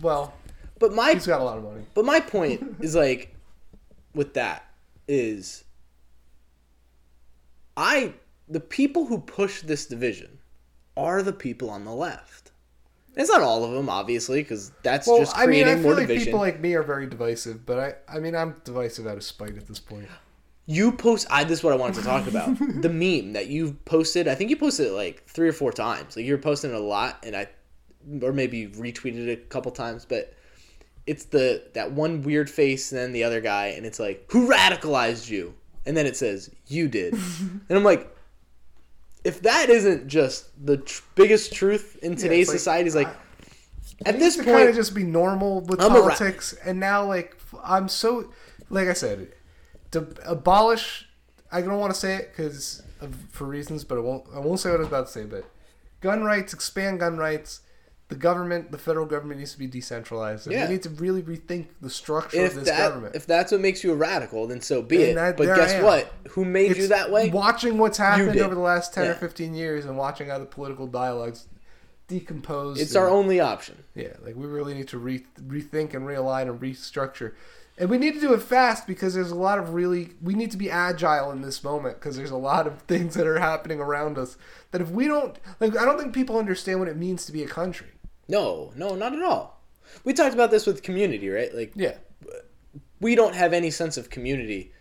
well, 0.00 0.34
But 0.78 0.92
my 0.94 1.12
he's 1.12 1.26
got 1.26 1.40
a 1.40 1.44
lot 1.44 1.58
of 1.58 1.64
money. 1.64 1.84
But 1.94 2.04
my 2.04 2.20
point 2.20 2.76
is 2.80 2.94
like 2.94 3.34
with 4.14 4.34
that 4.34 4.64
is 5.06 5.64
I 7.76 8.14
the 8.48 8.60
people 8.60 9.06
who 9.06 9.18
push 9.20 9.62
this 9.62 9.86
division 9.86 10.38
are 10.96 11.22
the 11.22 11.32
people 11.32 11.70
on 11.70 11.84
the 11.84 11.92
left. 11.92 12.39
It's 13.16 13.28
not 13.28 13.42
all 13.42 13.64
of 13.64 13.72
them, 13.72 13.88
obviously, 13.88 14.42
because 14.42 14.70
that's 14.82 15.06
Well, 15.06 15.18
just 15.18 15.36
I 15.36 15.40
mean, 15.40 15.64
creating 15.64 15.68
I 15.68 15.74
feel 15.76 15.82
more 15.82 15.94
like 15.94 16.06
division. 16.08 16.24
people 16.26 16.40
like 16.40 16.60
me 16.60 16.74
are 16.74 16.82
very 16.82 17.06
divisive, 17.06 17.66
but 17.66 17.78
I, 18.08 18.16
I 18.16 18.20
mean, 18.20 18.34
I'm 18.36 18.54
divisive 18.64 19.06
out 19.06 19.16
of 19.16 19.24
spite 19.24 19.56
at 19.56 19.66
this 19.66 19.80
point. 19.80 20.08
you 20.66 20.92
post, 20.92 21.26
I 21.30 21.44
this 21.44 21.58
is 21.58 21.64
what 21.64 21.72
I 21.72 21.76
wanted 21.76 21.96
to 21.96 22.02
talk 22.02 22.26
about. 22.28 22.56
the 22.82 22.88
meme 22.88 23.32
that 23.32 23.48
you 23.48 23.72
posted, 23.84 24.28
I 24.28 24.34
think 24.36 24.50
you 24.50 24.56
posted 24.56 24.86
it 24.88 24.92
like 24.92 25.24
three 25.26 25.48
or 25.48 25.52
four 25.52 25.72
times. 25.72 26.16
Like 26.16 26.24
you 26.24 26.32
were 26.32 26.38
posting 26.38 26.70
it 26.70 26.76
a 26.76 26.80
lot, 26.80 27.18
and 27.26 27.34
I, 27.36 27.48
or 28.22 28.32
maybe 28.32 28.68
retweeted 28.68 29.26
it 29.26 29.32
a 29.32 29.36
couple 29.48 29.72
times, 29.72 30.06
but 30.08 30.32
it's 31.06 31.24
the 31.24 31.64
that 31.74 31.90
one 31.92 32.22
weird 32.22 32.48
face 32.48 32.92
and 32.92 33.00
then 33.00 33.12
the 33.12 33.24
other 33.24 33.40
guy, 33.40 33.68
and 33.68 33.84
it's 33.84 33.98
like, 33.98 34.26
who 34.30 34.48
radicalized 34.48 35.28
you? 35.28 35.54
And 35.84 35.96
then 35.96 36.06
it 36.06 36.16
says 36.16 36.50
you 36.68 36.86
did, 36.86 37.14
and 37.68 37.70
I'm 37.70 37.82
like, 37.84 38.14
if 39.24 39.42
that 39.42 39.70
isn't 39.70 40.08
just 40.08 40.46
the 40.64 40.78
tr- 40.78 41.02
biggest 41.14 41.52
truth 41.52 41.98
in 42.02 42.16
today's 42.16 42.48
like, 42.48 42.58
society, 42.58 42.88
is 42.88 42.94
like 42.94 43.08
I- 43.08 43.14
at 44.06 44.18
this 44.18 44.36
point, 44.36 44.48
kind 44.48 44.68
of 44.68 44.74
just 44.74 44.94
be 44.94 45.02
normal 45.04 45.60
with 45.60 45.80
I'm 45.82 45.92
a 45.94 46.00
ra- 46.00 46.00
politics, 46.08 46.54
and 46.64 46.80
now 46.80 47.04
like 47.04 47.36
i'm 47.62 47.88
so, 47.88 48.32
like 48.70 48.88
I 48.88 48.94
said, 48.94 49.32
to 49.90 50.06
abolish. 50.24 51.06
I 51.52 51.60
don't 51.62 51.78
want 51.78 51.92
to 51.92 51.98
say 52.00 52.14
it 52.16 52.30
because 52.30 52.82
for 53.30 53.44
reasons, 53.46 53.84
but 53.84 53.98
I 53.98 54.00
won't. 54.00 54.24
I 54.34 54.38
won't 54.38 54.60
say 54.60 54.70
what 54.70 54.76
I 54.76 54.78
was 54.80 54.88
about 54.88 55.06
to 55.06 55.12
say. 55.12 55.24
But 55.24 55.44
gun 56.00 56.22
rights, 56.24 56.54
expand 56.54 57.00
gun 57.00 57.18
rights. 57.18 57.60
The 58.10 58.16
government, 58.16 58.70
the 58.72 58.76
federal 58.78 59.06
government, 59.06 59.38
needs 59.40 59.52
to 59.52 59.58
be 59.58 59.66
decentralized. 59.66 60.46
And 60.46 60.54
Yeah. 60.54 60.66
We 60.66 60.72
need 60.74 60.82
to 60.82 60.90
really 60.90 61.22
rethink 61.22 61.68
the 61.80 61.88
structure 61.88 62.36
if 62.38 62.50
of 62.52 62.60
this 62.60 62.68
that 62.68 62.78
government. 62.88 63.14
if 63.16 63.24
that's 63.26 63.52
what 63.52 63.60
makes 63.62 63.82
you 63.82 63.92
a 63.92 63.96
radical, 63.96 64.46
then 64.46 64.60
so 64.60 64.82
be 64.82 64.96
And 65.02 65.12
it. 65.12 65.14
that- 65.14 65.36
but 65.38 65.46
guess 65.56 65.82
what? 65.82 66.12
Who 66.32 66.44
made 66.44 66.76
you 66.76 66.88
that 66.88 67.10
way? 67.10 67.30
Watching 67.30 67.78
what's 67.78 67.98
happened 67.98 68.38
over 68.38 68.54
the 68.54 68.60
last 68.60 68.92
ten 68.92 69.04
Yeah. 69.06 69.10
or 69.12 69.14
fifteen 69.14 69.54
years, 69.54 69.84
and 69.86 69.96
watching 69.96 70.28
how 70.28 70.38
the 70.38 70.44
political 70.46 70.86
dialogues 70.86 71.46
decompose. 72.08 72.80
It's 72.80 72.94
and- 72.94 73.04
our 73.04 73.08
only 73.10 73.40
option. 73.40 73.84
Yeah, 73.94 74.14
like 74.24 74.34
we 74.36 74.46
really 74.46 74.74
need 74.74 74.88
to 74.88 74.98
re- 74.98 75.26
rethink 75.46 75.94
and 75.94 76.06
realign 76.06 76.42
and 76.50 76.60
restructure. 76.60 77.32
And 77.78 77.88
we 77.88 77.96
need 77.96 78.12
to 78.14 78.20
do 78.20 78.34
it 78.34 78.42
fast 78.42 78.86
because 78.86 79.14
there's 79.14 79.30
a 79.30 79.34
lot 79.36 79.58
of 79.58 79.72
really 79.72 80.10
we 80.20 80.34
need 80.34 80.50
to 80.50 80.58
be 80.58 80.70
agile 80.70 81.30
in 81.30 81.40
this 81.40 81.64
moment 81.64 81.98
because 81.98 82.16
there's 82.16 82.30
a 82.32 82.36
lot 82.36 82.66
of 82.66 82.82
things 82.82 83.14
that 83.14 83.26
are 83.26 83.38
happening 83.38 83.80
around 83.80 84.18
us 84.18 84.36
that 84.72 84.80
if 84.82 84.90
we 84.90 85.06
don't 85.06 85.38
like 85.60 85.76
I 85.78 85.84
don't 85.84 85.98
think 85.98 86.12
people 86.12 86.36
understand 86.36 86.78
what 86.80 86.88
it 86.88 86.96
means 86.96 87.24
to 87.26 87.32
be 87.32 87.42
a 87.42 87.48
country. 87.48 87.86
No, 88.30 88.72
no, 88.76 88.94
not 88.94 89.12
at 89.14 89.22
all. 89.22 89.60
We 90.04 90.12
talked 90.14 90.34
about 90.34 90.50
this 90.50 90.66
with 90.66 90.82
community, 90.82 91.28
right? 91.28 91.54
Like 91.54 91.72
Yeah. 91.74 91.94
we 93.00 93.14
don't 93.14 93.34
have 93.34 93.52
any 93.52 93.70
sense 93.70 93.96
of 93.96 94.08
community 94.10 94.72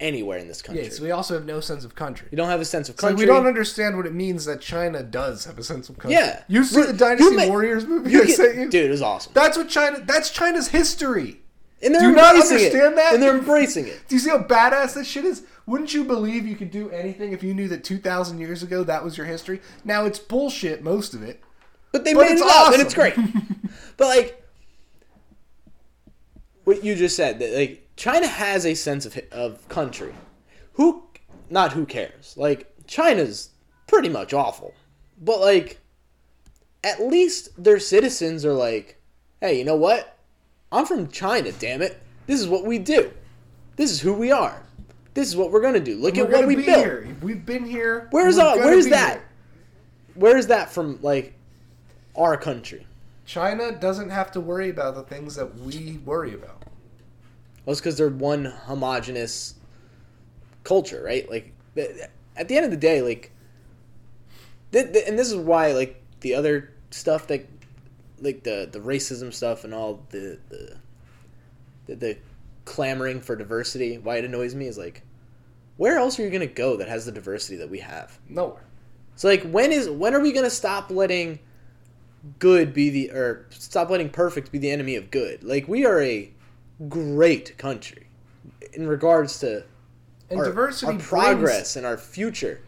anywhere 0.00 0.38
in 0.38 0.46
this 0.48 0.60
country. 0.62 0.84
Yeah, 0.84 0.90
so 0.90 1.02
we 1.02 1.10
also 1.10 1.34
have 1.34 1.46
no 1.46 1.60
sense 1.60 1.84
of 1.84 1.94
country. 1.94 2.28
we 2.30 2.36
don't 2.36 2.48
have 2.48 2.60
a 2.60 2.64
sense 2.66 2.88
of 2.88 2.96
like 2.96 3.00
country. 3.00 3.24
we 3.24 3.26
don't 3.26 3.46
understand 3.46 3.96
what 3.96 4.06
it 4.06 4.12
means 4.14 4.44
that 4.44 4.60
China 4.60 5.02
does 5.02 5.44
have 5.46 5.58
a 5.58 5.62
sense 5.64 5.88
of 5.88 5.98
country. 5.98 6.16
Yeah. 6.18 6.42
You 6.48 6.64
see 6.64 6.82
the 6.82 6.92
Dynasty 6.92 7.24
you 7.24 7.36
ma- 7.36 7.46
Warriors 7.46 7.86
movie 7.86 8.10
You 8.10 8.22
I 8.22 8.26
get- 8.26 8.36
sent 8.36 8.56
you? 8.56 8.68
dude, 8.68 8.86
it 8.86 8.90
was 8.90 9.02
awesome. 9.02 9.32
That's 9.34 9.56
what 9.56 9.68
China 9.68 10.00
that's 10.04 10.30
China's 10.30 10.68
history. 10.68 11.40
And 11.82 11.94
they're 11.94 12.00
Do 12.02 12.08
you 12.08 12.14
not 12.14 12.34
understand 12.36 12.74
it. 12.74 12.96
that? 12.96 13.12
And 13.14 13.22
they're 13.22 13.36
embracing 13.36 13.86
it. 13.86 14.00
Do 14.08 14.14
you 14.14 14.18
see 14.20 14.30
how 14.30 14.38
badass 14.42 14.94
this 14.94 15.06
shit 15.06 15.26
is? 15.26 15.42
Wouldn't 15.66 15.92
you 15.92 16.04
believe 16.04 16.46
you 16.46 16.56
could 16.56 16.70
do 16.70 16.88
anything 16.90 17.32
if 17.32 17.42
you 17.42 17.52
knew 17.52 17.68
that 17.68 17.84
2,000 17.84 18.38
years 18.38 18.62
ago 18.62 18.82
that 18.84 19.04
was 19.04 19.18
your 19.18 19.26
history? 19.26 19.60
Now 19.84 20.06
it's 20.06 20.18
bullshit, 20.18 20.82
most 20.82 21.12
of 21.12 21.22
it. 21.22 21.42
But 21.96 22.04
they 22.04 22.12
But 22.12 22.28
made 22.28 22.36
it 22.36 22.42
up, 22.42 22.74
and 22.74 22.82
it's 22.82 22.92
great. 22.92 23.14
but 23.96 24.06
like 24.08 24.44
what 26.64 26.84
you 26.84 26.94
just 26.94 27.16
said, 27.16 27.38
that 27.38 27.54
like 27.54 27.88
China 27.96 28.26
has 28.26 28.66
a 28.66 28.74
sense 28.74 29.06
of 29.06 29.18
of 29.32 29.66
country. 29.70 30.14
Who, 30.74 31.04
not 31.48 31.72
who 31.72 31.86
cares? 31.86 32.34
Like 32.36 32.70
China's 32.86 33.48
pretty 33.86 34.10
much 34.10 34.34
awful, 34.34 34.74
but 35.18 35.40
like 35.40 35.80
at 36.84 37.00
least 37.00 37.48
their 37.56 37.78
citizens 37.78 38.44
are 38.44 38.52
like, 38.52 39.00
hey, 39.40 39.58
you 39.58 39.64
know 39.64 39.76
what? 39.76 40.18
I'm 40.70 40.84
from 40.84 41.08
China. 41.08 41.50
Damn 41.50 41.80
it! 41.80 41.98
This 42.26 42.42
is 42.42 42.46
what 42.46 42.66
we 42.66 42.78
do. 42.78 43.10
This 43.76 43.90
is 43.90 44.02
who 44.02 44.12
we 44.12 44.30
are. 44.30 44.62
This 45.14 45.28
is 45.28 45.34
what 45.34 45.50
we're 45.50 45.62
gonna 45.62 45.80
do. 45.80 45.96
Look 45.96 46.18
at 46.18 46.28
what 46.28 46.46
we 46.46 46.56
built. 46.56 46.66
here. 46.76 47.08
We've 47.22 47.46
been 47.46 47.64
here. 47.64 48.08
Where's 48.10 48.36
gonna 48.36 48.62
where's 48.62 48.88
that? 48.88 49.14
here. 49.14 49.28
Where 50.12 50.36
is 50.36 50.48
that 50.48 50.70
from? 50.70 50.98
Like 51.00 51.32
our 52.16 52.36
country. 52.36 52.86
China 53.24 53.72
doesn't 53.72 54.10
have 54.10 54.30
to 54.32 54.40
worry 54.40 54.70
about 54.70 54.94
the 54.94 55.02
things 55.02 55.34
that 55.34 55.58
we 55.58 55.98
worry 56.04 56.34
about. 56.34 56.62
Well, 57.64 57.72
it's 57.72 57.80
because 57.80 57.98
they're 57.98 58.08
one 58.08 58.44
homogenous 58.44 59.54
culture, 60.62 61.02
right? 61.04 61.28
Like, 61.28 61.52
at 62.36 62.48
the 62.48 62.56
end 62.56 62.64
of 62.64 62.70
the 62.70 62.76
day, 62.76 63.02
like, 63.02 63.32
th- 64.72 64.92
th- 64.92 65.08
and 65.08 65.18
this 65.18 65.28
is 65.28 65.36
why, 65.36 65.72
like, 65.72 66.00
the 66.20 66.34
other 66.34 66.72
stuff 66.90 67.26
that, 67.26 67.46
like, 68.20 68.44
the 68.44 68.68
the 68.70 68.78
racism 68.78 69.32
stuff 69.34 69.64
and 69.64 69.74
all 69.74 70.00
the 70.10 70.38
the 70.48 70.76
the, 71.86 71.94
the 71.96 72.18
clamoring 72.64 73.20
for 73.20 73.36
diversity, 73.36 73.98
why 73.98 74.16
it 74.16 74.24
annoys 74.24 74.54
me 74.54 74.66
is 74.66 74.78
like, 74.78 75.02
where 75.76 75.98
else 75.98 76.18
are 76.18 76.22
you 76.22 76.30
gonna 76.30 76.46
go 76.46 76.76
that 76.76 76.88
has 76.88 77.04
the 77.06 77.12
diversity 77.12 77.56
that 77.56 77.70
we 77.70 77.80
have? 77.80 78.18
Nowhere. 78.28 78.64
So, 79.16 79.28
like, 79.28 79.42
when 79.42 79.72
is 79.72 79.88
when 79.90 80.14
are 80.14 80.20
we 80.20 80.32
gonna 80.32 80.50
stop 80.50 80.90
letting 80.90 81.40
good 82.38 82.74
be 82.74 82.90
the 82.90 83.10
or 83.10 83.46
stop 83.50 83.90
letting 83.90 84.10
perfect 84.10 84.52
be 84.52 84.58
the 84.58 84.70
enemy 84.70 84.96
of 84.96 85.10
good? 85.10 85.44
Like, 85.44 85.68
we 85.68 85.84
are 85.84 86.00
a 86.00 86.30
great 86.88 87.56
country 87.58 88.06
in 88.72 88.86
regards 88.86 89.38
to 89.40 89.64
And 90.30 90.40
our, 90.40 90.44
diversity 90.46 90.86
our 90.86 90.92
brings- 90.92 91.08
progress 91.08 91.76
and 91.76 91.86
our 91.86 91.96
future 91.96 92.60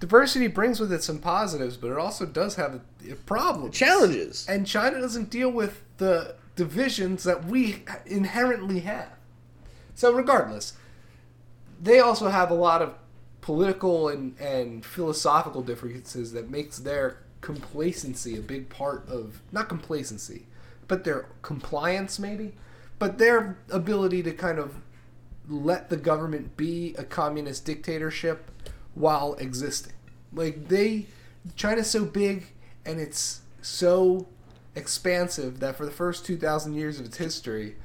diversity 0.00 0.48
brings 0.48 0.80
with 0.80 0.92
it 0.92 1.02
some 1.02 1.18
positives, 1.18 1.78
but 1.78 1.90
it 1.90 1.96
also 1.96 2.26
does 2.26 2.56
have 2.56 2.80
problems, 3.24 3.74
challenges. 3.74 4.44
And 4.48 4.66
China 4.66 5.00
doesn't 5.00 5.30
deal 5.30 5.48
with 5.48 5.82
the 5.96 6.34
divisions 6.56 7.24
that 7.24 7.46
we 7.46 7.84
inherently 8.04 8.80
have. 8.80 9.08
So, 9.94 10.12
regardless, 10.12 10.74
they 11.80 12.00
also 12.00 12.28
have 12.28 12.50
a 12.50 12.54
lot 12.54 12.82
of 12.82 12.94
political 13.40 14.08
and, 14.08 14.38
and 14.38 14.84
philosophical 14.84 15.62
differences 15.62 16.32
that 16.32 16.50
makes 16.50 16.78
their 16.78 17.18
complacency 17.44 18.38
a 18.38 18.40
big 18.40 18.70
part 18.70 19.06
of 19.06 19.42
not 19.52 19.68
complacency, 19.68 20.46
but 20.88 21.04
their 21.04 21.26
compliance 21.42 22.18
maybe, 22.18 22.54
but 22.98 23.18
their 23.18 23.58
ability 23.70 24.22
to 24.22 24.32
kind 24.32 24.58
of 24.58 24.76
let 25.46 25.90
the 25.90 25.96
government 25.98 26.56
be 26.56 26.94
a 26.96 27.04
communist 27.04 27.66
dictatorship 27.66 28.50
while 28.94 29.34
existing. 29.34 29.92
Like 30.32 30.68
they 30.68 31.06
China's 31.54 31.90
so 31.90 32.06
big 32.06 32.46
and 32.86 32.98
it's 32.98 33.42
so 33.60 34.26
expansive 34.74 35.60
that 35.60 35.76
for 35.76 35.84
the 35.84 35.92
first 35.92 36.24
2000 36.24 36.72
years 36.72 36.98
of 36.98 37.04
its 37.04 37.18
history, 37.18 37.76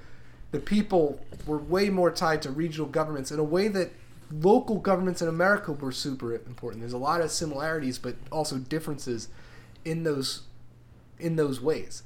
the 0.52 0.60
people 0.60 1.20
were 1.46 1.58
way 1.58 1.90
more 1.90 2.12
tied 2.12 2.42
to 2.44 2.50
regional 2.50 2.88
governments 2.88 3.30
in 3.30 3.40
a 3.40 3.44
way 3.44 3.68
that 3.68 3.92
local 4.32 4.78
governments 4.78 5.22
in 5.22 5.28
America 5.28 5.74
were 5.74 5.92
super 5.92 6.34
important. 6.34 6.82
There's 6.82 6.94
a 6.94 6.98
lot 6.98 7.20
of 7.20 7.30
similarities 7.30 8.00
but 8.00 8.16
also 8.32 8.58
differences 8.58 9.28
in 9.86 10.04
those 10.04 10.44
in 11.20 11.36
those 11.36 11.60
ways. 11.60 12.04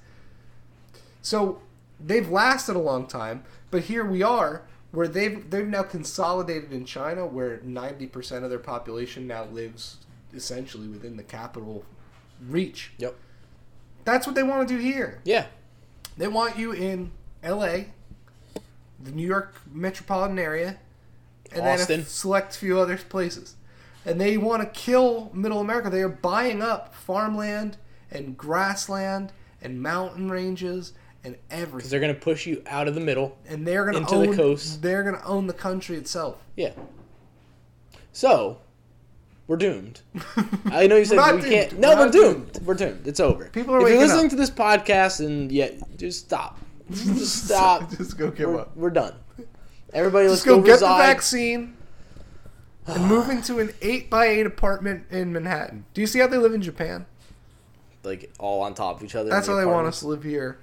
So 1.22 1.62
they've 2.00 2.30
lasted 2.30 2.76
a 2.76 2.80
long 2.80 3.08
time, 3.08 3.44
but 3.72 3.84
here 3.84 4.04
we 4.06 4.24
are 4.24 4.64
where 4.92 5.08
they've 5.08 5.50
they've 5.50 5.68
now 5.68 5.84
consolidated 5.84 6.72
in 6.72 6.86
China 6.86 7.26
where 7.26 7.58
90% 7.58 8.44
of 8.44 8.50
their 8.50 8.60
population 8.60 9.28
now 9.28 9.46
lives 9.46 9.98
essentially 10.34 10.88
within 10.88 11.18
the 11.18 11.24
capital 11.24 11.84
reach. 12.48 12.92
Yep. 12.98 13.16
That's 14.06 14.28
what 14.28 14.36
they 14.36 14.44
want 14.44 14.68
to 14.68 14.74
do 14.74 14.80
here. 14.80 15.22
Yeah. 15.24 15.46
They 16.18 16.28
want 16.28 16.58
you 16.58 16.72
in 16.74 17.12
LA, 17.44 17.86
the 19.02 19.12
New 19.12 19.26
York 19.26 19.56
metropolitan 19.72 20.38
area, 20.38 20.78
and 21.52 21.66
then 21.66 21.80
Austin. 21.80 22.02
a 22.02 22.06
select 22.06 22.56
few 22.56 22.78
other 22.80 22.98
places. 22.98 23.56
And 24.06 24.20
they 24.20 24.38
want 24.38 24.62
to 24.62 24.70
kill 24.80 25.32
middle 25.34 25.60
America. 25.60 25.90
They 25.90 26.02
are 26.02 26.10
buying 26.10 26.62
up 26.62 26.94
farmland 26.94 27.78
and 28.12 28.38
grassland 28.38 29.32
and 29.62 29.82
mountain 29.82 30.30
ranges 30.30 30.94
and 31.24 31.38
everything. 31.50 31.78
Because 31.78 31.90
they're 31.90 32.00
gonna 32.00 32.14
push 32.14 32.46
you 32.46 32.62
out 32.68 32.88
of 32.88 32.96
the 32.96 33.02
middle. 33.02 33.38
And 33.48 33.66
they're 33.66 33.90
going 33.90 34.06
to 34.06 34.14
into 34.14 34.30
the 34.30 34.36
coast. 34.36 34.82
they're 34.82 35.04
going 35.04 35.16
to 35.16 35.26
own 35.26 35.48
the 35.48 35.54
country 35.54 35.96
itself. 35.96 36.38
Yeah. 36.56 36.74
So, 38.12 38.60
we're 39.48 39.58
doomed. 39.58 40.02
I 40.66 40.88
know 40.88 40.98
you 40.98 41.06
said 41.06 41.18
we 41.18 41.42
doomed. 41.42 41.52
can't. 41.52 41.80
No, 41.80 41.90
We're 41.90 41.96
we're, 41.96 42.06
not 42.06 42.14
doomed. 42.14 42.60
We're 42.64 42.74
doomed. 42.76 43.08
It's 43.08 43.20
over. 43.20 43.50
People 43.50 43.76
are 43.76 43.82
if 43.82 43.90
you're 43.90 44.00
listening 44.00 44.26
up. 44.26 44.32
to 44.32 44.36
this 44.36 44.52
podcast 44.52 45.26
and 45.26 45.52
yeah, 45.52 45.70
just 45.98 46.20
stop. 46.20 46.60
Just 46.92 47.46
stop. 47.46 47.90
Just 47.92 48.18
go 48.18 48.30
give 48.30 48.50
we're, 48.50 48.66
we're 48.76 48.90
done. 48.90 49.16
Everybody, 49.94 50.28
let's 50.28 50.40
Just 50.44 50.46
go 50.46 50.58
go, 50.60 50.66
get 50.66 50.82
the 50.82 50.86
vaccine 50.86 51.78
and 52.88 53.06
move 53.06 53.30
into 53.30 53.60
an 53.60 53.72
8 53.82 54.10
by 54.10 54.26
8 54.28 54.46
apartment 54.46 55.06
in 55.10 55.32
Manhattan. 55.34 55.86
Do 55.94 56.02
you 56.02 56.08
see 56.08 56.20
how 56.20 56.28
they 56.28 56.38
live 56.38 56.54
in 56.54 56.62
Japan? 56.62 57.06
Like 58.04 58.34
all 58.40 58.62
on 58.62 58.74
top 58.74 58.98
of 58.98 59.04
each 59.04 59.16
other. 59.16 59.30
That's 59.30 59.48
the 59.48 59.54
how 59.54 59.60
they 59.60 59.66
want 59.66 59.74
apartments. 59.88 59.98
us 59.98 60.02
to 60.02 60.08
live 60.08 60.24
here. 60.24 60.60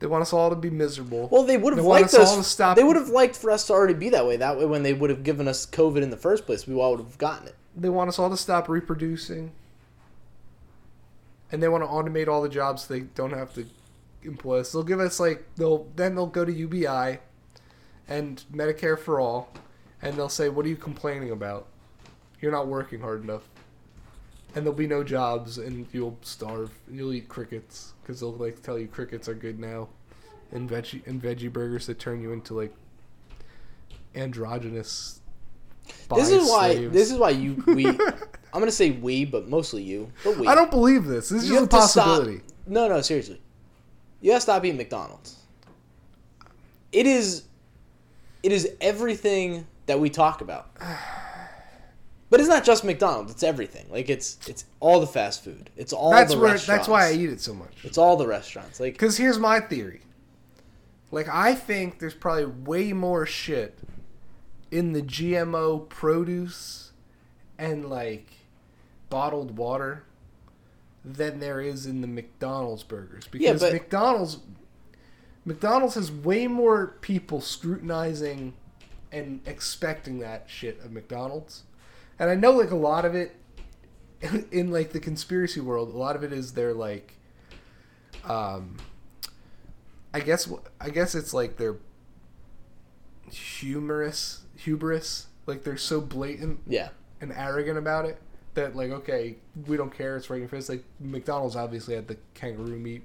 They 0.00 0.06
want 0.06 0.22
us 0.22 0.32
all 0.32 0.48
to 0.50 0.56
be 0.56 0.70
miserable. 0.70 1.28
Well, 1.30 1.44
they 1.44 1.58
would 1.58 1.76
have 1.76 1.84
want 1.84 2.02
liked 2.02 2.14
us 2.14 2.30
all 2.30 2.36
to 2.38 2.42
stop- 2.42 2.76
They 2.76 2.82
would 2.82 2.96
have 2.96 3.10
liked 3.10 3.36
for 3.36 3.50
us 3.50 3.66
to 3.66 3.74
already 3.74 3.94
be 3.94 4.08
that 4.08 4.26
way. 4.26 4.36
That 4.38 4.58
way, 4.58 4.64
when 4.64 4.82
they 4.82 4.94
would 4.94 5.10
have 5.10 5.22
given 5.22 5.46
us 5.46 5.66
COVID 5.66 6.02
in 6.02 6.10
the 6.10 6.16
first 6.16 6.46
place, 6.46 6.66
we 6.66 6.74
all 6.74 6.92
would 6.92 7.00
have 7.00 7.18
gotten 7.18 7.48
it. 7.48 7.54
they 7.76 7.90
want 7.90 8.08
us 8.08 8.18
all 8.18 8.30
to 8.30 8.36
stop 8.36 8.68
reproducing. 8.68 9.52
And 11.52 11.62
they 11.62 11.68
want 11.68 11.84
to 11.84 11.88
automate 11.88 12.28
all 12.28 12.42
the 12.42 12.48
jobs 12.48 12.82
so 12.84 12.94
they 12.94 13.00
don't 13.00 13.32
have 13.32 13.52
to 13.54 13.66
employ 14.22 14.60
us. 14.60 14.72
They'll 14.72 14.82
give 14.82 15.00
us 15.00 15.20
like 15.20 15.46
they'll 15.56 15.86
then 15.96 16.14
they'll 16.14 16.26
go 16.26 16.44
to 16.44 16.52
UBI 16.52 17.18
and 18.08 18.42
Medicare 18.52 18.98
for 18.98 19.20
all 19.20 19.52
and 20.02 20.16
they'll 20.16 20.28
say, 20.28 20.48
"What 20.48 20.64
are 20.66 20.68
you 20.68 20.76
complaining 20.76 21.30
about? 21.30 21.66
You're 22.40 22.52
not 22.52 22.66
working 22.68 23.00
hard 23.00 23.22
enough." 23.22 23.48
And 24.54 24.64
there'll 24.64 24.76
be 24.76 24.86
no 24.88 25.04
jobs 25.04 25.58
and 25.58 25.86
you'll 25.92 26.18
starve. 26.22 26.70
And 26.88 26.96
you'll 26.96 27.12
eat 27.12 27.28
crickets 27.28 27.92
cuz 28.04 28.18
they'll 28.20 28.32
like 28.32 28.62
tell 28.62 28.78
you 28.78 28.88
crickets 28.88 29.28
are 29.28 29.34
good 29.34 29.60
now. 29.60 29.88
And 30.50 30.68
veggie 30.68 31.06
and 31.06 31.22
veggie 31.22 31.52
burgers 31.52 31.86
that 31.86 32.00
turn 32.00 32.20
you 32.20 32.32
into 32.32 32.54
like 32.54 32.74
androgynous 34.14 35.20
This 36.14 36.30
is 36.30 36.48
why. 36.48 36.72
slaves. 36.74 36.92
This 36.92 37.10
is 37.12 37.18
why 37.18 37.30
you 37.30 37.62
we. 37.66 37.86
I'm 37.86 38.58
gonna 38.58 38.72
say 38.72 38.90
we, 38.90 39.24
but 39.24 39.48
mostly 39.48 39.82
you. 39.82 40.10
But 40.24 40.36
we. 40.38 40.46
I 40.48 40.54
don't 40.56 40.70
believe 40.70 41.04
this. 41.04 41.28
This 41.28 41.44
is 41.44 41.48
You 41.48 41.56
just 41.60 41.72
a 41.72 41.76
have 41.76 41.84
to 41.84 41.88
stop- 41.88 42.04
possibility. 42.06 42.40
No, 42.66 42.88
no, 42.88 43.00
seriously. 43.00 43.40
You 44.20 44.32
gotta 44.32 44.40
stop 44.40 44.64
eating 44.64 44.76
McDonald's. 44.76 45.36
It 46.92 47.06
is 47.06 47.44
it 48.42 48.50
is 48.52 48.68
everything 48.80 49.66
that 49.90 49.98
we 49.98 50.08
talk 50.08 50.40
about. 50.40 50.70
But 52.30 52.38
it's 52.38 52.48
not 52.48 52.64
just 52.64 52.84
McDonald's, 52.84 53.32
it's 53.32 53.42
everything. 53.42 53.86
Like 53.90 54.08
it's 54.08 54.38
it's 54.46 54.64
all 54.78 55.00
the 55.00 55.06
fast 55.06 55.42
food. 55.42 55.68
It's 55.76 55.92
all 55.92 56.12
That's 56.12 56.32
the 56.32 56.38
where. 56.38 56.52
restaurants. 56.52 56.66
That's 56.86 56.88
why 56.88 57.08
I 57.08 57.12
eat 57.14 57.28
it 57.30 57.40
so 57.40 57.52
much. 57.52 57.84
It's 57.84 57.98
all 57.98 58.16
the 58.16 58.26
restaurants. 58.28 58.78
Like 58.78 58.92
Because 58.94 59.16
here's 59.16 59.38
my 59.38 59.58
theory. 59.58 60.02
Like, 61.12 61.26
I 61.28 61.56
think 61.56 61.98
there's 61.98 62.14
probably 62.14 62.44
way 62.46 62.92
more 62.92 63.26
shit 63.26 63.76
in 64.70 64.92
the 64.92 65.02
GMO 65.02 65.88
produce 65.88 66.92
and, 67.58 67.90
like, 67.90 68.28
bottled 69.08 69.56
water 69.58 70.04
than 71.04 71.40
there 71.40 71.60
is 71.60 71.84
in 71.84 72.00
the 72.00 72.06
McDonald's 72.06 72.84
burgers. 72.84 73.24
Yeah, 73.32 73.54
Because 73.54 73.60
but- 73.62 73.72
McDonald's. 73.72 74.38
McDonald's 75.44 75.96
has 75.96 76.12
way 76.12 76.46
more 76.46 76.94
people 77.00 77.40
scrutinizing 77.40 78.52
and 79.12 79.40
expecting 79.46 80.20
that 80.20 80.44
shit 80.46 80.80
of 80.84 80.92
McDonald's. 80.92 81.64
And 82.18 82.30
I 82.30 82.34
know, 82.34 82.52
like, 82.52 82.70
a 82.70 82.76
lot 82.76 83.04
of 83.04 83.14
it 83.14 83.34
in, 84.50 84.70
like, 84.70 84.92
the 84.92 85.00
conspiracy 85.00 85.60
world, 85.60 85.94
a 85.94 85.96
lot 85.96 86.16
of 86.16 86.22
it 86.22 86.32
is 86.32 86.52
they're, 86.52 86.74
like, 86.74 87.14
um, 88.24 88.76
I 90.12 90.20
guess 90.20 90.50
I 90.80 90.90
guess 90.90 91.14
it's 91.14 91.32
like 91.32 91.56
they're 91.56 91.76
humorous, 93.30 94.42
hubris. 94.56 95.26
Like 95.46 95.64
they're 95.64 95.76
so 95.76 96.00
blatant 96.00 96.60
yeah. 96.66 96.90
and 97.20 97.32
arrogant 97.32 97.78
about 97.78 98.04
it 98.04 98.18
that 98.54 98.76
like 98.76 98.90
okay, 98.90 99.36
we 99.66 99.76
don't 99.76 99.92
care. 99.96 100.16
It's 100.16 100.30
right 100.30 100.36
in 100.36 100.42
your 100.42 100.48
face. 100.48 100.68
Like 100.68 100.84
McDonald's 100.98 101.56
obviously 101.56 101.94
had 101.94 102.08
the 102.08 102.16
kangaroo 102.34 102.78
meat 102.78 103.02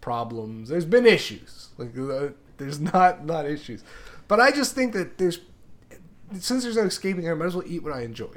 problems. 0.00 0.68
There's 0.68 0.84
been 0.84 1.06
issues. 1.06 1.68
Like 1.78 1.96
uh, 1.98 2.28
there's 2.58 2.80
not 2.92 3.24
not 3.24 3.46
issues, 3.46 3.82
but 4.28 4.40
I 4.40 4.50
just 4.50 4.74
think 4.74 4.92
that 4.94 5.18
there's 5.18 5.38
since 6.38 6.64
there's 6.64 6.76
no 6.76 6.82
escaping, 6.84 7.28
I 7.28 7.34
might 7.34 7.46
as 7.46 7.54
well 7.56 7.64
eat 7.66 7.82
what 7.82 7.92
I 7.92 8.02
enjoy, 8.02 8.34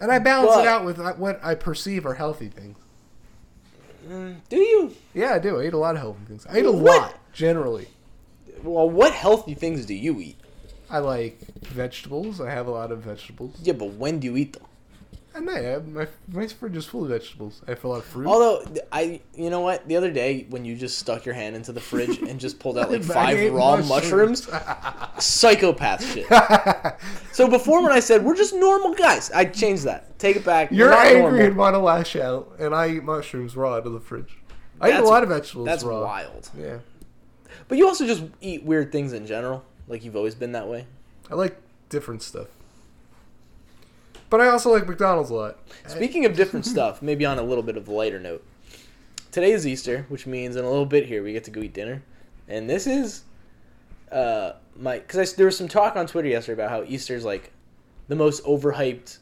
and 0.00 0.10
I 0.12 0.18
balance 0.18 0.50
But- 0.54 0.64
it 0.64 0.68
out 0.68 0.84
with 0.84 0.98
uh, 0.98 1.14
what 1.14 1.40
I 1.44 1.54
perceive 1.54 2.04
are 2.06 2.14
healthy 2.14 2.48
things. 2.48 2.76
Do 4.08 4.56
you? 4.56 4.94
Yeah, 5.14 5.34
I 5.34 5.38
do. 5.38 5.58
I 5.60 5.66
eat 5.66 5.72
a 5.72 5.78
lot 5.78 5.94
of 5.94 6.00
healthy 6.02 6.24
things. 6.26 6.46
I 6.46 6.58
eat 6.58 6.66
a 6.66 6.72
What? 6.72 7.00
lot 7.00 7.18
generally. 7.32 7.88
Well, 8.62 8.88
what 8.90 9.12
healthy 9.14 9.54
things 9.54 9.86
do 9.86 9.94
you 9.94 10.20
eat? 10.20 10.36
I 10.90 10.98
like 10.98 11.38
vegetables. 11.62 12.38
I 12.40 12.50
have 12.50 12.66
a 12.66 12.70
lot 12.70 12.92
of 12.92 12.98
vegetables. 13.00 13.56
Yeah, 13.62 13.72
but 13.72 13.94
when 13.94 14.20
do 14.20 14.26
you 14.26 14.36
eat 14.36 14.52
them? 14.52 14.62
And 15.36 15.50
I 15.50 15.60
have 15.62 15.88
my 15.88 16.06
my 16.32 16.46
fridge 16.46 16.76
is 16.76 16.86
full 16.86 17.02
of 17.02 17.08
vegetables. 17.10 17.60
I 17.66 17.70
have 17.70 17.82
a 17.84 17.88
lot 17.88 17.98
of 17.98 18.04
fruit. 18.04 18.26
Although 18.28 18.64
I, 18.92 19.20
you 19.34 19.50
know 19.50 19.60
what, 19.60 19.86
the 19.88 19.96
other 19.96 20.12
day 20.12 20.46
when 20.48 20.64
you 20.64 20.76
just 20.76 20.96
stuck 20.98 21.24
your 21.24 21.34
hand 21.34 21.56
into 21.56 21.72
the 21.72 21.80
fridge 21.80 22.18
and 22.18 22.38
just 22.38 22.60
pulled 22.60 22.78
out 22.78 22.88
like 22.92 23.02
five 23.02 23.52
raw 23.52 23.76
mushrooms, 23.78 24.48
psychopath 25.18 26.04
shit. 26.04 26.26
So 27.32 27.48
before 27.48 27.82
when 27.82 27.90
I 27.90 27.98
said 27.98 28.24
we're 28.24 28.36
just 28.36 28.54
normal 28.54 28.94
guys, 28.94 29.32
I 29.32 29.44
changed 29.46 29.82
that. 29.84 30.16
Take 30.20 30.36
it 30.36 30.44
back. 30.44 30.70
You're 30.70 30.92
angry 30.92 31.20
normal. 31.22 31.40
and 31.40 31.56
want 31.56 31.74
to 31.74 31.78
lash 31.80 32.14
out, 32.14 32.54
and 32.60 32.72
I 32.72 32.90
eat 32.90 33.02
mushrooms 33.02 33.56
raw 33.56 33.74
out 33.74 33.86
of 33.86 33.92
the 33.92 33.98
fridge. 34.00 34.38
I 34.80 34.90
eat 34.90 35.00
a 35.00 35.02
lot 35.02 35.24
of 35.24 35.30
vegetables 35.30 35.66
That's 35.66 35.82
raw. 35.82 36.00
wild. 36.02 36.48
Yeah, 36.56 36.78
But 37.66 37.78
you 37.78 37.88
also 37.88 38.06
just 38.06 38.22
eat 38.40 38.62
weird 38.62 38.92
things 38.92 39.12
in 39.12 39.26
general. 39.26 39.64
Like 39.88 40.04
you've 40.04 40.14
always 40.14 40.36
been 40.36 40.52
that 40.52 40.68
way. 40.68 40.86
I 41.28 41.34
like 41.34 41.56
different 41.88 42.22
stuff. 42.22 42.46
But 44.30 44.40
I 44.40 44.48
also 44.48 44.70
like 44.72 44.86
McDonald's 44.86 45.30
a 45.30 45.34
lot. 45.34 45.58
Speaking 45.86 46.24
of 46.24 46.34
different 46.34 46.66
stuff, 46.74 47.02
maybe 47.02 47.24
on 47.24 47.38
a 47.38 47.42
little 47.42 47.62
bit 47.62 47.76
of 47.76 47.88
a 47.88 47.92
lighter 47.92 48.18
note. 48.18 48.44
Today 49.30 49.52
is 49.52 49.66
Easter, 49.66 50.06
which 50.08 50.26
means 50.26 50.56
in 50.56 50.64
a 50.64 50.68
little 50.68 50.86
bit 50.86 51.06
here 51.06 51.22
we 51.22 51.32
get 51.32 51.44
to 51.44 51.50
go 51.50 51.60
eat 51.60 51.74
dinner, 51.74 52.02
and 52.48 52.70
this 52.70 52.86
is 52.86 53.22
uh 54.12 54.52
my 54.76 54.98
because 54.98 55.34
there 55.34 55.46
was 55.46 55.56
some 55.56 55.66
talk 55.66 55.96
on 55.96 56.06
Twitter 56.06 56.28
yesterday 56.28 56.62
about 56.62 56.70
how 56.70 56.84
Easter's 56.84 57.24
like 57.24 57.52
the 58.06 58.14
most 58.14 58.44
overhyped 58.44 59.18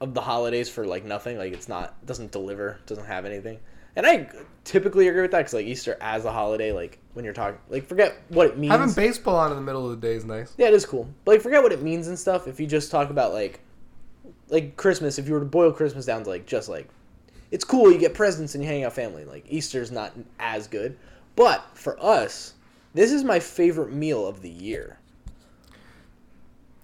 of 0.00 0.12
the 0.12 0.20
holidays 0.20 0.68
for 0.68 0.86
like 0.86 1.04
nothing. 1.04 1.38
Like 1.38 1.54
it's 1.54 1.68
not 1.68 2.04
doesn't 2.04 2.32
deliver, 2.32 2.78
doesn't 2.86 3.06
have 3.06 3.24
anything. 3.24 3.58
And 3.96 4.06
I 4.06 4.28
typically 4.64 5.08
agree 5.08 5.22
with 5.22 5.30
that 5.30 5.38
because 5.38 5.54
like 5.54 5.66
Easter 5.66 5.96
as 6.00 6.26
a 6.26 6.32
holiday, 6.32 6.70
like 6.70 6.98
when 7.14 7.24
you're 7.24 7.34
talking, 7.34 7.58
like 7.70 7.86
forget 7.86 8.14
what 8.28 8.46
it 8.46 8.58
means. 8.58 8.72
Having 8.72 8.94
baseball 8.94 9.36
on 9.36 9.50
in 9.50 9.56
the 9.56 9.62
middle 9.62 9.90
of 9.90 9.98
the 9.98 10.06
day 10.06 10.14
is 10.14 10.24
nice. 10.24 10.54
Yeah, 10.58 10.68
it 10.68 10.74
is 10.74 10.84
cool. 10.84 11.08
But 11.24 11.32
like, 11.32 11.40
forget 11.40 11.62
what 11.62 11.72
it 11.72 11.82
means 11.82 12.08
and 12.08 12.18
stuff. 12.18 12.46
If 12.46 12.60
you 12.60 12.66
just 12.66 12.90
talk 12.90 13.08
about 13.08 13.32
like, 13.32 13.60
like 14.48 14.76
Christmas, 14.76 15.18
if 15.18 15.26
you 15.26 15.32
were 15.32 15.40
to 15.40 15.46
boil 15.46 15.72
Christmas 15.72 16.04
down 16.04 16.24
to 16.24 16.30
like 16.30 16.46
just 16.46 16.68
like, 16.68 16.88
it's 17.50 17.64
cool. 17.64 17.90
You 17.90 17.98
get 17.98 18.12
presents 18.12 18.54
and 18.54 18.62
you 18.62 18.68
hang 18.68 18.84
out 18.84 18.92
family. 18.92 19.24
Like 19.24 19.46
Easter's 19.48 19.90
not 19.90 20.12
as 20.38 20.68
good, 20.68 20.98
but 21.34 21.64
for 21.74 21.98
us, 22.02 22.52
this 22.92 23.12
is 23.12 23.24
my 23.24 23.40
favorite 23.40 23.92
meal 23.92 24.26
of 24.26 24.42
the 24.42 24.50
year. 24.50 24.98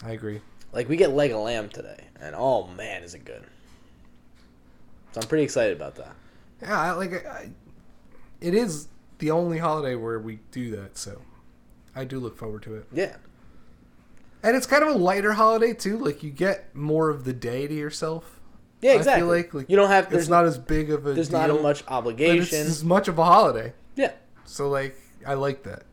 I 0.05 0.13
agree. 0.13 0.41
Like 0.73 0.89
we 0.89 0.97
get 0.97 1.11
leg 1.11 1.33
of 1.33 1.41
lamb 1.41 1.69
today, 1.69 2.05
and 2.21 2.35
oh 2.37 2.69
man, 2.69 3.03
is 3.03 3.15
it 3.15 3.25
good! 3.25 3.45
So 5.13 5.21
I'm 5.21 5.29
pretty 5.29 5.45
excited 5.45 5.77
about 5.77 5.95
that. 5.97 6.15
Yeah, 6.63 6.93
like 6.93 7.27
I, 7.27 7.51
it 8.41 8.55
is 8.55 8.89
the 9.19 9.31
only 9.31 9.59
holiday 9.59 9.95
where 9.95 10.19
we 10.19 10.39
do 10.51 10.71
that, 10.77 10.97
so 10.97 11.21
I 11.95 12.05
do 12.05 12.19
look 12.19 12.37
forward 12.37 12.63
to 12.65 12.75
it. 12.77 12.87
Yeah, 12.93 13.17
And 14.43 14.57
it's 14.57 14.67
kind 14.67 14.83
of 14.83 14.89
a 14.95 14.99
lighter 14.99 15.33
holiday 15.35 15.75
too. 15.75 15.99
Like 15.99 16.23
you 16.23 16.31
get 16.31 16.75
more 16.75 17.11
of 17.11 17.25
the 17.25 17.33
day 17.33 17.67
to 17.67 17.75
yourself. 17.75 18.41
yeah, 18.81 18.91
I 18.91 18.95
feel 18.95 18.99
exactly. 19.01 19.29
like, 19.37 19.55
like, 19.55 19.71
you 19.71 19.77
don't 19.77 19.91
have 19.91 20.13
It's 20.13 20.29
not 20.29 20.45
as 20.45 20.59
big 20.59 20.91
of 20.91 21.07
a 21.07 21.13
there's 21.15 21.29
deal, 21.29 21.39
not 21.41 21.51
as 21.51 21.63
much 21.63 21.79
but 21.79 21.83
it's 21.85 21.91
obligation. 21.93 22.59
as 22.67 22.85
much 22.85 23.09
of 23.09 23.19
a 23.19 23.25
holiday. 23.25 23.73
Yeah, 23.97 24.13
So 24.45 24.69
like 24.69 24.97
I 25.27 25.35
like 25.35 25.63
that. 25.65 25.85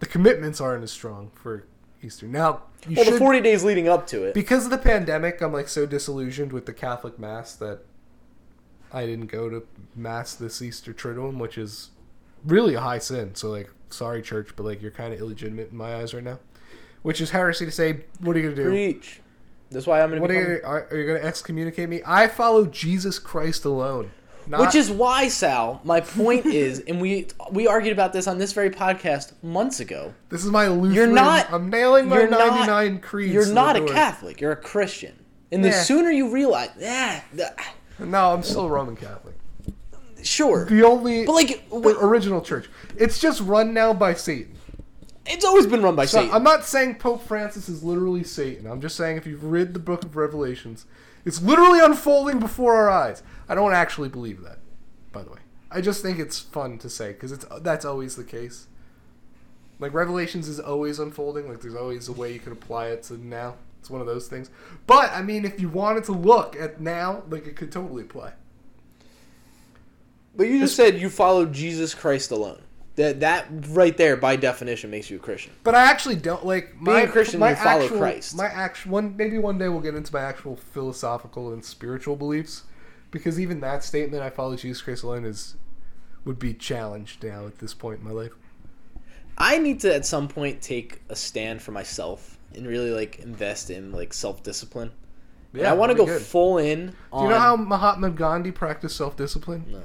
The 0.00 0.06
commitments 0.06 0.60
aren't 0.60 0.82
as 0.84 0.92
strong 0.92 1.30
for 1.34 1.64
Easter. 2.02 2.26
Now 2.26 2.62
you 2.88 2.94
well, 2.96 3.04
should 3.04 3.14
the 3.14 3.18
40 3.18 3.40
days 3.40 3.64
leading 3.64 3.88
up 3.88 4.06
to 4.08 4.22
it. 4.24 4.32
because 4.34 4.64
of 4.64 4.70
the 4.70 4.78
pandemic. 4.78 5.40
I'm 5.42 5.52
like 5.52 5.68
so 5.68 5.86
disillusioned 5.86 6.52
with 6.52 6.66
the 6.66 6.72
Catholic 6.72 7.18
Mass 7.18 7.54
that 7.56 7.80
I 8.92 9.06
didn't 9.06 9.26
go 9.26 9.48
to 9.48 9.66
Mass 9.94 10.34
this 10.34 10.62
Easter 10.62 10.92
Triduum, 10.92 11.38
which 11.38 11.58
is 11.58 11.90
really 12.44 12.74
a 12.74 12.80
high 12.80 12.98
sin. 12.98 13.34
So 13.34 13.50
like, 13.50 13.70
sorry, 13.90 14.22
church, 14.22 14.50
but 14.56 14.64
like 14.64 14.80
you're 14.82 14.90
kind 14.90 15.12
of 15.12 15.20
illegitimate 15.20 15.70
in 15.70 15.76
my 15.76 15.96
eyes 15.96 16.14
right 16.14 16.24
now. 16.24 16.38
Which 17.02 17.20
is 17.20 17.30
heresy 17.30 17.64
to 17.64 17.70
say. 17.70 18.04
What 18.20 18.36
are 18.36 18.40
you 18.40 18.50
gonna 18.50 18.62
do? 18.64 18.70
Preach. 18.70 19.20
That's 19.70 19.86
why 19.86 20.00
I'm 20.02 20.08
gonna. 20.08 20.20
What 20.20 20.30
are 20.30 20.34
you, 20.34 20.60
are, 20.64 20.88
are 20.90 20.96
you 20.96 21.06
gonna 21.06 21.20
excommunicate 21.26 21.88
me? 21.88 22.00
I 22.04 22.26
follow 22.26 22.66
Jesus 22.66 23.18
Christ 23.18 23.64
alone. 23.64 24.10
Not, 24.46 24.60
Which 24.60 24.74
is 24.74 24.90
why, 24.90 25.28
Sal, 25.28 25.80
my 25.84 26.00
point 26.00 26.46
is, 26.64 26.80
and 26.80 27.00
we 27.00 27.28
we 27.52 27.66
argued 27.66 27.92
about 27.92 28.12
this 28.14 28.26
on 28.26 28.38
this 28.38 28.52
very 28.52 28.70
podcast 28.70 29.32
months 29.42 29.78
ago. 29.80 30.14
this 30.30 30.42
is 30.44 30.50
my 30.50 30.68
Lutheran. 30.68 30.94
You're 30.94 31.06
not. 31.06 31.52
I'm 31.52 31.68
nailing 31.68 32.08
my 32.08 32.16
you're 32.16 32.28
not- 32.28 32.66
99 32.66 33.00
creeds. 33.00 33.34
You're 33.34 33.52
not 33.52 33.76
a. 33.76 33.84
Catholic. 33.84 34.40
You're 34.40 34.52
a 34.52 34.56
Christian. 34.56 35.14
And 35.52 35.64
the 35.64 35.72
sooner 35.72 36.10
you 36.10 36.30
realize, 36.30 36.70
yeah, 36.78 37.22
No, 37.98 38.32
I'm 38.32 38.42
still 38.42 38.68
Roman 38.68 38.96
Catholic. 38.96 39.34
sure, 40.22 40.64
The 40.66 40.82
only 40.84 41.24
but 41.26 41.32
like, 41.32 41.68
the 41.70 41.98
original 42.00 42.40
church. 42.40 42.68
It's 42.96 43.18
just 43.18 43.40
run 43.40 43.72
now 43.74 43.92
by 43.92 44.14
Satan. 44.14 44.54
it's 45.26 45.44
always 45.44 45.66
been 45.66 45.82
run 45.82 45.94
by 45.96 46.06
So 46.06 46.18
Satan. 46.18 46.34
I'm 46.34 46.42
not 46.44 46.64
saying 46.64 46.96
Pope 46.96 47.22
Francis 47.22 47.68
is 47.68 47.82
literally 47.82 48.24
Satan. 48.24 48.66
I'm 48.66 48.80
just 48.80 48.96
saying 48.96 49.16
if 49.16 49.26
you've 49.26 49.44
read 49.44 49.74
the 49.74 49.80
book 49.80 50.04
of 50.04 50.16
Revelations, 50.16 50.86
it's 51.24 51.42
literally 51.42 51.80
unfolding 51.80 52.38
before 52.38 52.74
our 52.76 52.88
eyes. 52.90 53.22
I 53.48 53.54
don't 53.54 53.72
actually 53.74 54.08
believe 54.08 54.42
that, 54.42 54.58
by 55.12 55.22
the 55.22 55.30
way. 55.30 55.38
I 55.70 55.80
just 55.82 56.00
think 56.02 56.18
it's 56.18 56.38
fun 56.38 56.78
to 56.78 56.88
say 56.88 57.12
because 57.12 57.30
it's 57.32 57.44
that's 57.60 57.84
always 57.84 58.16
the 58.16 58.24
case. 58.24 58.66
Like 59.80 59.92
Revelations 59.92 60.48
is 60.48 60.58
always 60.58 60.98
unfolding. 60.98 61.48
Like 61.48 61.60
there's 61.60 61.74
always 61.74 62.08
a 62.08 62.12
way 62.12 62.32
you 62.32 62.38
can 62.40 62.52
apply 62.52 62.86
it 62.88 63.02
to 63.04 63.14
now. 63.18 63.56
It's 63.80 63.90
one 63.90 64.00
of 64.00 64.06
those 64.06 64.28
things. 64.28 64.50
But 64.86 65.12
I 65.12 65.22
mean, 65.22 65.44
if 65.44 65.60
you 65.60 65.68
wanted 65.68 66.04
to 66.04 66.12
look 66.12 66.56
at 66.56 66.80
now, 66.80 67.22
like 67.30 67.46
it 67.46 67.56
could 67.56 67.72
totally 67.72 68.02
apply. 68.02 68.32
but 70.34 70.46
you 70.48 70.60
just 70.60 70.76
said 70.76 70.98
you 70.98 71.10
follow 71.10 71.46
Jesus 71.46 71.94
Christ 71.94 72.30
alone. 72.30 72.62
That 72.96 73.20
that 73.20 73.46
right 73.68 73.96
there, 73.96 74.16
by 74.16 74.34
definition, 74.36 74.90
makes 74.90 75.08
you 75.08 75.18
a 75.18 75.20
Christian. 75.20 75.52
But 75.62 75.76
I 75.76 75.84
actually 75.84 76.16
don't 76.16 76.44
like 76.44 76.74
my 76.80 77.02
a 77.02 77.08
Christian, 77.08 77.38
My 77.38 77.50
you 77.50 77.56
follow 77.56 77.84
actual, 77.84 77.98
Christ. 77.98 78.36
My 78.36 78.46
actual 78.46 78.92
one. 78.92 79.16
Maybe 79.16 79.38
one 79.38 79.58
day 79.58 79.68
we'll 79.68 79.80
get 79.80 79.94
into 79.94 80.12
my 80.12 80.22
actual 80.22 80.56
philosophical 80.56 81.52
and 81.52 81.64
spiritual 81.64 82.16
beliefs, 82.16 82.64
because 83.12 83.38
even 83.38 83.60
that 83.60 83.84
statement, 83.84 84.22
"I 84.22 84.30
follow 84.30 84.56
Jesus 84.56 84.82
Christ 84.82 85.04
alone," 85.04 85.24
is 85.24 85.56
would 86.24 86.38
be 86.38 86.54
challenged 86.54 87.22
now 87.22 87.46
at 87.46 87.58
this 87.58 87.72
point 87.72 88.00
in 88.00 88.04
my 88.04 88.10
life. 88.10 88.32
I 89.38 89.58
need 89.58 89.80
to 89.80 89.94
at 89.94 90.04
some 90.04 90.26
point 90.26 90.60
take 90.60 91.00
a 91.08 91.14
stand 91.14 91.62
for 91.62 91.70
myself 91.70 92.37
and 92.54 92.66
really 92.66 92.90
like 92.90 93.18
invest 93.20 93.70
in 93.70 93.92
like 93.92 94.12
self 94.12 94.42
discipline. 94.42 94.92
Yeah, 95.52 95.70
I 95.70 95.74
want 95.74 95.90
to 95.92 95.96
go 95.96 96.04
good. 96.04 96.20
full 96.20 96.58
in. 96.58 96.94
On, 97.10 97.22
Do 97.22 97.28
you 97.28 97.34
know 97.34 97.40
how 97.40 97.56
Mahatma 97.56 98.10
Gandhi 98.10 98.52
practiced 98.52 98.96
self-discipline? 98.98 99.64
No. 99.70 99.80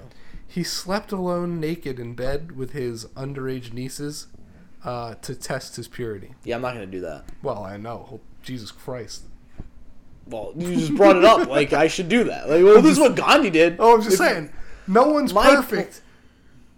He 0.45 0.61
slept 0.61 1.13
alone, 1.13 1.59
naked 1.61 1.99
in 2.01 2.15
bed 2.15 2.51
with 2.57 2.73
his 2.73 3.05
underage 3.15 3.71
nieces, 3.71 4.27
uh, 4.83 5.15
to 5.21 5.33
test 5.33 5.77
his 5.77 5.87
purity. 5.87 6.35
Yeah, 6.43 6.57
I'm 6.57 6.61
not 6.61 6.73
gonna 6.73 6.85
do 6.85 6.99
that. 6.99 7.23
Well, 7.41 7.63
I 7.63 7.77
know 7.77 8.05
he'll 8.09 8.21
Jesus 8.43 8.71
Christ. 8.71 9.23
Well, 10.27 10.51
you 10.57 10.75
just 10.75 10.95
brought 10.95 11.15
it 11.15 11.23
up. 11.25 11.47
Like 11.53 11.71
I 11.73 11.87
should 11.87 12.09
do 12.09 12.25
that. 12.25 12.49
Like, 12.49 12.61
well, 12.63 12.81
this 12.81 12.91
is 12.93 12.99
what 12.99 13.15
Gandhi 13.15 13.49
did. 13.49 13.77
Oh, 13.79 13.95
I'm 13.95 14.01
just 14.01 14.13
If- 14.13 14.17
saying, 14.19 14.51
no 14.87 15.07
one's 15.07 15.33
My- 15.33 15.55
perfect. 15.55 16.01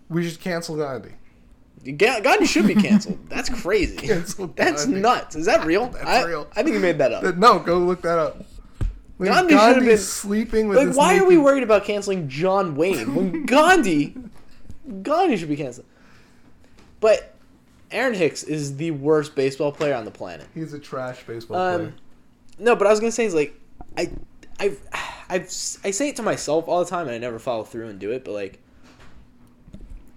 We 0.09 0.29
should 0.29 0.39
cancel 0.39 0.77
Gandhi. 0.77 1.13
Ga- 1.85 2.19
Gandhi 2.21 2.45
should 2.45 2.67
be 2.67 2.75
canceled. 2.75 3.19
That's 3.29 3.49
crazy. 3.49 3.95
Cancel 3.97 4.47
That's 4.55 4.85
Gandhi. 4.85 5.01
nuts. 5.01 5.35
Is 5.35 5.45
that 5.45 5.65
real? 5.65 5.87
That's 5.89 6.05
I, 6.05 6.23
real. 6.23 6.47
I 6.55 6.63
think 6.63 6.73
you 6.73 6.79
made 6.79 6.97
that 6.97 7.11
up. 7.11 7.35
No, 7.37 7.59
go 7.59 7.77
look 7.77 8.01
that 8.01 8.17
up. 8.17 8.43
Like, 9.17 9.29
Gandhi 9.29 9.53
should 9.53 9.75
have 9.77 9.85
been- 9.85 9.97
sleeping 9.97 10.67
with. 10.67 10.77
Like, 10.77 10.95
why 10.95 11.17
are 11.17 11.25
we 11.25 11.37
worried 11.37 11.63
about 11.63 11.83
canceling 11.85 12.27
John 12.27 12.75
Wayne 12.75 13.13
when 13.15 13.45
Gandhi, 13.45 14.15
Gandhi 15.03 15.37
should 15.37 15.47
be 15.49 15.55
canceled? 15.55 15.85
But 16.99 17.33
Aaron 17.91 18.13
Hicks 18.15 18.43
is 18.43 18.77
the 18.77 18.91
worst 18.91 19.35
baseball 19.35 19.71
player 19.71 19.93
on 19.95 20.05
the 20.05 20.11
planet. 20.11 20.47
He's 20.53 20.73
a 20.73 20.79
trash 20.79 21.23
baseball 21.23 21.57
Um, 21.57 21.77
player. 21.79 21.93
no, 22.59 22.75
but 22.75 22.87
I 22.87 22.89
was 22.89 22.99
gonna 22.99 23.11
say 23.11 23.25
is 23.25 23.35
like, 23.35 23.59
I, 23.97 24.09
I've, 24.59 24.79
I've, 25.29 25.43
I 25.83 25.91
say 25.91 26.09
it 26.09 26.15
to 26.17 26.23
myself 26.23 26.67
all 26.67 26.83
the 26.83 26.89
time, 26.89 27.05
and 27.07 27.15
I 27.15 27.19
never 27.19 27.37
follow 27.39 27.63
through 27.63 27.87
and 27.89 27.99
do 27.99 28.11
it. 28.11 28.25
But 28.25 28.33
like, 28.33 28.59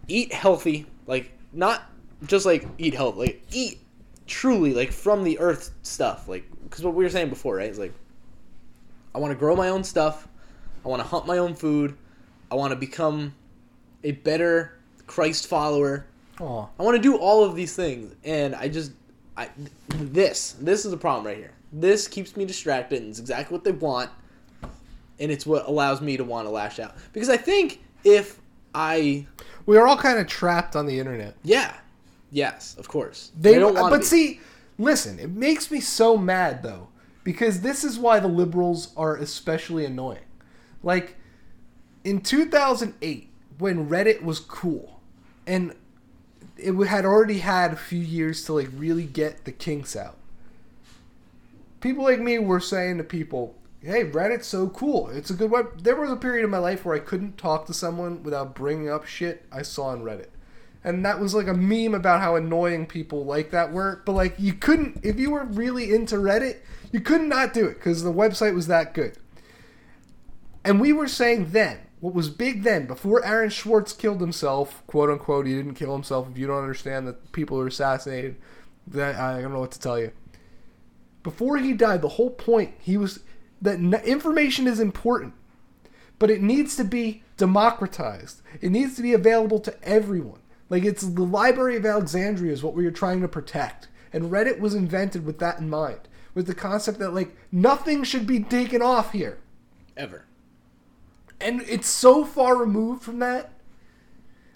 eat 0.08 0.32
healthy, 0.32 0.86
like 1.06 1.30
not 1.58 1.90
just 2.24 2.46
like 2.46 2.66
eat 2.78 2.94
healthy, 2.94 3.18
like 3.18 3.42
eat 3.50 3.80
truly 4.28 4.72
like 4.72 4.92
from 4.92 5.24
the 5.24 5.38
earth 5.40 5.72
stuff, 5.82 6.28
like 6.28 6.44
because 6.62 6.84
what 6.84 6.94
we 6.94 7.02
were 7.02 7.10
saying 7.10 7.28
before, 7.28 7.56
right? 7.56 7.68
Is 7.68 7.80
like, 7.80 7.92
I 9.12 9.18
want 9.18 9.32
to 9.32 9.38
grow 9.38 9.56
my 9.56 9.68
own 9.68 9.82
stuff, 9.82 10.28
I 10.84 10.88
want 10.88 11.02
to 11.02 11.08
hunt 11.08 11.26
my 11.26 11.38
own 11.38 11.54
food, 11.54 11.98
I 12.50 12.54
want 12.54 12.70
to 12.70 12.76
become 12.76 13.34
a 14.04 14.12
better 14.12 14.78
Christ 15.08 15.48
follower. 15.48 16.06
Aw. 16.40 16.66
I 16.78 16.82
want 16.82 16.96
to 16.96 17.02
do 17.02 17.16
all 17.16 17.42
of 17.42 17.56
these 17.56 17.74
things, 17.74 18.14
and 18.22 18.54
I 18.54 18.68
just, 18.68 18.92
I, 19.36 19.48
this, 19.88 20.52
this 20.60 20.84
is 20.84 20.92
the 20.92 20.96
problem 20.96 21.26
right 21.26 21.36
here. 21.36 21.54
This 21.72 22.06
keeps 22.06 22.36
me 22.36 22.44
distracted, 22.44 23.02
and 23.02 23.10
it's 23.10 23.18
exactly 23.18 23.56
what 23.56 23.64
they 23.64 23.72
want, 23.72 24.10
and 25.18 25.32
it's 25.32 25.44
what 25.44 25.66
allows 25.66 26.00
me 26.00 26.16
to 26.16 26.22
want 26.22 26.46
to 26.46 26.50
lash 26.50 26.78
out. 26.78 26.94
Because 27.12 27.28
I 27.28 27.36
think 27.36 27.80
if 28.04 28.38
I, 28.78 29.26
We 29.66 29.76
are 29.76 29.86
all 29.86 29.96
kind 29.96 30.18
of 30.18 30.26
trapped 30.28 30.76
on 30.76 30.86
the 30.86 30.98
internet. 30.98 31.34
yeah, 31.42 31.74
yes, 32.30 32.76
of 32.78 32.88
course, 32.88 33.32
They 33.38 33.56
I 33.56 33.58
don't 33.58 33.74
want 33.74 33.90
but 33.90 34.04
see, 34.04 34.40
listen, 34.78 35.18
it 35.18 35.30
makes 35.30 35.70
me 35.70 35.80
so 35.80 36.16
mad 36.16 36.62
though 36.62 36.88
because 37.24 37.60
this 37.60 37.84
is 37.84 37.98
why 37.98 38.20
the 38.20 38.28
liberals 38.28 38.92
are 38.96 39.16
especially 39.16 39.84
annoying. 39.84 40.24
Like 40.82 41.16
in 42.04 42.20
2008 42.20 43.28
when 43.58 43.88
Reddit 43.88 44.22
was 44.22 44.38
cool 44.38 45.00
and 45.46 45.74
it 46.56 46.72
had 46.86 47.04
already 47.04 47.38
had 47.38 47.72
a 47.72 47.76
few 47.76 47.98
years 47.98 48.44
to 48.44 48.52
like 48.52 48.68
really 48.74 49.04
get 49.04 49.44
the 49.44 49.52
kinks 49.52 49.96
out. 49.96 50.16
People 51.80 52.04
like 52.04 52.20
me 52.20 52.38
were 52.38 52.60
saying 52.60 52.98
to 52.98 53.04
people, 53.04 53.56
"Hey, 53.80 54.04
Reddit's 54.04 54.46
so 54.46 54.68
cool. 54.68 55.08
It's 55.08 55.30
a 55.30 55.34
good 55.34 55.50
web." 55.50 55.82
There 55.82 55.96
was 55.96 56.10
a 56.10 56.16
period 56.16 56.44
in 56.44 56.50
my 56.50 56.58
life 56.58 56.84
where 56.84 56.96
I 56.96 57.00
couldn't 57.00 57.38
talk 57.38 57.66
to 57.66 57.74
someone 57.74 58.22
without 58.22 58.54
bringing 58.54 58.88
up 58.88 59.06
shit 59.06 59.46
I 59.52 59.62
saw 59.62 59.86
on 59.86 60.02
Reddit. 60.02 60.28
And 60.84 61.04
that 61.04 61.20
was 61.20 61.34
like 61.34 61.48
a 61.48 61.54
meme 61.54 61.94
about 61.94 62.20
how 62.20 62.36
annoying 62.36 62.86
people 62.86 63.24
like 63.24 63.50
that 63.50 63.72
were, 63.72 64.02
but 64.04 64.12
like 64.12 64.34
you 64.38 64.52
couldn't 64.54 65.00
if 65.02 65.18
you 65.18 65.30
were 65.30 65.44
really 65.44 65.92
into 65.92 66.16
Reddit, 66.16 66.58
you 66.92 67.00
could 67.00 67.22
not 67.22 67.52
do 67.52 67.66
it 67.66 67.80
cuz 67.80 68.02
the 68.02 68.12
website 68.12 68.54
was 68.54 68.68
that 68.68 68.94
good. 68.94 69.16
And 70.64 70.80
we 70.80 70.92
were 70.92 71.08
saying 71.08 71.50
then, 71.50 71.78
what 72.00 72.14
was 72.14 72.28
big 72.28 72.62
then, 72.62 72.86
before 72.86 73.24
Aaron 73.24 73.50
Swartz 73.50 73.92
killed 73.92 74.20
himself, 74.20 74.82
quote 74.86 75.10
unquote, 75.10 75.46
he 75.46 75.54
didn't 75.54 75.74
kill 75.74 75.92
himself. 75.92 76.28
If 76.30 76.38
you 76.38 76.46
don't 76.46 76.62
understand 76.62 77.08
that 77.08 77.32
people 77.32 77.58
are 77.58 77.66
assassinated, 77.66 78.36
that 78.86 79.16
I 79.16 79.40
don't 79.40 79.52
know 79.52 79.60
what 79.60 79.72
to 79.72 79.80
tell 79.80 79.98
you. 79.98 80.12
Before 81.22 81.58
he 81.58 81.72
died, 81.72 82.02
the 82.02 82.08
whole 82.08 82.30
point 82.30 82.74
he 82.78 82.96
was 82.96 83.20
that 83.62 83.76
n- 83.76 83.94
information 84.04 84.66
is 84.66 84.80
important, 84.80 85.34
but 86.18 86.30
it 86.30 86.42
needs 86.42 86.76
to 86.76 86.84
be 86.84 87.22
democratized. 87.36 88.42
It 88.60 88.70
needs 88.70 88.96
to 88.96 89.02
be 89.02 89.12
available 89.12 89.60
to 89.60 89.74
everyone. 89.82 90.40
Like 90.70 90.84
it's 90.84 91.02
the 91.02 91.22
Library 91.22 91.76
of 91.76 91.86
Alexandria 91.86 92.52
is 92.52 92.62
what 92.62 92.74
we 92.74 92.86
are 92.86 92.90
trying 92.90 93.20
to 93.22 93.28
protect, 93.28 93.88
and 94.12 94.30
Reddit 94.30 94.60
was 94.60 94.74
invented 94.74 95.24
with 95.24 95.38
that 95.38 95.58
in 95.58 95.70
mind, 95.70 96.00
with 96.34 96.46
the 96.46 96.54
concept 96.54 96.98
that 96.98 97.14
like 97.14 97.36
nothing 97.50 98.04
should 98.04 98.26
be 98.26 98.40
taken 98.40 98.82
off 98.82 99.12
here 99.12 99.38
ever. 99.96 100.24
and 101.40 101.62
it's 101.62 101.88
so 101.88 102.24
far 102.24 102.56
removed 102.56 103.02
from 103.02 103.18
that 103.18 103.50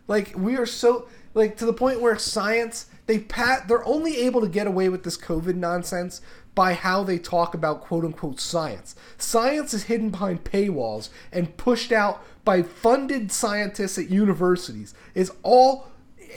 like 0.08 0.32
we 0.36 0.56
are 0.56 0.66
so 0.66 1.08
like 1.34 1.56
to 1.56 1.64
the 1.66 1.72
point 1.72 2.00
where 2.00 2.16
science 2.18 2.86
they 3.06 3.18
pat 3.18 3.66
they're 3.68 3.84
only 3.86 4.16
able 4.18 4.40
to 4.40 4.48
get 4.48 4.66
away 4.66 4.88
with 4.88 5.02
this 5.04 5.16
covid 5.16 5.54
nonsense 5.56 6.20
by 6.54 6.74
how 6.74 7.02
they 7.02 7.18
talk 7.18 7.54
about 7.54 7.80
quote 7.80 8.04
unquote 8.04 8.40
science. 8.40 8.94
Science 9.16 9.72
is 9.72 9.84
hidden 9.84 10.10
behind 10.10 10.44
paywalls 10.44 11.08
and 11.32 11.56
pushed 11.56 11.92
out 11.92 12.22
by 12.44 12.62
funded 12.62 13.32
scientists 13.32 13.98
at 13.98 14.10
universities. 14.10 14.94
Is 15.14 15.32
all 15.42 15.88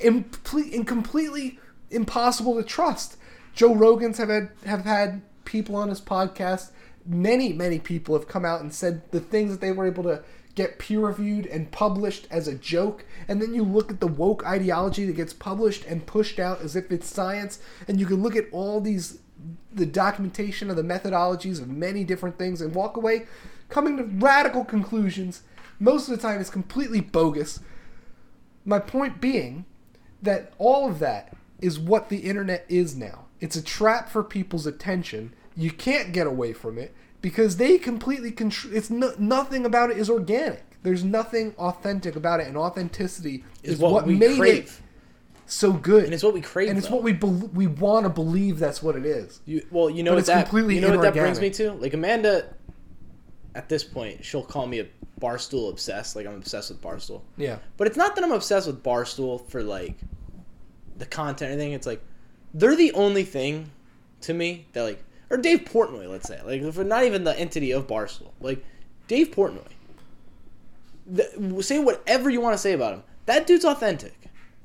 and 0.03 0.87
completely 0.87 1.59
impossible 1.89 2.55
to 2.55 2.63
trust. 2.63 3.17
Joe 3.53 3.73
rogan's 3.73 4.17
have 4.17 4.29
had 4.29 4.49
have 4.65 4.85
had 4.85 5.21
people 5.45 5.75
on 5.75 5.89
his 5.89 6.01
podcast. 6.01 6.71
Many 7.05 7.53
many 7.53 7.79
people 7.79 8.15
have 8.15 8.27
come 8.27 8.45
out 8.45 8.61
and 8.61 8.73
said 8.73 9.09
the 9.11 9.19
things 9.19 9.51
that 9.51 9.61
they 9.61 9.71
were 9.71 9.85
able 9.85 10.03
to 10.03 10.23
get 10.55 10.79
peer 10.79 11.01
reviewed 11.01 11.45
and 11.47 11.69
published 11.71 12.27
as 12.31 12.47
a 12.47 12.55
joke. 12.55 13.05
And 13.27 13.41
then 13.41 13.53
you 13.53 13.63
look 13.63 13.91
at 13.91 13.99
the 13.99 14.07
woke 14.07 14.45
ideology 14.45 15.05
that 15.05 15.15
gets 15.15 15.33
published 15.33 15.85
and 15.85 16.05
pushed 16.05 16.39
out 16.39 16.61
as 16.61 16.77
if 16.77 16.91
it's 16.91 17.07
science. 17.07 17.59
And 17.87 17.99
you 17.99 18.05
can 18.05 18.23
look 18.23 18.37
at 18.37 18.47
all 18.51 18.79
these 18.79 19.19
the 19.75 19.85
documentation 19.85 20.69
of 20.69 20.75
the 20.75 20.83
methodologies 20.83 21.61
of 21.61 21.67
many 21.67 22.03
different 22.03 22.37
things 22.37 22.61
and 22.61 22.73
walk 22.73 22.97
away 22.97 23.25
coming 23.69 23.97
to 23.97 24.03
radical 24.03 24.63
conclusions 24.63 25.43
most 25.79 26.07
of 26.07 26.15
the 26.15 26.21
time 26.21 26.39
it's 26.39 26.49
completely 26.49 27.01
bogus 27.01 27.59
my 28.65 28.79
point 28.79 29.21
being 29.21 29.65
that 30.21 30.53
all 30.57 30.89
of 30.89 30.99
that 30.99 31.35
is 31.61 31.79
what 31.79 32.09
the 32.09 32.17
internet 32.17 32.65
is 32.67 32.95
now. 32.95 33.25
It's 33.39 33.55
a 33.55 33.63
trap 33.63 34.09
for 34.09 34.23
people's 34.23 34.65
attention. 34.65 35.33
You 35.55 35.71
can't 35.71 36.11
get 36.11 36.27
away 36.27 36.53
from 36.53 36.77
it 36.77 36.93
because 37.21 37.57
they 37.57 37.77
completely 37.77 38.31
control. 38.31 38.75
It's 38.75 38.89
no, 38.89 39.13
nothing 39.17 39.65
about 39.65 39.91
it 39.91 39.97
is 39.97 40.09
organic. 40.09 40.63
There's 40.83 41.03
nothing 41.03 41.55
authentic 41.57 42.15
about 42.15 42.41
it, 42.41 42.47
and 42.47 42.55
authenticity 42.55 43.43
is, 43.63 43.75
Is 43.75 43.79
what, 43.79 43.91
what, 43.91 44.05
we 44.05 44.15
made 44.15 44.37
crave, 44.37 44.65
it 44.65 44.81
so 45.45 45.71
good. 45.73 46.05
and 46.05 46.13
it's 46.13 46.23
what 46.23 46.33
we 46.33 46.41
crave. 46.41 46.69
and 46.69 46.77
it's 46.77 46.87
though. 46.87 46.95
what 46.95 47.03
we 47.03 47.13
bel 47.13 47.31
we 47.53 47.67
want 47.67 48.05
to 48.05 48.09
believe 48.09 48.59
that's 48.59 48.81
what 48.81 48.95
it 48.95 49.05
is. 49.05 49.41
You, 49.45 49.65
well, 49.71 49.89
you 49.89 50.03
know 50.03 50.11
But 50.11 50.15
what 50.15 50.19
it's 50.19 50.27
that 50.27 50.45
completely 50.45 50.75
you 50.75 50.81
know 50.81 50.91
what 50.91 51.01
that 51.01 51.13
brings 51.13 51.39
me 51.39 51.49
to? 51.51 51.73
Like 51.73 51.93
Amanda, 51.93 52.53
at 53.53 53.69
this 53.69 53.83
point, 53.83 54.23
she'll 54.23 54.43
call 54.43 54.67
me 54.67 54.79
a 54.79 54.87
barstool 55.19 55.69
obsessed. 55.69 56.15
Like 56.15 56.25
I'm 56.27 56.35
obsessed 56.35 56.69
with 56.69 56.81
barstool. 56.81 57.21
Yeah, 57.37 57.57
But 57.77 57.87
it's 57.87 57.97
not 57.97 58.15
that 58.15 58.23
I'm 58.23 58.31
obsessed 58.31 58.67
with 58.67 58.83
barstool 58.83 59.47
for 59.49 59.63
like 59.63 59.95
the 60.97 61.05
content 61.05 61.49
or 61.49 61.53
anything. 61.53 61.73
It's 61.73 61.87
like 61.87 62.01
they're 62.53 62.75
the 62.75 62.91
only 62.93 63.23
thing 63.23 63.69
to 64.21 64.33
me 64.33 64.65
that 64.73 64.83
like 64.83 65.03
or 65.29 65.37
Dave 65.37 65.61
Portnoy, 65.61 66.09
let's 66.09 66.27
say, 66.27 66.41
like 66.43 66.73
for 66.73 66.83
not 66.83 67.03
even 67.03 67.23
the 67.23 67.37
entity 67.39 67.71
of 67.71 67.87
barstool, 67.87 68.31
like 68.39 68.63
Dave 69.07 69.31
Portnoy. 69.31 69.67
The, 71.07 71.61
say 71.61 71.79
whatever 71.79 72.29
you 72.29 72.41
want 72.41 72.53
to 72.55 72.57
say 72.57 72.73
about 72.73 72.93
him. 72.93 73.03
That 73.27 73.45
dude's 73.47 73.65
authentic, 73.65 74.15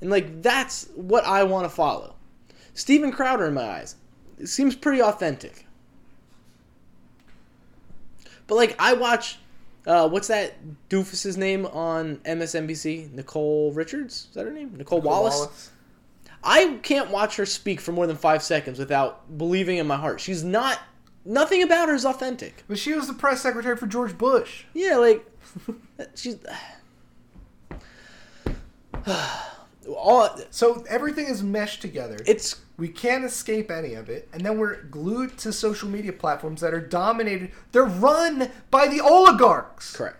and 0.01 0.11
like 0.11 0.43
that's 0.43 0.89
what 0.95 1.25
I 1.25 1.45
want 1.45 1.65
to 1.65 1.71
follow. 1.71 2.15
Steven 2.75 3.13
Crowder, 3.13 3.47
in 3.47 3.55
my 3.55 3.63
eyes, 3.63 3.97
seems 4.45 4.75
pretty 4.75 5.03
authentic. 5.03 5.67
But 8.47 8.55
like 8.57 8.75
I 8.79 8.95
watch, 8.95 9.39
uh, 9.87 10.09
what's 10.09 10.29
that 10.29 10.55
doofus's 10.89 11.37
name 11.37 11.67
on 11.67 12.17
MSNBC? 12.19 13.13
Nicole 13.13 13.73
Richards, 13.73 14.29
is 14.29 14.35
that 14.35 14.45
her 14.45 14.53
name? 14.53 14.75
Nicolle 14.77 15.03
Wallace. 15.03 15.71
I 16.43 16.79
can't 16.83 17.11
watch 17.11 17.37
her 17.37 17.45
speak 17.45 17.81
for 17.81 17.93
more 17.93 18.07
than 18.07 18.17
five 18.17 18.43
seconds 18.43 18.79
without 18.79 19.37
believing 19.37 19.77
in 19.79 19.87
my 19.87 19.97
heart. 19.97 20.21
She's 20.21 20.43
not. 20.43 20.81
Nothing 21.23 21.63
about 21.63 21.91
her 21.91 21.95
is 21.95 22.07
authentic. 22.07 22.65
But 22.67 22.79
she 22.79 22.95
was 22.95 23.07
the 23.07 23.13
press 23.13 23.43
secretary 23.43 23.77
for 23.77 23.87
George 23.87 24.17
Bush. 24.17 24.65
Yeah, 24.73 24.97
like 24.97 25.27
she's. 26.15 26.39
All 29.89 30.29
So 30.51 30.85
everything 30.89 31.27
is 31.27 31.43
meshed 31.43 31.81
together. 31.81 32.19
it's 32.27 32.61
We 32.77 32.89
can't 32.89 33.25
escape 33.25 33.71
any 33.71 33.95
of 33.95 34.09
it, 34.09 34.29
and 34.33 34.45
then 34.45 34.59
we're 34.59 34.83
glued 34.85 35.39
to 35.39 35.53
social 35.53 35.89
media 35.89 36.13
platforms 36.13 36.61
that 36.61 36.75
are 36.75 36.81
dominated. 36.81 37.51
They're 37.73 37.85
run 37.85 38.51
by 38.71 38.89
the 38.89 39.01
oligarchs. 39.01 39.97
correct. 39.97 40.17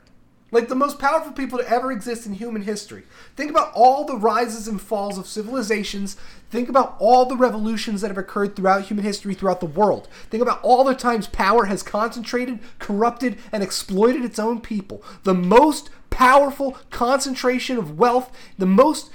Like 0.53 0.69
the 0.69 0.75
most 0.75 0.99
powerful 0.99 1.33
people 1.33 1.59
to 1.59 1.71
ever 1.71 1.93
exist 1.93 2.27
in 2.27 2.35
human 2.35 2.63
history. 2.63 3.05
Think 3.37 3.51
about 3.51 3.73
all 3.73 4.05
the 4.05 4.17
rises 4.17 4.67
and 4.67 4.81
falls 4.81 5.17
of 5.17 5.29
civilizations. 5.29 6.17
Think 6.51 6.69
about 6.69 6.97
all 6.99 7.25
the 7.25 7.37
revolutions 7.37 8.01
that 8.01 8.09
have 8.09 8.19
occurred 8.19 8.57
throughout 8.57 8.83
human 8.87 9.05
history 9.05 9.35
throughout 9.35 9.61
the 9.61 9.67
world. 9.67 10.09
Think 10.29 10.43
about 10.43 10.61
all 10.63 10.83
the 10.83 10.95
times 10.95 11.29
power 11.29 11.67
has 11.67 11.85
concentrated, 11.85 12.59
corrupted, 12.81 13.39
and 13.53 13.63
exploited 13.63 14.25
its 14.25 14.41
own 14.41 14.61
people. 14.61 15.05
The 15.23 15.35
most 15.35 15.91
powerful 16.11 16.77
concentration 16.91 17.79
of 17.79 17.97
wealth, 17.97 18.37
the 18.59 18.67
most 18.67 19.11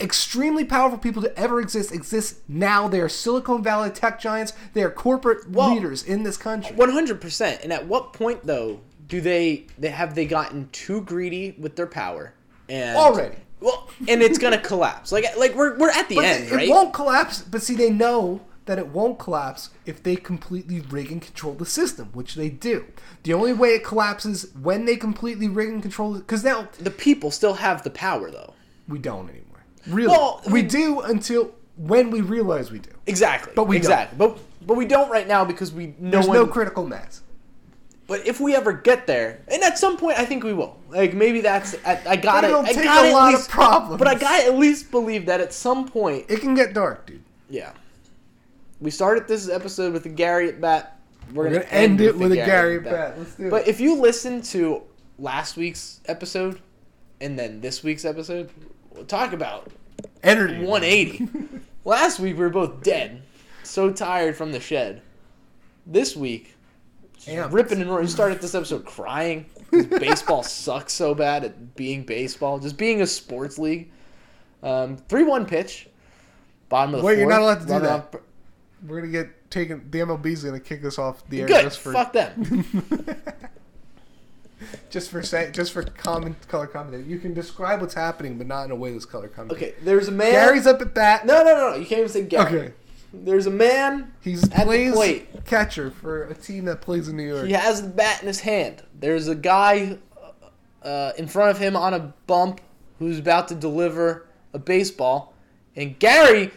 extremely 0.00 0.64
powerful 0.64 0.98
people 0.98 1.22
to 1.22 1.38
ever 1.38 1.60
exist 1.60 1.92
exist 1.92 2.38
now. 2.48 2.88
They 2.88 3.00
are 3.00 3.08
Silicon 3.08 3.62
Valley 3.62 3.90
tech 3.90 4.20
giants. 4.20 4.52
They 4.72 4.82
are 4.82 4.90
corporate 4.90 5.50
Well- 5.50 5.74
leaders 5.74 6.02
in 6.02 6.22
this 6.22 6.36
country. 6.36 6.74
One 6.76 6.90
hundred 6.90 7.20
percent. 7.20 7.60
And 7.62 7.72
at 7.72 7.86
what 7.86 8.12
point 8.12 8.44
though 8.44 8.80
do 9.08 9.20
they 9.20 9.66
they 9.78 9.90
have 9.90 10.14
they 10.14 10.26
gotten 10.26 10.68
too 10.72 11.00
greedy 11.02 11.54
with 11.58 11.76
their 11.76 11.86
power 11.86 12.34
and 12.68 12.96
Already. 12.96 13.36
Well, 13.60 13.88
and 14.08 14.22
it's 14.22 14.38
gonna 14.38 14.58
collapse. 14.72 15.12
Like 15.12 15.24
like 15.36 15.54
we're 15.54 15.76
we're 15.78 15.90
at 15.90 16.08
the 16.08 16.16
But 16.16 16.24
end, 16.24 16.44
it 16.48 16.54
right? 16.54 16.68
won't 16.68 16.92
collapse. 16.94 17.42
But 17.42 17.62
see, 17.62 17.74
they 17.74 17.90
know 17.90 18.40
that 18.66 18.78
it 18.78 18.88
won't 18.88 19.18
collapse 19.18 19.68
if 19.84 20.02
they 20.02 20.16
completely 20.16 20.80
rig 20.80 21.12
and 21.12 21.20
control 21.20 21.52
the 21.52 21.66
system, 21.66 22.08
which 22.14 22.34
they 22.34 22.48
do. 22.48 22.86
The 23.22 23.34
only 23.34 23.52
way 23.52 23.74
it 23.74 23.84
collapses 23.84 24.46
when 24.58 24.86
they 24.86 24.96
completely 24.96 25.48
rig 25.48 25.68
and 25.68 25.82
control 25.82 26.14
it, 26.16 26.20
because 26.20 26.42
now 26.44 26.68
The 26.78 26.90
people 26.90 27.30
still 27.30 27.54
have 27.54 27.82
the 27.84 27.90
power 27.90 28.30
though. 28.30 28.54
we 28.88 28.98
don't 28.98 29.28
anymore. 29.28 29.43
Really, 29.86 30.08
Well, 30.08 30.40
we 30.46 30.52
we- 30.52 30.62
do 30.62 31.00
until 31.00 31.52
when 31.76 32.10
we 32.10 32.20
realize 32.20 32.70
we 32.70 32.78
do. 32.78 32.90
Exactly. 33.06 33.52
But 33.54 33.64
we 33.64 33.78
don't. 33.80 34.16
But 34.16 34.38
but 34.66 34.76
we 34.76 34.86
don't 34.86 35.10
right 35.10 35.26
now 35.28 35.44
because 35.44 35.72
we 35.72 35.94
no 35.98 36.10
There's 36.10 36.26
one. 36.28 36.36
no 36.36 36.46
critical 36.46 36.86
mass. 36.86 37.20
but 38.06 38.26
if 38.26 38.38
we 38.40 38.54
ever 38.54 38.72
get 38.72 39.06
there, 39.06 39.40
and 39.48 39.62
at 39.62 39.78
some 39.78 39.96
point 39.96 40.18
I 40.18 40.24
think 40.24 40.42
we 40.44 40.52
will. 40.54 40.78
Like 40.90 41.12
maybe 41.14 41.40
that's 41.40 41.74
I, 41.84 42.00
I 42.06 42.16
got 42.16 42.44
it. 42.44 42.48
it'll 42.48 42.64
I 42.64 42.72
got 42.72 43.06
a 43.06 43.12
lot 43.12 43.34
of 43.34 43.46
problems. 43.48 43.98
But 43.98 44.08
I 44.08 44.14
got 44.14 44.40
to 44.40 44.46
at 44.46 44.56
least 44.56 44.90
believe 44.90 45.26
that 45.26 45.40
at 45.40 45.52
some 45.52 45.86
point, 45.88 46.26
It 46.28 46.40
can 46.40 46.54
get 46.54 46.72
dark, 46.74 47.06
dude. 47.06 47.22
yeah. 47.50 47.72
We 48.80 48.90
started 48.90 49.26
this 49.28 49.48
episode 49.48 49.92
with 49.92 50.04
a 50.06 50.10
Gary 50.10 50.48
at 50.48 50.60
bat. 50.60 50.98
We're, 51.32 51.44
We're 51.44 51.50
gonna, 51.50 51.64
gonna 51.64 51.70
end 51.72 52.00
it 52.00 52.16
with 52.16 52.32
a 52.32 52.36
Gary 52.36 52.76
at 52.76 52.84
bat. 52.84 53.18
Let's 53.18 53.34
do 53.34 53.50
But 53.50 53.62
it. 53.62 53.68
if 53.68 53.80
you 53.80 53.96
listen 54.00 54.42
to 54.42 54.82
last 55.18 55.56
week's 55.56 56.00
episode 56.06 56.60
and 57.20 57.38
then 57.38 57.60
this 57.62 57.82
week's 57.82 58.04
episode, 58.04 58.50
we'll 58.94 59.04
talk 59.04 59.32
about 59.32 59.70
Energy. 60.22 60.64
180. 60.64 61.28
Last 61.84 62.18
week 62.18 62.36
we 62.36 62.42
were 62.42 62.50
both 62.50 62.82
dead, 62.82 63.22
so 63.62 63.92
tired 63.92 64.36
from 64.36 64.52
the 64.52 64.60
shed. 64.60 65.02
This 65.86 66.16
week, 66.16 66.54
Amped. 67.26 67.52
ripping 67.52 67.80
and 67.80 67.90
roaring. 67.90 68.08
Started 68.08 68.40
this 68.40 68.54
episode 68.54 68.86
crying. 68.86 69.46
baseball 69.70 70.42
sucks 70.42 70.94
so 70.94 71.14
bad 71.14 71.44
at 71.44 71.76
being 71.76 72.04
baseball, 72.04 72.58
just 72.58 72.78
being 72.78 73.02
a 73.02 73.06
sports 73.06 73.58
league. 73.58 73.90
Um, 74.62 74.96
Three-one 74.96 75.44
pitch, 75.44 75.88
bottom 76.70 76.94
of 76.94 77.00
the 77.00 77.06
Wait, 77.06 77.18
you're 77.18 77.28
not 77.28 77.42
allowed 77.42 77.60
to 77.60 77.66
do 77.66 77.80
that. 77.80 78.14
We're 78.86 79.00
gonna 79.00 79.12
get 79.12 79.50
taken. 79.50 79.86
The 79.90 79.98
MLB's 80.00 80.44
gonna 80.44 80.60
kick 80.60 80.84
us 80.84 80.98
off 80.98 81.26
the 81.28 81.42
air 81.42 81.46
Good, 81.46 81.62
just 81.64 81.80
for 81.80 81.92
fuck 81.92 82.12
them. 82.14 82.64
just 84.94 85.10
for 85.10 85.22
say, 85.24 85.50
just 85.50 85.72
for 85.72 85.82
common 85.82 86.36
color 86.46 86.68
commentary. 86.68 87.02
You 87.02 87.18
can 87.18 87.34
describe 87.34 87.80
what's 87.80 87.94
happening, 87.94 88.38
but 88.38 88.46
not 88.46 88.64
in 88.66 88.70
a 88.70 88.76
way 88.76 88.92
that's 88.92 89.04
color 89.04 89.26
commentary. 89.26 89.72
Okay, 89.72 89.80
there's 89.82 90.06
a 90.06 90.12
man. 90.12 90.30
Gary's 90.30 90.68
up 90.68 90.80
at 90.80 90.94
bat. 90.94 91.26
No, 91.26 91.42
no, 91.42 91.52
no, 91.52 91.70
no. 91.70 91.76
You 91.76 91.84
can't 91.84 91.98
even 91.98 92.08
say 92.08 92.22
Gary. 92.22 92.60
Okay. 92.60 92.74
There's 93.12 93.46
a 93.46 93.50
man. 93.50 94.12
He's 94.20 94.44
At 94.50 94.68
the 94.68 94.92
plate. 94.92 95.44
catcher 95.44 95.90
for 95.90 96.24
a 96.24 96.34
team 96.34 96.64
that 96.66 96.80
plays 96.80 97.08
in 97.08 97.16
New 97.16 97.26
York. 97.26 97.46
He 97.46 97.52
has 97.52 97.82
the 97.82 97.88
bat 97.88 98.22
in 98.22 98.28
his 98.28 98.40
hand. 98.40 98.82
There's 98.98 99.26
a 99.26 99.34
guy 99.34 99.98
uh, 100.82 101.12
in 101.18 101.26
front 101.26 101.50
of 101.50 101.58
him 101.58 101.76
on 101.76 101.92
a 101.92 102.14
bump 102.28 102.60
who's 103.00 103.18
about 103.18 103.48
to 103.48 103.56
deliver 103.56 104.26
a 104.52 104.60
baseball. 104.60 105.34
And 105.74 105.98
Gary, 105.98 106.52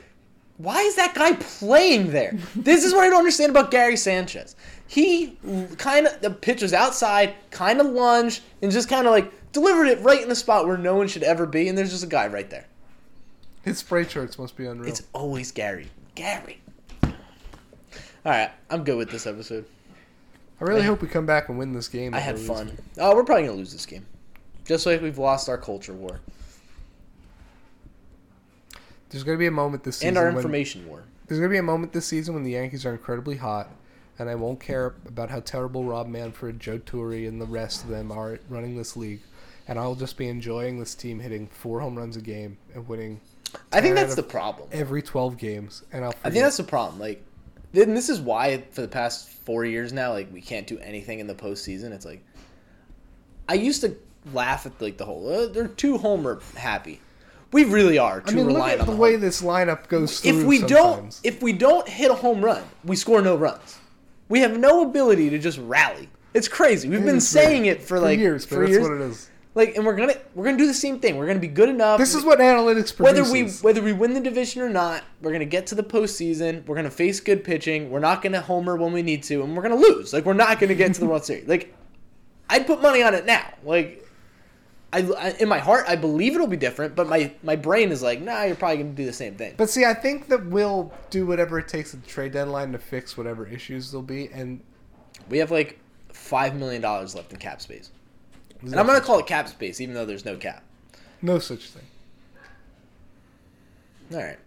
why 0.58 0.82
is 0.82 0.96
that 0.96 1.14
guy 1.14 1.34
playing 1.34 2.12
there? 2.12 2.38
this 2.56 2.84
is 2.84 2.94
what 2.94 3.04
I 3.04 3.10
don't 3.10 3.20
understand 3.20 3.52
about 3.52 3.72
Gary 3.72 3.96
Sanchez. 3.98 4.56
He 4.88 5.38
kind 5.78 6.08
of, 6.08 6.20
the 6.22 6.32
pitch 6.32 6.62
was 6.62 6.74
outside, 6.74 7.36
kind 7.52 7.80
of 7.80 7.88
lunged, 7.88 8.42
and 8.62 8.72
just 8.72 8.90
kind 8.90 9.06
of 9.06 9.12
like 9.12 9.32
delivered 9.52 9.86
it 9.86 10.02
right 10.02 10.22
in 10.22 10.30
the 10.30 10.36
spot 10.36 10.66
where 10.66 10.78
no 10.78 10.96
one 10.96 11.08
should 11.08 11.24
ever 11.24 11.46
be. 11.46 11.68
And 11.68 11.78
there's 11.78 11.92
just 11.92 12.04
a 12.04 12.08
guy 12.08 12.28
right 12.28 12.50
there. 12.50 12.66
His 13.64 13.80
spray 13.80 14.06
charts 14.06 14.40
must 14.40 14.56
be 14.56 14.66
unreal. 14.66 14.88
It's 14.90 15.04
always 15.14 15.52
Gary. 15.52 15.90
Gary. 16.16 16.62
All 17.04 18.34
right, 18.34 18.52
I'm 18.70 18.84
good 18.84 18.98
with 18.98 19.12
this 19.12 19.28
episode. 19.28 19.66
I 20.60 20.64
really 20.64 20.82
hope 20.82 21.02
we 21.02 21.08
come 21.08 21.26
back 21.26 21.50
and 21.50 21.60
win 21.60 21.74
this 21.74 21.88
game. 21.88 22.14
I 22.14 22.20
had 22.20 22.40
fun. 22.40 22.68
losing. 22.70 22.84
Oh, 22.98 23.16
we're 23.16 23.24
probably 23.24 23.46
gonna 23.46 23.58
lose 23.58 23.72
this 23.72 23.86
game, 23.86 24.06
just 24.66 24.86
like 24.86 25.02
we've 25.02 25.20
lost 25.20 25.50
our 25.50 25.58
culture 25.58 25.94
war 25.94 26.20
There's 29.10 29.24
gonna 29.24 29.38
be 29.38 29.48
a 29.48 29.52
moment 29.52 29.84
this 29.84 29.98
season 29.98 30.10
and 30.10 30.18
our 30.18 30.26
when- 30.26 30.36
information 30.38 30.88
war. 30.88 31.04
There's 31.28 31.40
gonna 31.40 31.52
be 31.52 31.58
a 31.58 31.64
moment 31.64 31.94
this 31.94 32.06
season 32.06 32.34
when 32.34 32.44
the 32.44 32.52
Yankees 32.52 32.86
are 32.86 32.92
incredibly 32.92 33.36
hot, 33.38 33.70
and 34.20 34.30
I 34.30 34.36
won't 34.36 34.60
care 34.60 34.96
about 35.06 35.30
how 35.30 35.40
terrible 35.42 35.84
Rob 35.84 36.08
Manfred, 36.08 36.60
Joe 36.60 36.78
Torre, 36.78 37.14
and 37.28 37.42
the 37.42 37.46
rest 37.46 37.84
of 37.84 37.90
them 37.90 38.12
are 38.12 38.40
running 38.50 38.78
this 38.78 38.96
league, 38.96 39.22
and 39.68 39.78
I'll 39.78 39.96
just 39.96 40.18
be 40.18 40.28
enjoying 40.28 40.80
this 40.80 40.96
team 40.96 41.20
hitting 41.20 41.48
four 41.48 41.82
home 41.82 41.98
runs 41.98 42.16
a 42.16 42.22
game 42.22 42.58
and 42.74 42.88
winning 42.88 43.20
I 43.72 43.82
think 43.82 43.96
that's 43.96 44.16
the 44.16 44.24
problem. 44.24 44.70
every 44.72 45.02
12 45.02 45.38
games, 45.38 45.84
and 45.92 46.04
I'll. 46.06 46.14
I 46.24 46.30
think 46.30 46.44
that's 46.44 46.58
the 46.58 46.64
problem. 46.64 47.00
Like, 47.00 47.24
then 47.74 47.94
this 47.94 48.10
is 48.10 48.20
why 48.20 48.64
for 48.72 48.82
the 48.82 48.88
past 48.88 49.30
four 49.30 49.66
years 49.66 49.94
now, 49.94 50.12
like 50.14 50.32
we 50.32 50.42
can't 50.42 50.68
do 50.68 50.78
anything 50.80 51.20
in 51.20 51.28
the 51.28 51.36
postseason. 51.36 51.92
It's 51.92 52.06
like 52.06 52.24
I 53.48 53.54
used 53.56 53.82
to 53.82 53.96
laugh 54.34 54.66
at 54.66 54.82
like 54.82 54.98
the 54.98 55.06
whole 55.06 55.32
uh, 55.32 55.48
they're 55.48 55.68
too 55.68 55.98
homer 55.98 56.42
happy. 56.56 57.00
We 57.52 57.64
really 57.64 57.98
are 57.98 58.22
I 58.26 58.30
too 58.30 58.36
mean, 58.38 58.46
look 58.48 58.56
reliant 58.56 58.74
at 58.76 58.82
on 58.82 58.86
the 58.88 58.92
the 58.94 58.98
way 59.02 59.16
this 59.16 59.42
lineup 59.42 59.88
goes 59.88 60.20
through. 60.20 60.42
If 60.42 60.46
we 60.46 60.60
sometimes. 60.60 61.22
don't, 61.22 61.36
if 61.36 61.42
we 61.42 61.54
don't 61.54 61.88
hit 61.88 62.12
a 62.12 62.16
home 62.16 62.44
run, 62.44 62.64
we 62.84 62.96
score 62.96 63.22
no 63.22 63.36
runs. 63.36 63.78
We 64.30 64.42
have 64.42 64.58
no 64.60 64.82
ability 64.82 65.30
to 65.30 65.40
just 65.40 65.58
rally. 65.60 66.10
It's 66.34 66.48
crazy. 66.50 66.90
We've 66.90 67.00
It 67.02 67.06
been 67.06 67.22
saying 67.22 67.64
weird. 67.64 67.78
it 67.78 67.84
for 67.84 68.00
like 68.00 68.20
years, 68.20 68.46
but 68.46 68.56
for 68.56 68.60
that's 68.62 68.72
years. 68.72 68.84
what 68.84 68.92
it 68.92 69.02
is. 69.02 69.30
Like, 69.56 69.76
and 69.76 69.86
we're 69.86 69.96
gonna 69.96 70.14
we're 70.36 70.44
gonna 70.46 70.58
do 70.58 70.68
the 70.68 70.74
same 70.74 71.00
thing. 71.00 71.18
We're 71.18 71.26
gonna 71.26 71.40
be 71.40 71.48
good 71.48 71.70
enough. 71.70 71.98
This 71.98 72.14
is 72.14 72.24
what 72.24 72.38
analytics 72.40 73.00
whether 73.00 73.24
we 73.24 73.50
whether 73.62 73.82
we 73.82 73.92
win 73.94 74.14
the 74.14 74.20
division 74.20 74.62
or 74.62 74.70
not, 74.70 75.04
we're 75.22 75.32
gonna 75.32 75.46
get 75.46 75.66
to 75.68 75.76
the 75.76 75.82
postseason. 75.84 76.64
We're 76.68 76.76
gonna 76.76 76.92
face 76.92 77.20
good 77.20 77.44
pitching. 77.44 77.90
We're 77.90 78.00
not 78.02 78.22
gonna 78.22 78.42
homer 78.42 78.76
when 78.76 78.92
we 78.94 79.02
need 79.02 79.24
to, 79.24 79.42
and 79.42 79.56
we're 79.56 79.64
gonna 79.64 79.78
lose. 79.78 80.14
Like 80.14 80.26
we're 80.26 80.34
not 80.34 80.60
gonna 80.60 80.76
get 80.76 80.94
to 80.96 81.00
the 81.00 81.08
World 81.08 81.26
Series. 81.26 81.48
Like 81.48 81.74
I'd 82.50 82.68
put 82.68 82.82
money 82.84 83.02
on 83.02 83.16
it 83.16 83.26
now. 83.26 83.52
Like 83.64 84.07
I, 84.94 85.00
I 85.00 85.30
in 85.40 85.50
my 85.50 85.60
heart 85.60 85.86
I 85.88 85.96
believe 85.98 86.34
it'll 86.36 86.48
be 86.48 86.56
different, 86.58 86.96
but 86.96 87.08
my 87.08 87.34
my 87.44 87.56
brain 87.56 87.92
is 87.92 88.02
like, 88.02 88.22
nah, 88.22 88.44
you're 88.44 88.56
probably 88.56 88.78
gonna 88.78 88.92
do 88.92 89.06
the 89.06 89.14
same 89.14 89.36
thing. 89.36 89.54
But 89.58 89.70
see, 89.70 89.84
I 89.86 89.94
think 89.94 90.28
that 90.30 90.46
we'll 90.46 90.94
do 91.10 91.26
whatever 91.26 91.60
it 91.60 91.68
takes 91.68 91.94
at 91.94 92.02
the 92.04 92.08
trade 92.10 92.32
deadline 92.32 92.72
to 92.72 92.80
fix 92.80 93.18
whatever 93.18 93.46
issues 93.46 93.92
there'll 93.92 94.02
be, 94.04 94.28
and 94.30 94.62
We 95.30 95.40
have 95.40 95.52
like 95.52 95.80
five 96.14 96.56
million 96.56 96.82
dollars 96.82 97.16
left 97.16 97.34
in 97.34 97.40
cap 97.40 97.62
space, 97.62 97.92
and 98.62 98.76
I'm 98.80 98.86
gonna 98.88 99.02
call 99.02 99.20
it 99.20 99.28
cap 99.28 99.50
space, 99.50 99.82
even 99.82 99.94
though 99.94 100.06
there's 100.06 100.26
no 100.26 100.38
cap. 100.38 100.64
no 101.22 101.38
such 101.40 101.70
thing. 101.70 101.84
All 104.14 104.24
right. 104.24 104.40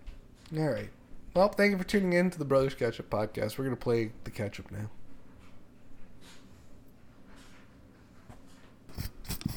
All 0.56 0.68
right. 0.70 0.88
Well, 1.34 1.48
thank 1.50 1.72
you 1.72 1.78
for 1.78 1.84
tuning 1.84 2.14
in 2.14 2.30
to 2.30 2.38
the 2.38 2.44
Brothers 2.46 2.74
Catch 2.74 2.98
Up 2.98 3.10
podcast. 3.10 3.58
We're 3.58 3.64
gonna 3.64 3.76
play 3.76 4.10
the 4.24 4.30
catch 4.30 4.58
up 4.58 4.70
now. 4.70 4.88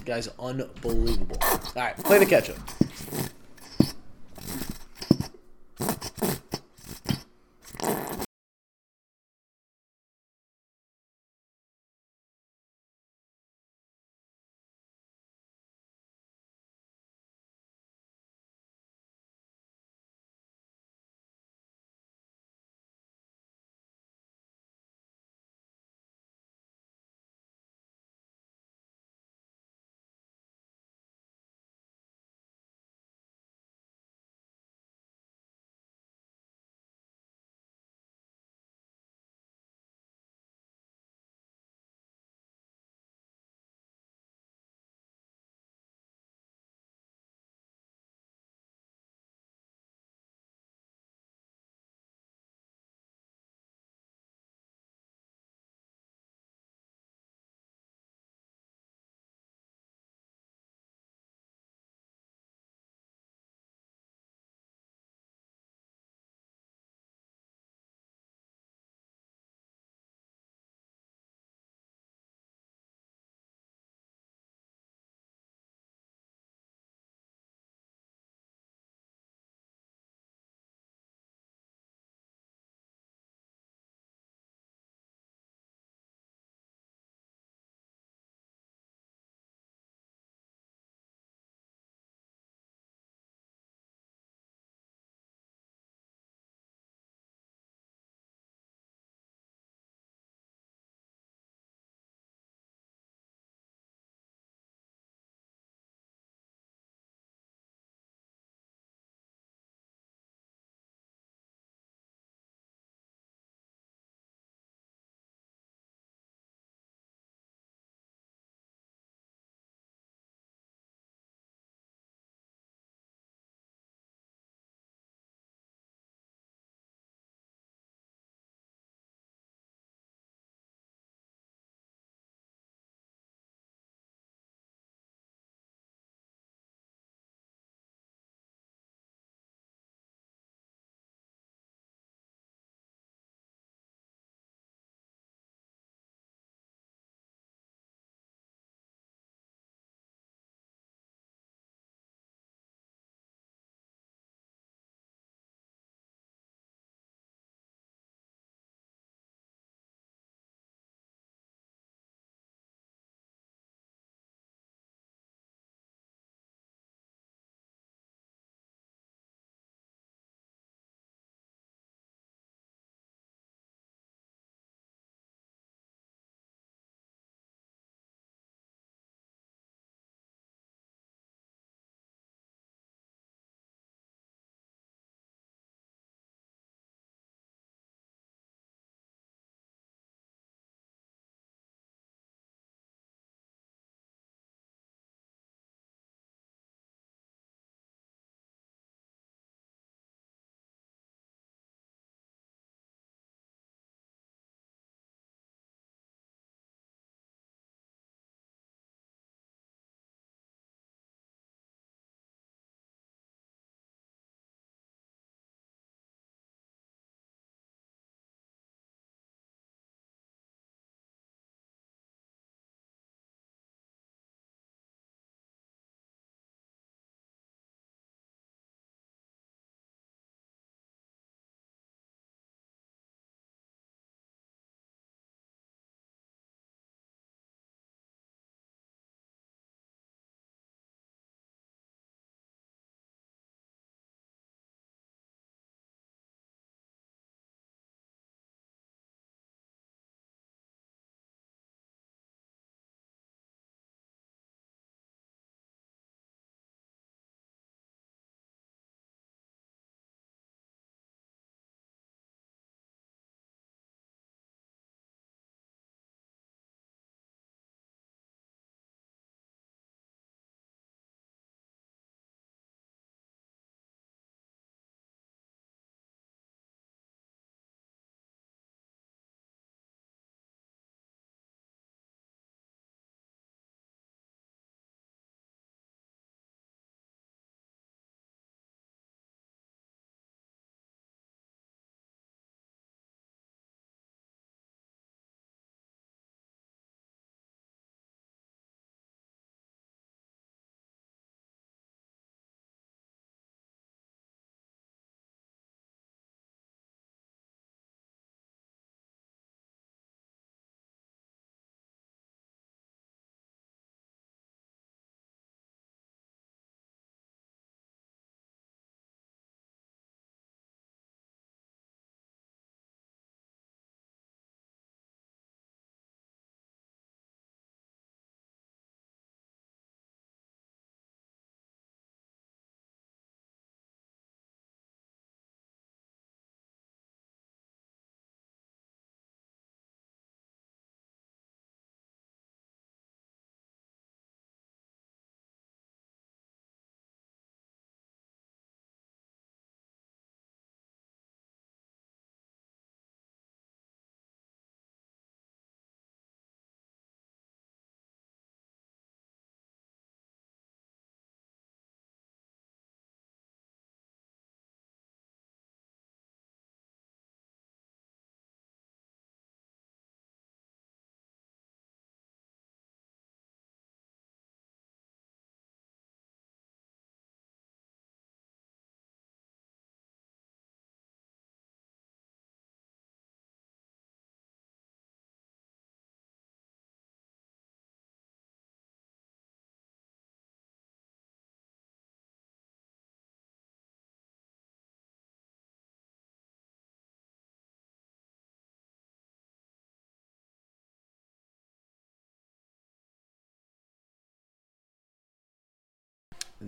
Guys, 0.06 0.28
unbelievable. 0.38 1.38
All 1.42 1.60
right, 1.76 1.98
play 1.98 2.20
the 2.20 2.26
catch 2.26 2.50
up. 2.50 2.58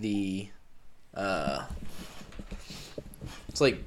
The 0.01 0.49
uh 1.13 1.65
it's 3.49 3.61
like 3.61 3.81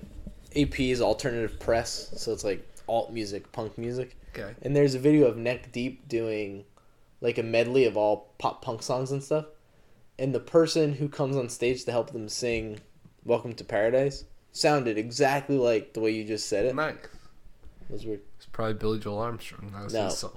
AP's 0.57 1.01
alternative 1.01 1.61
press, 1.61 2.11
so 2.17 2.33
it's 2.33 2.45
like 2.45 2.67
alt 2.89 3.13
music, 3.13 3.53
punk 3.53 3.77
music. 3.77 4.17
Okay. 4.37 4.55
And 4.63 4.75
there's 4.75 4.95
a 4.95 4.99
video 4.99 5.27
of 5.27 5.37
Neck 5.37 5.73
Deep 5.73 6.09
doing 6.09 6.65
like 7.21 7.39
a 7.39 7.43
medley 7.43 7.85
of 7.85 7.97
all 7.97 8.33
pop 8.39 8.63
punk 8.63 8.83
songs 8.83 9.11
and 9.11 9.23
stuff. 9.23 9.47
And 10.19 10.35
the 10.35 10.41
person 10.41 10.95
who 10.95 11.09
comes 11.09 11.37
on 11.37 11.49
stage 11.49 11.85
to 11.85 11.93
help 11.93 12.13
them 12.13 12.29
sing 12.29 12.81
Welcome 13.25 13.55
to 13.55 13.65
Paradise 13.65 14.25
sounded 14.53 14.97
exactly 14.97 15.57
like 15.59 15.93
the 15.93 16.01
way 16.01 16.11
you 16.13 16.25
just 16.25 16.49
said 16.49 16.65
it. 16.65 16.75
Nice. 16.75 16.95
It 16.95 17.93
was 17.93 18.07
weird. 18.07 18.21
It's 18.37 18.47
probably 18.47 18.75
Billy 18.75 18.99
Joel 18.99 19.19
Armstrong. 19.19 19.71
That 19.73 19.85
was 19.85 19.95
No. 19.95 20.05
his 20.07 20.19
song. 20.19 20.37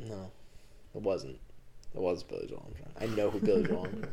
No, 0.00 0.30
it 0.94 1.02
wasn't. 1.02 1.38
It 1.94 2.00
was 2.00 2.22
Billy 2.24 2.46
Joel 2.48 2.64
Armstrong. 2.66 2.90
I 3.00 3.06
know 3.16 3.30
who 3.30 3.38
Billy 3.40 3.64
Joel 3.64 3.80
Armstrong. 3.84 4.12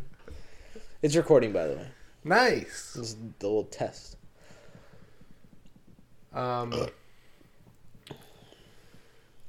Is. 1.06 1.12
It's 1.12 1.16
recording, 1.18 1.52
by 1.54 1.68
the 1.68 1.76
way. 1.76 1.88
Nice. 2.24 2.94
This 2.96 3.10
is 3.10 3.16
the 3.40 3.48
little 3.48 3.64
test. 3.66 4.18
Um. 6.34 6.74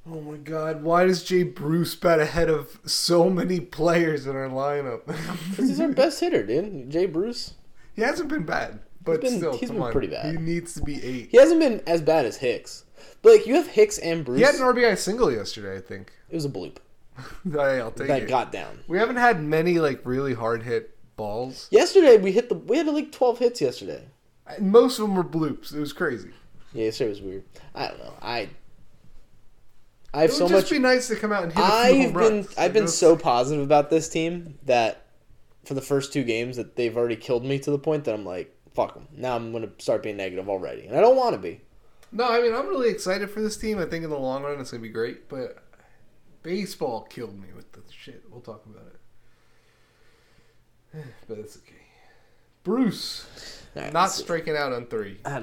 Oh 0.09 0.21
my 0.21 0.37
God! 0.37 0.85
Why 0.85 1.05
does 1.05 1.25
Jay 1.25 1.43
Bruce 1.43 1.97
bat 1.97 2.21
ahead 2.21 2.49
of 2.49 2.79
so 2.87 3.29
many 3.29 3.59
players 3.59 4.27
in 4.27 4.37
our 4.37 4.49
lineup? 4.49 5.05
Because 5.51 5.69
he's 5.69 5.81
our 5.81 5.89
best 5.89 6.21
hitter, 6.21 6.47
dude. 6.47 6.91
Jay 6.91 7.07
Bruce. 7.07 7.55
he 7.97 8.03
hasn't 8.03 8.29
been 8.29 8.45
bad, 8.45 8.79
but 9.03 9.21
been- 9.21 9.39
still, 9.39 9.59
he's 9.59 9.73
been 9.73 9.81
on. 9.83 9.91
pretty 9.91 10.07
bad. 10.07 10.27
He 10.37 10.41
needs 10.41 10.75
to 10.75 10.83
be 10.83 11.03
eight. 11.03 11.31
He 11.33 11.39
hasn't 11.39 11.59
been 11.59 11.83
as 11.89 12.03
bad 12.03 12.25
as 12.25 12.37
Hicks. 12.37 12.85
But 13.23 13.33
like 13.33 13.47
you 13.49 13.57
have 13.57 13.67
Hicks 13.67 13.99
and 13.99 14.25
Bruce. 14.25 14.39
He 14.39 14.45
had 14.45 14.55
an 14.55 14.61
RBI 14.61 14.97
single 14.97 15.33
yesterday, 15.33 15.77
I 15.77 15.81
think. 15.81 16.13
it 16.31 16.35
was 16.37 16.45
a 16.45 16.51
bloop. 16.51 16.77
Hey, 17.51 17.81
I'll 17.81 17.91
take 17.91 18.07
That 18.09 18.23
it. 18.25 18.29
got 18.29 18.53
down. 18.53 18.79
We 18.87 18.99
haven't 18.99 19.17
had 19.17 19.43
many 19.43 19.81
like 19.81 20.03
really 20.05 20.35
hard 20.35 20.63
hit 20.63 20.96
balls. 21.17 21.69
Yesterday 21.71 22.17
we 22.19 22.33
hit 22.33 22.49
the 22.49 22.55
we 22.55 22.77
had 22.79 22.87
like 22.87 23.13
twelve 23.13 23.39
hits 23.39 23.61
yesterday. 23.61 24.07
And 24.47 24.71
Most 24.71 24.99
of 24.99 25.07
them 25.07 25.17
were 25.17 25.25
bloops. 25.25 25.75
It 25.75 25.81
was 25.81 25.93
crazy. 25.93 26.31
Yeah, 26.73 26.85
yesterday 26.85 27.11
was 27.11 27.21
weird. 27.23 27.45
I 27.75 27.89
don't 27.89 27.99
know. 27.99 28.13
I 28.23 28.49
I 30.15 30.25
It 30.25 30.31
have 30.31 30.31
would 30.31 30.37
so 30.37 30.49
just 30.49 30.65
much 30.67 30.71
be 30.71 30.79
nice 30.79 31.09
to 31.09 31.17
come 31.17 31.33
out 31.33 31.43
and 31.45 31.53
hit 31.53 31.61
a 31.63 31.67
few 31.67 31.75
I've 31.75 31.95
home 31.97 32.03
been 32.05 32.15
runs. 32.15 32.55
I've 32.59 32.71
It 32.71 32.75
been 32.75 32.83
was- 32.85 32.97
so 32.97 33.17
positive 33.17 33.65
about 33.65 33.91
this 33.91 34.09
team 34.09 34.59
that 34.65 35.03
for 35.65 35.75
the 35.75 35.83
first 35.83 36.13
two 36.13 36.23
games 36.23 36.57
that 36.57 36.77
they've 36.77 36.97
already 36.97 37.17
killed 37.17 37.45
me 37.45 37.59
to 37.59 37.71
the 37.71 37.79
point 37.79 38.05
that 38.05 38.15
I'm 38.15 38.25
like 38.25 38.53
fuck 38.75 38.95
them. 38.95 39.09
Now 39.13 39.37
I'm 39.37 39.53
gonna 39.53 39.71
start 39.79 40.03
being 40.03 40.17
negative 40.19 40.49
already, 40.51 40.87
and 40.87 40.97
I 40.97 41.01
don't 41.01 41.17
want 41.17 41.35
to 41.35 41.41
be. 41.41 41.63
No, 42.13 42.25
I 42.29 42.41
mean 42.43 42.55
I'm 42.55 42.69
really 42.69 42.91
excited 42.91 43.31
for 43.31 43.41
this 43.41 43.57
team. 43.57 43.79
I 43.79 43.87
think 43.87 44.05
in 44.05 44.11
the 44.11 44.19
long 44.19 44.43
run 44.43 44.61
it's 44.61 44.71
gonna 44.71 44.83
be 44.83 44.89
great. 44.91 45.29
But 45.29 45.57
baseball 46.43 47.03
killed 47.11 47.39
me 47.41 47.49
with 47.57 47.73
the 47.73 47.81
shit. 47.91 48.23
We'll 48.31 48.43
talk 48.43 48.65
about 48.67 48.87
it. 48.87 48.96
But 51.29 51.39
it's 51.39 51.57
okay. 51.59 51.73
Bruce 52.65 53.27
right, 53.75 53.93
not 53.93 54.11
striking 54.11 54.57
out 54.57 54.73
on 54.73 54.87
three. 54.87 55.19
I 55.25 55.31
had 55.31 55.35